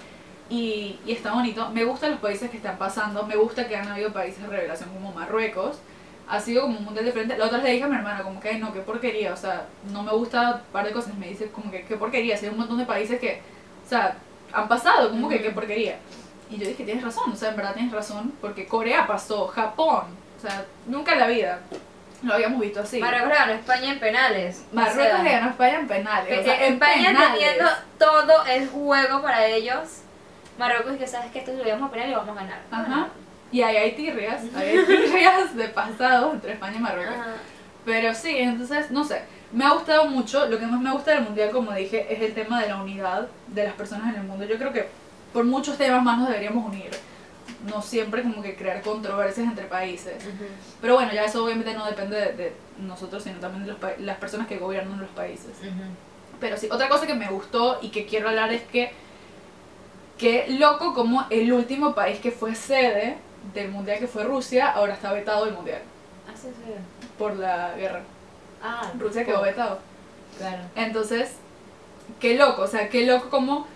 Y, 0.49 0.99
y 1.05 1.13
está 1.13 1.33
bonito. 1.33 1.69
Me 1.69 1.85
gustan 1.85 2.11
los 2.11 2.19
países 2.19 2.49
que 2.49 2.57
están 2.57 2.77
pasando. 2.77 3.25
Me 3.25 3.37
gusta 3.37 3.67
que 3.67 3.75
han 3.77 3.87
habido 3.87 4.11
países 4.11 4.41
de 4.41 4.47
revelación 4.47 4.89
como 4.89 5.13
Marruecos. 5.13 5.77
Ha 6.31 6.39
sido 6.39 6.61
como 6.63 6.77
un 6.79 6.85
mundial 6.85 7.05
diferente. 7.05 7.37
La 7.37 7.45
otra 7.45 7.57
le 7.57 7.71
dije 7.71 7.83
a 7.83 7.87
mi 7.87 7.95
hermana, 7.97 8.23
como 8.23 8.39
que, 8.39 8.49
"Ay, 8.49 8.57
no, 8.59 8.71
qué 8.73 8.79
porquería. 8.79 9.33
O 9.33 9.37
sea, 9.37 9.65
no 9.91 10.01
me 10.01 10.11
gusta 10.13 10.61
un 10.65 10.71
par 10.71 10.85
de 10.85 10.91
cosas. 10.93 11.13
Me 11.15 11.27
dice, 11.27 11.49
como 11.51 11.69
que, 11.69 11.83
qué 11.83 11.97
porquería. 11.97 12.37
Si 12.37 12.45
hay 12.45 12.51
un 12.51 12.57
montón 12.57 12.77
de 12.77 12.85
países 12.85 13.19
que, 13.19 13.41
o 13.85 13.89
sea, 13.89 14.15
han 14.53 14.67
pasado, 14.67 15.09
como 15.09 15.27
que, 15.27 15.41
qué 15.41 15.51
porquería. 15.51 15.97
Y 16.49 16.57
yo 16.57 16.67
dije, 16.67 16.83
tienes 16.85 17.03
razón. 17.03 17.31
O 17.31 17.35
sea, 17.35 17.49
en 17.49 17.55
verdad 17.57 17.73
tienes 17.73 17.91
razón. 17.93 18.33
Porque 18.41 18.65
Corea 18.65 19.05
pasó, 19.07 19.47
Japón. 19.47 20.05
O 20.37 20.41
sea, 20.41 20.65
nunca 20.87 21.13
en 21.13 21.19
la 21.19 21.27
vida 21.27 21.59
lo 22.23 22.33
habíamos 22.33 22.59
visto 22.61 22.79
así. 22.81 22.99
Marruecos 22.99 23.29
le 23.29 23.35
ganó 23.35 23.51
España 23.53 23.91
en 23.91 23.99
penales. 23.99 24.63
Marruecos 24.71 25.03
sea, 25.05 25.23
le 25.23 25.31
ganó 25.31 25.49
España 25.49 25.79
en 25.79 25.87
penales. 25.87 26.39
o 26.39 26.43
sea, 26.43 26.57
Pe- 26.57 26.67
en 26.67 26.73
España 26.73 27.07
penales. 27.07 27.39
teniendo 27.39 27.69
todo 27.99 28.45
el 28.45 28.69
juego 28.69 29.21
para 29.21 29.45
ellos. 29.47 29.79
Marruecos 30.57 30.95
que 30.97 31.07
sabes 31.07 31.31
que 31.31 31.39
esto 31.39 31.51
lo 31.53 31.65
íbamos 31.67 31.89
a 31.89 31.91
penal 31.91 32.09
y 32.09 32.13
vamos 32.13 32.37
a 32.37 32.41
ganar. 32.41 32.59
Ajá. 32.71 33.07
Y 33.51 33.61
ahí 33.61 33.75
hay 33.77 33.91
tirrias, 33.93 34.41
ahí 34.55 34.69
hay 34.77 34.85
tirrias 34.85 35.55
de 35.55 35.67
pasado 35.69 36.31
entre 36.33 36.53
España 36.53 36.77
y 36.77 36.79
Marruecos. 36.79 37.15
Ajá. 37.15 37.33
Pero 37.85 38.13
sí, 38.13 38.35
entonces, 38.37 38.91
no 38.91 39.03
sé. 39.03 39.21
Me 39.51 39.65
ha 39.65 39.71
gustado 39.71 40.05
mucho. 40.05 40.45
Lo 40.47 40.57
que 40.59 40.65
más 40.65 40.79
me 40.79 40.91
gusta 40.91 41.11
del 41.11 41.23
mundial, 41.23 41.49
como 41.51 41.73
dije, 41.73 42.07
es 42.13 42.21
el 42.21 42.33
tema 42.33 42.61
de 42.61 42.69
la 42.69 42.81
unidad 42.81 43.27
de 43.47 43.63
las 43.65 43.73
personas 43.73 44.13
en 44.13 44.21
el 44.21 44.27
mundo. 44.27 44.45
Yo 44.45 44.57
creo 44.57 44.71
que 44.71 44.87
por 45.33 45.43
muchos 45.43 45.77
temas 45.77 46.01
más 46.03 46.17
nos 46.19 46.27
deberíamos 46.29 46.65
unir. 46.65 46.89
No 47.67 47.81
siempre 47.81 48.21
como 48.21 48.41
que 48.41 48.55
crear 48.55 48.81
controversias 48.81 49.45
entre 49.47 49.65
países. 49.65 50.15
Ujú. 50.23 50.45
Pero 50.79 50.93
bueno, 50.95 51.11
ya 51.13 51.25
eso 51.25 51.43
obviamente 51.43 51.73
no 51.73 51.85
depende 51.85 52.15
de, 52.17 52.31
de 52.33 52.53
nosotros, 52.79 53.23
sino 53.23 53.39
también 53.39 53.65
de 53.65 53.71
los 53.71 53.79
pa- 53.79 53.93
las 53.99 54.17
personas 54.17 54.47
que 54.47 54.57
gobiernan 54.57 54.99
los 54.99 55.09
países. 55.09 55.51
Ujú. 55.59 55.83
Pero 56.39 56.55
sí, 56.57 56.67
otra 56.71 56.87
cosa 56.87 57.05
que 57.05 57.13
me 57.13 57.27
gustó 57.29 57.77
y 57.81 57.89
que 57.89 58.05
quiero 58.05 58.29
hablar 58.29 58.51
es 58.53 58.61
que 58.63 58.91
qué 60.17 60.45
loco 60.49 60.93
como 60.93 61.25
el 61.29 61.51
último 61.51 61.93
país 61.93 62.19
que 62.19 62.31
fue 62.31 62.55
sede 62.55 63.17
del 63.53 63.69
mundial 63.69 63.99
que 63.99 64.07
fue 64.07 64.23
Rusia, 64.23 64.71
ahora 64.71 64.93
está 64.93 65.11
vetado 65.13 65.45
del 65.45 65.53
mundial 65.55 65.81
Ah, 66.27 66.33
sí, 66.35 66.47
sí. 66.49 66.73
por 67.17 67.35
la 67.35 67.73
guerra. 67.75 68.01
Ah, 68.63 68.91
Rusia 68.99 69.25
quedó 69.25 69.41
vetado. 69.41 69.79
Claro. 70.37 70.59
Entonces, 70.75 71.33
qué 72.19 72.35
loco, 72.35 72.61
o 72.63 72.67
sea, 72.67 72.89
qué 72.89 73.05
loco 73.05 73.29
como 73.29 73.67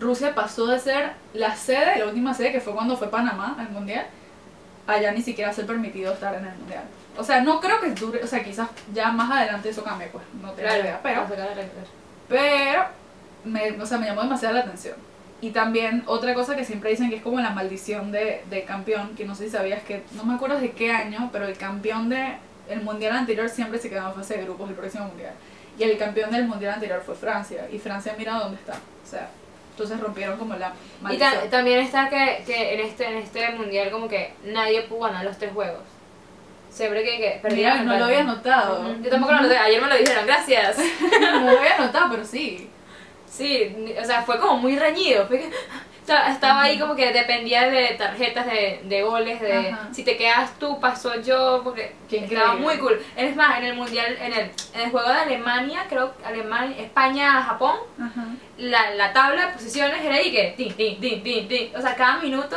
Rusia 0.00 0.34
pasó 0.34 0.66
de 0.66 0.78
ser 0.80 1.12
la 1.32 1.54
sede, 1.56 1.98
la 1.98 2.06
última 2.06 2.34
sede 2.34 2.52
que 2.52 2.60
fue 2.60 2.74
cuando 2.74 2.96
fue 2.96 3.08
Panamá 3.08 3.56
al 3.58 3.70
mundial, 3.70 4.06
allá 4.86 5.12
ni 5.12 5.22
siquiera 5.22 5.52
ser 5.52 5.66
permitido 5.66 6.12
estar 6.12 6.34
en 6.34 6.46
el 6.46 6.54
mundial. 6.56 6.82
O 7.16 7.22
sea, 7.22 7.40
no 7.42 7.60
creo 7.60 7.80
que 7.80 7.90
dure, 7.90 8.22
o 8.22 8.26
sea, 8.26 8.42
quizás 8.42 8.68
ya 8.92 9.12
más 9.12 9.30
adelante 9.30 9.68
eso 9.68 9.84
cambie, 9.84 10.08
pues, 10.08 10.24
no 10.40 10.50
tengo 10.52 10.68
idea, 10.74 10.98
pero, 11.02 11.26
pero, 12.28 12.84
me, 13.44 13.70
o 13.80 13.86
sea, 13.86 13.98
me 13.98 14.06
llamó 14.06 14.22
demasiado 14.22 14.54
la 14.54 14.60
atención. 14.60 14.96
Y 15.42 15.50
también 15.50 16.04
otra 16.06 16.34
cosa 16.34 16.54
que 16.56 16.64
siempre 16.64 16.90
dicen 16.90 17.10
que 17.10 17.16
es 17.16 17.22
como 17.22 17.40
la 17.40 17.50
maldición 17.50 18.12
de, 18.12 18.44
de 18.48 18.62
campeón, 18.62 19.16
que 19.16 19.24
no 19.24 19.34
sé 19.34 19.46
si 19.46 19.50
sabías 19.50 19.82
que, 19.82 20.04
no 20.12 20.24
me 20.24 20.34
acuerdo 20.34 20.58
de 20.58 20.70
qué 20.70 20.92
año, 20.92 21.30
pero 21.32 21.46
el 21.46 21.58
campeón 21.58 22.08
de 22.08 22.36
el 22.68 22.82
mundial 22.82 23.16
anterior 23.16 23.48
siempre 23.48 23.80
se 23.80 23.90
quedaba 23.90 24.10
en 24.10 24.14
fase 24.14 24.36
de 24.36 24.44
grupos 24.44 24.70
el 24.70 24.76
próximo 24.76 25.06
mundial. 25.06 25.34
Y 25.76 25.82
el 25.82 25.98
campeón 25.98 26.30
del 26.30 26.46
mundial 26.46 26.74
anterior 26.74 27.02
fue 27.04 27.16
Francia. 27.16 27.66
Y 27.72 27.78
Francia 27.80 28.14
mira 28.16 28.34
dónde 28.34 28.56
está. 28.56 28.74
O 28.74 29.10
sea, 29.10 29.30
entonces 29.72 29.98
rompieron 29.98 30.38
como 30.38 30.54
la 30.54 30.72
maldición. 31.00 31.32
Y 31.44 31.48
también 31.48 31.80
está 31.80 32.08
que, 32.08 32.44
que 32.46 32.74
en, 32.74 32.80
este, 32.86 33.08
en 33.08 33.16
este 33.16 33.50
mundial 33.50 33.90
como 33.90 34.06
que 34.06 34.34
nadie 34.44 34.82
pudo 34.82 35.00
ganar 35.00 35.24
los 35.24 35.38
tres 35.38 35.52
juegos. 35.52 35.82
Siempre 36.70 37.02
que, 37.02 37.18
que 37.18 37.40
perdieron. 37.42 37.84
no 37.84 37.98
lo 37.98 38.04
había 38.04 38.22
notado. 38.22 38.94
Yo 39.02 39.10
tampoco 39.10 39.32
lo 39.32 39.42
noté. 39.42 39.58
Ayer 39.58 39.82
me 39.82 39.88
lo 39.88 39.96
dijeron, 39.96 40.24
gracias. 40.24 40.78
no 41.20 41.50
lo 41.52 41.58
había 41.58 41.78
notado, 41.78 42.10
pero 42.10 42.24
sí. 42.24 42.70
Sí, 43.32 43.94
o 43.98 44.04
sea, 44.04 44.22
fue 44.22 44.38
como 44.38 44.58
muy 44.58 44.78
reñido. 44.78 45.26
Fue 45.26 45.38
que, 45.38 45.50
estaba 46.28 46.62
ahí 46.62 46.78
como 46.78 46.94
que 46.94 47.12
dependía 47.12 47.70
de 47.70 47.94
tarjetas 47.96 48.44
de, 48.46 48.80
de 48.84 49.02
goles, 49.02 49.40
de 49.40 49.74
si 49.92 50.04
te 50.04 50.16
quedas 50.16 50.58
tú, 50.58 50.78
pasó 50.80 51.20
yo, 51.20 51.60
porque 51.62 51.94
estaba 52.10 52.54
muy 52.54 52.76
cool. 52.78 53.00
Es 53.16 53.34
más, 53.36 53.58
en 53.58 53.64
el 53.64 53.76
mundial, 53.76 54.16
en 54.20 54.32
el, 54.32 54.50
en 54.74 54.80
el 54.80 54.90
juego 54.90 55.08
de 55.08 55.14
Alemania, 55.14 55.86
creo 55.88 56.12
Alemania, 56.24 56.76
España, 56.78 57.42
Japón, 57.42 57.76
la, 58.58 58.90
la 58.94 59.12
tabla 59.12 59.46
de 59.46 59.52
posiciones 59.52 60.04
era 60.04 60.16
ahí 60.16 60.30
que, 60.30 60.54
tin, 60.56 60.74
tin, 60.74 61.00
tin, 61.00 61.22
tin, 61.22 61.48
tin. 61.48 61.76
o 61.76 61.80
sea, 61.80 61.94
cada 61.94 62.18
minuto 62.18 62.56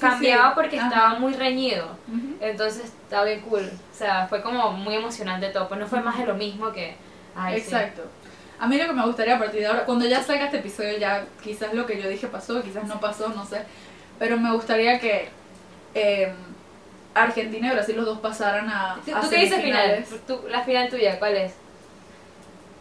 cambiaba 0.00 0.54
porque 0.54 0.76
estaba 0.76 1.18
muy 1.18 1.34
reñido. 1.34 1.98
Entonces 2.40 2.84
estaba 2.84 3.24
bien 3.24 3.40
cool. 3.40 3.70
O 3.92 3.96
sea, 3.96 4.26
fue 4.28 4.40
como 4.40 4.72
muy 4.72 4.94
emocionante 4.94 5.48
todo, 5.48 5.68
pues 5.68 5.80
no 5.80 5.86
fue 5.86 6.00
más 6.00 6.18
de 6.18 6.26
lo 6.26 6.34
mismo 6.34 6.72
que... 6.72 6.94
Exacto. 7.52 8.02
A 8.58 8.66
mí 8.66 8.78
lo 8.78 8.86
que 8.86 8.92
me 8.92 9.04
gustaría 9.04 9.36
a 9.36 9.38
partir 9.38 9.60
de 9.60 9.66
ahora, 9.66 9.84
cuando 9.84 10.06
ya 10.06 10.22
salga 10.22 10.46
este 10.46 10.58
episodio, 10.58 10.98
ya 10.98 11.26
quizás 11.42 11.74
lo 11.74 11.86
que 11.86 12.00
yo 12.00 12.08
dije 12.08 12.28
pasó, 12.28 12.62
quizás 12.62 12.84
no 12.84 13.00
pasó, 13.00 13.28
no 13.30 13.44
sé. 13.44 13.62
Pero 14.18 14.36
me 14.38 14.52
gustaría 14.52 14.98
que 15.00 15.28
eh, 15.94 16.32
Argentina 17.14 17.68
y 17.68 17.70
Brasil 17.70 17.96
los 17.96 18.06
dos 18.06 18.18
pasaran 18.20 18.68
a. 18.68 18.96
¿Tú, 19.04 19.12
¿tú 19.20 19.30
qué 19.30 19.38
dices 19.38 19.62
final? 19.62 20.04
¿La 20.50 20.62
final 20.62 20.88
tuya 20.88 21.18
cuál 21.18 21.36
es? 21.36 21.54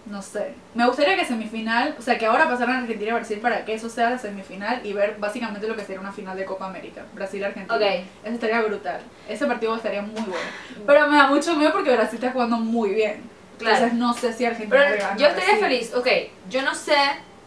No 0.05 0.21
sé. 0.21 0.53
Me 0.73 0.85
gustaría 0.85 1.15
que 1.15 1.23
semifinal, 1.23 1.95
o 1.97 2.01
sea, 2.01 2.17
que 2.17 2.25
ahora 2.25 2.47
pasaran 2.49 2.81
Argentina 2.81 3.11
y 3.11 3.13
Brasil 3.13 3.39
para 3.39 3.63
que 3.63 3.73
eso 3.73 3.87
sea 3.89 4.09
la 4.09 4.17
semifinal 4.17 4.85
y 4.85 4.91
ver 4.91 5.15
básicamente 5.17 5.65
lo 5.65 5.77
que 5.77 5.83
sería 5.83 6.01
una 6.01 6.11
final 6.11 6.35
de 6.35 6.43
Copa 6.43 6.65
América. 6.65 7.03
Brasil-Argentina. 7.13 7.73
Okay. 7.73 8.05
Eso 8.23 8.33
estaría 8.33 8.61
brutal. 8.61 8.99
Ese 9.29 9.45
partido 9.45 9.75
estaría 9.77 10.01
muy 10.01 10.21
bueno. 10.21 10.85
Pero 10.85 11.07
me 11.07 11.15
da 11.15 11.27
mucho 11.27 11.55
miedo 11.55 11.71
porque 11.71 11.95
Brasil 11.95 12.15
está 12.15 12.31
jugando 12.31 12.57
muy 12.57 12.93
bien. 12.93 13.32
Entonces 13.59 13.93
no 13.93 14.13
sé 14.13 14.33
si 14.33 14.45
Argentina 14.45 14.85
Pero 14.89 15.17
Yo 15.17 15.27
estaría 15.27 15.57
feliz, 15.57 15.93
ok, 15.93 16.07
yo 16.49 16.61
no 16.61 16.75
sé 16.75 16.95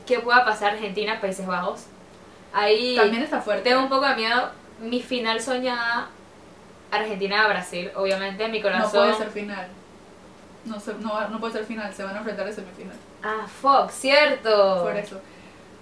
qué 0.07 0.21
pueda 0.21 0.45
pasar 0.45 0.75
Argentina, 0.75 1.21
Países 1.21 1.47
Bajos. 1.47 1.87
Ahí 2.53 2.97
también 2.97 3.23
está 3.23 3.41
fuerte. 3.41 3.69
Tengo 3.69 3.83
un 3.83 3.89
poco 3.89 4.07
de 4.07 4.15
miedo. 4.17 4.51
Mi 4.81 5.03
final 5.03 5.41
soñada 5.41 6.09
Argentina-Brasil, 6.91 7.91
obviamente, 7.95 8.49
mi 8.49 8.63
corazón. 8.63 9.09
No 9.09 9.15
puede 9.15 9.15
ser 9.15 9.31
final. 9.31 9.69
No, 10.65 10.77
no, 11.01 11.29
no 11.29 11.41
puede 11.41 11.53
ser 11.53 11.65
final, 11.65 11.93
se 11.95 12.03
van 12.03 12.15
a 12.15 12.19
enfrentar 12.19 12.47
a 12.47 12.53
semifinal. 12.53 12.97
Ah, 13.23 13.47
Fox, 13.47 13.95
cierto. 13.95 14.83
Por 14.83 14.97
eso. 14.97 15.21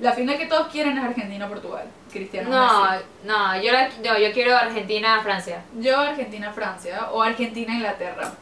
La 0.01 0.13
final 0.13 0.37
que 0.37 0.47
todos 0.47 0.69
quieren 0.69 0.99
es 0.99 1.05
Argentina-Portugal. 1.05 1.87
Cristiano 2.13 2.51
No, 2.51 2.91
no, 3.25 3.63
yo, 3.63 3.73
no, 4.03 4.19
yo 4.19 4.33
quiero 4.33 4.57
Argentina-Francia. 4.57 5.63
Yo 5.79 5.99
Argentina-Francia 6.01 7.11
o 7.13 7.23
Argentina-Inglaterra 7.23 8.33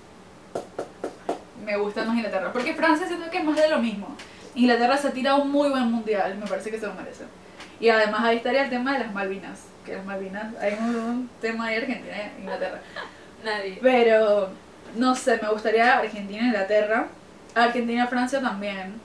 me 1.65 1.77
gusta 1.77 2.05
más 2.05 2.17
Inglaterra. 2.17 2.53
Porque 2.53 2.75
Francia 2.75 3.07
siento 3.07 3.31
que 3.31 3.39
es 3.39 3.45
más 3.45 3.57
de 3.57 3.69
lo 3.69 3.79
mismo. 3.79 4.17
Inglaterra 4.55 4.97
se 4.97 5.09
ha 5.09 5.13
tirado 5.13 5.43
un 5.43 5.51
muy 5.51 5.71
buen 5.71 5.91
mundial, 5.91 6.37
me 6.39 6.47
parece 6.47 6.71
que 6.71 6.79
se 6.79 6.87
lo 6.87 6.95
merece. 6.95 7.25
Y 7.81 7.89
además 7.89 8.21
ahí 8.23 8.37
estaría 8.37 8.65
el 8.65 8.71
tema 8.71 8.93
de 8.93 9.01
las 9.01 9.13
Malvinas. 9.13 9.67
Que 9.85 9.95
las 9.95 10.05
Malvinas, 10.05 10.55
hay 10.61 10.75
un, 10.75 11.29
tema 11.41 11.69
de 11.69 11.77
Argentina 11.77 12.17
e 12.17 12.41
Inglaterra. 12.41 12.81
Nadie. 13.45 13.79
Pero, 13.83 14.51
no 14.95 15.15
sé, 15.15 15.41
me 15.43 15.49
gustaría 15.49 15.99
Argentina 15.99 16.47
Inglaterra. 16.47 17.09
Argentina 17.55 18.07
Francia 18.07 18.41
también. 18.41 19.01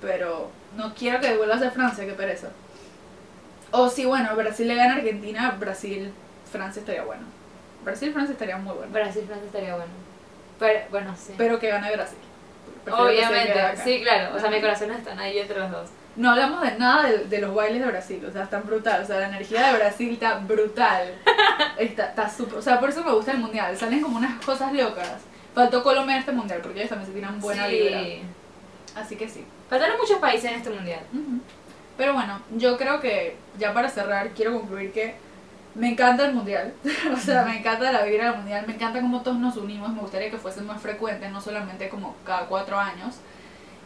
Pero 0.00 0.50
no 0.76 0.94
quiero 0.94 1.20
que 1.20 1.36
vuelva 1.36 1.54
a 1.54 1.58
ser 1.58 1.70
Francia, 1.70 2.04
que 2.04 2.12
pereza. 2.12 2.48
O 3.70 3.88
si, 3.88 4.04
bueno, 4.04 4.34
Brasil 4.36 4.68
le 4.68 4.74
gana 4.74 4.94
a 4.94 4.96
Argentina, 4.96 5.56
Brasil 5.58 6.12
Francia 6.50 6.80
estaría 6.80 7.04
bueno. 7.04 7.22
Brasil 7.84 8.12
Francia 8.12 8.32
estaría 8.32 8.56
muy 8.56 8.74
bueno. 8.74 8.92
Brasil 8.92 9.24
Francia 9.26 9.46
estaría 9.46 9.74
bueno. 9.74 10.07
Pero, 10.58 10.80
bueno, 10.90 11.14
sí. 11.16 11.34
Pero 11.36 11.58
que 11.58 11.68
gane 11.68 11.92
Brasil. 11.92 12.18
Obviamente, 12.90 13.76
sí, 13.84 14.00
claro. 14.02 14.34
O 14.36 14.40
sea, 14.40 14.50
mi 14.50 14.60
corazón 14.60 14.90
están 14.90 15.18
ahí 15.18 15.38
entre 15.38 15.58
los 15.58 15.70
dos. 15.70 15.90
No 16.16 16.30
hablamos 16.30 16.62
de 16.62 16.76
nada 16.78 17.08
de, 17.08 17.38
los 17.38 17.54
bailes 17.54 17.80
de 17.80 17.86
Brasil, 17.86 18.24
o 18.28 18.32
sea, 18.32 18.44
están 18.44 18.66
brutal. 18.66 19.02
O 19.02 19.06
sea, 19.06 19.20
la 19.20 19.28
energía 19.28 19.68
de 19.68 19.78
Brasil 19.78 20.12
está 20.12 20.38
brutal. 20.38 21.14
Está, 21.78 22.06
está 22.06 22.28
súper. 22.28 22.58
O 22.58 22.62
sea, 22.62 22.80
por 22.80 22.88
eso 22.88 23.04
me 23.04 23.12
gusta 23.12 23.30
el 23.30 23.38
mundial. 23.38 23.76
Salen 23.76 24.00
como 24.00 24.16
unas 24.16 24.44
cosas 24.44 24.72
locas. 24.72 25.18
Faltó 25.54 25.80
Colombia 25.84 26.16
en 26.16 26.20
este 26.20 26.32
mundial, 26.32 26.58
porque 26.60 26.80
ellos 26.80 26.90
también 26.90 27.08
se 27.08 27.14
tiran 27.14 27.38
buena 27.38 27.68
sí. 27.68 27.72
vibra. 27.72 28.00
Así 28.96 29.14
que 29.14 29.28
sí. 29.28 29.44
Faltaron 29.70 29.96
muchos 29.96 30.18
países 30.18 30.50
en 30.50 30.56
este 30.56 30.70
mundial. 30.70 31.00
Pero 31.96 32.14
bueno, 32.14 32.40
yo 32.56 32.76
creo 32.76 33.00
que 33.00 33.36
ya 33.58 33.72
para 33.72 33.88
cerrar, 33.88 34.30
quiero 34.30 34.54
concluir 34.54 34.92
que 34.92 35.14
me 35.78 35.90
encanta 35.90 36.26
el 36.26 36.34
mundial, 36.34 36.74
o 37.12 37.16
sea, 37.16 37.44
me 37.44 37.58
encanta 37.58 37.92
la 37.92 38.02
vibra 38.02 38.30
del 38.30 38.36
mundial, 38.38 38.64
me 38.66 38.74
encanta 38.74 39.00
cómo 39.00 39.22
todos 39.22 39.38
nos 39.38 39.56
unimos, 39.56 39.90
me 39.90 40.00
gustaría 40.00 40.30
que 40.30 40.36
fuese 40.36 40.60
más 40.60 40.82
frecuente, 40.82 41.28
no 41.30 41.40
solamente 41.40 41.88
como 41.88 42.16
cada 42.26 42.46
cuatro 42.46 42.78
años. 42.78 43.16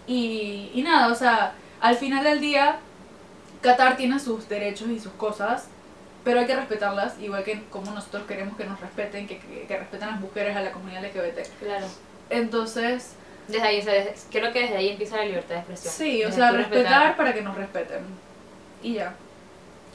Y, 0.07 0.71
y 0.75 0.83
nada, 0.83 1.09
o 1.09 1.15
sea, 1.15 1.53
al 1.81 1.97
final 1.97 2.25
del 2.25 2.41
día, 2.41 2.79
Qatar 3.61 3.97
tiene 3.97 4.19
sus 4.19 4.49
derechos 4.49 4.89
y 4.89 4.99
sus 4.99 5.13
cosas, 5.13 5.69
pero 6.25 6.41
hay 6.41 6.47
que 6.47 6.57
respetarlas, 6.57 7.19
igual 7.21 7.45
que 7.45 7.63
como 7.65 7.93
nosotros 7.93 8.23
queremos 8.27 8.57
que 8.57 8.65
nos 8.65 8.81
respeten, 8.81 9.27
que, 9.27 9.39
que, 9.39 9.77
respeten 9.77 10.09
a 10.09 10.13
las 10.13 10.21
mujeres, 10.21 10.57
a 10.57 10.63
la 10.63 10.73
comunidad 10.73 11.05
LGBT. 11.05 11.47
Claro. 11.61 11.87
Entonces... 12.31 13.17
Desde 13.49 13.63
ahí, 13.63 13.81
o 13.81 13.83
sea, 13.83 14.05
creo 14.31 14.53
que 14.53 14.61
desde 14.61 14.77
ahí 14.77 14.91
empieza 14.91 15.17
la 15.17 15.25
libertad 15.25 15.57
de 15.57 15.61
expresión. 15.61 15.93
Sí, 15.93 16.25
o 16.25 16.31
sea, 16.31 16.53
respetar 16.53 17.17
para 17.17 17.35
que 17.35 17.43
nos 17.43 17.57
respeten. 17.57 18.05
Y 18.83 18.95
ya. 18.95 19.15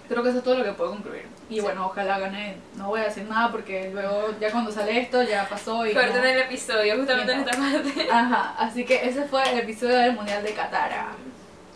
Creo 0.09 0.21
que 0.21 0.29
eso 0.29 0.39
es 0.39 0.43
todo 0.43 0.57
lo 0.57 0.65
que 0.65 0.73
puedo 0.73 0.91
concluir. 0.91 1.36
Y 1.49 1.61
bueno, 1.61 1.85
ojalá 1.85 2.19
gane. 2.19 2.57
No 2.75 2.87
voy 2.87 2.99
a 2.99 3.05
decir 3.05 3.23
nada 3.23 3.51
porque 3.51 3.89
luego, 3.93 4.35
ya 4.39 4.51
cuando 4.51 4.71
sale 4.71 4.99
esto, 4.99 5.23
ya 5.23 5.47
pasó 5.47 5.85
y. 5.85 5.93
Corten 5.93 6.23
el 6.23 6.39
episodio, 6.39 6.97
justamente 6.97 7.31
en 7.31 7.39
esta 7.39 7.57
parte. 7.57 8.07
Ajá, 8.11 8.55
así 8.57 8.83
que 8.83 9.07
ese 9.07 9.23
fue 9.23 9.49
el 9.51 9.59
episodio 9.59 9.97
del 9.97 10.13
Mundial 10.13 10.43
de 10.43 10.53
Qatar. 10.53 10.91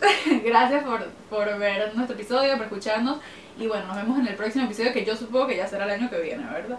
Gracias 0.44 0.84
por, 0.84 1.06
por 1.30 1.58
ver 1.58 1.94
nuestro 1.94 2.16
episodio, 2.16 2.56
por 2.56 2.66
escucharnos. 2.66 3.18
Y 3.58 3.66
bueno, 3.66 3.86
nos 3.86 3.96
vemos 3.96 4.18
en 4.18 4.26
el 4.26 4.34
próximo 4.34 4.66
episodio 4.66 4.92
que 4.92 5.04
yo 5.04 5.16
supongo 5.16 5.46
que 5.46 5.56
ya 5.56 5.66
será 5.66 5.84
el 5.84 5.90
año 5.90 6.10
que 6.10 6.20
viene, 6.20 6.44
¿verdad? 6.44 6.78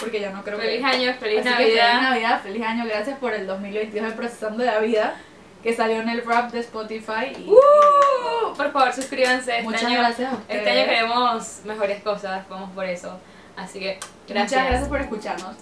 Porque 0.00 0.20
ya 0.20 0.30
no 0.30 0.42
creo 0.42 0.58
feliz 0.58 0.80
que. 0.80 0.84
Año, 0.84 1.14
feliz 1.20 1.40
Así 1.40 1.48
Navidad. 1.48 1.58
Que 1.58 1.90
feliz 1.90 2.02
Navidad, 2.02 2.42
feliz 2.42 2.62
año. 2.62 2.84
Gracias 2.86 3.18
por 3.18 3.34
el 3.34 3.46
2022 3.46 4.08
de 4.08 4.12
Procesando 4.16 4.64
la 4.64 4.78
Vida 4.80 5.14
que 5.62 5.74
salió 5.74 6.00
en 6.00 6.08
el 6.08 6.24
rap 6.24 6.50
de 6.50 6.60
Spotify. 6.60 7.32
Y, 7.38 7.48
uh, 7.48 8.54
por 8.56 8.72
favor, 8.72 8.92
suscríbanse. 8.92 9.52
Este 9.52 9.62
Muchas 9.62 9.84
año, 9.84 9.98
gracias. 9.98 10.34
este 10.48 10.70
año 10.70 10.84
queremos 10.84 11.60
mejores 11.64 12.02
cosas, 12.02 12.48
vamos 12.48 12.70
por 12.70 12.84
eso. 12.84 13.18
Así 13.56 13.78
que, 13.78 13.98
gracias. 14.28 14.52
Muchas 14.52 14.66
gracias 14.68 14.88
por 14.88 15.00
escucharnos. 15.00 15.56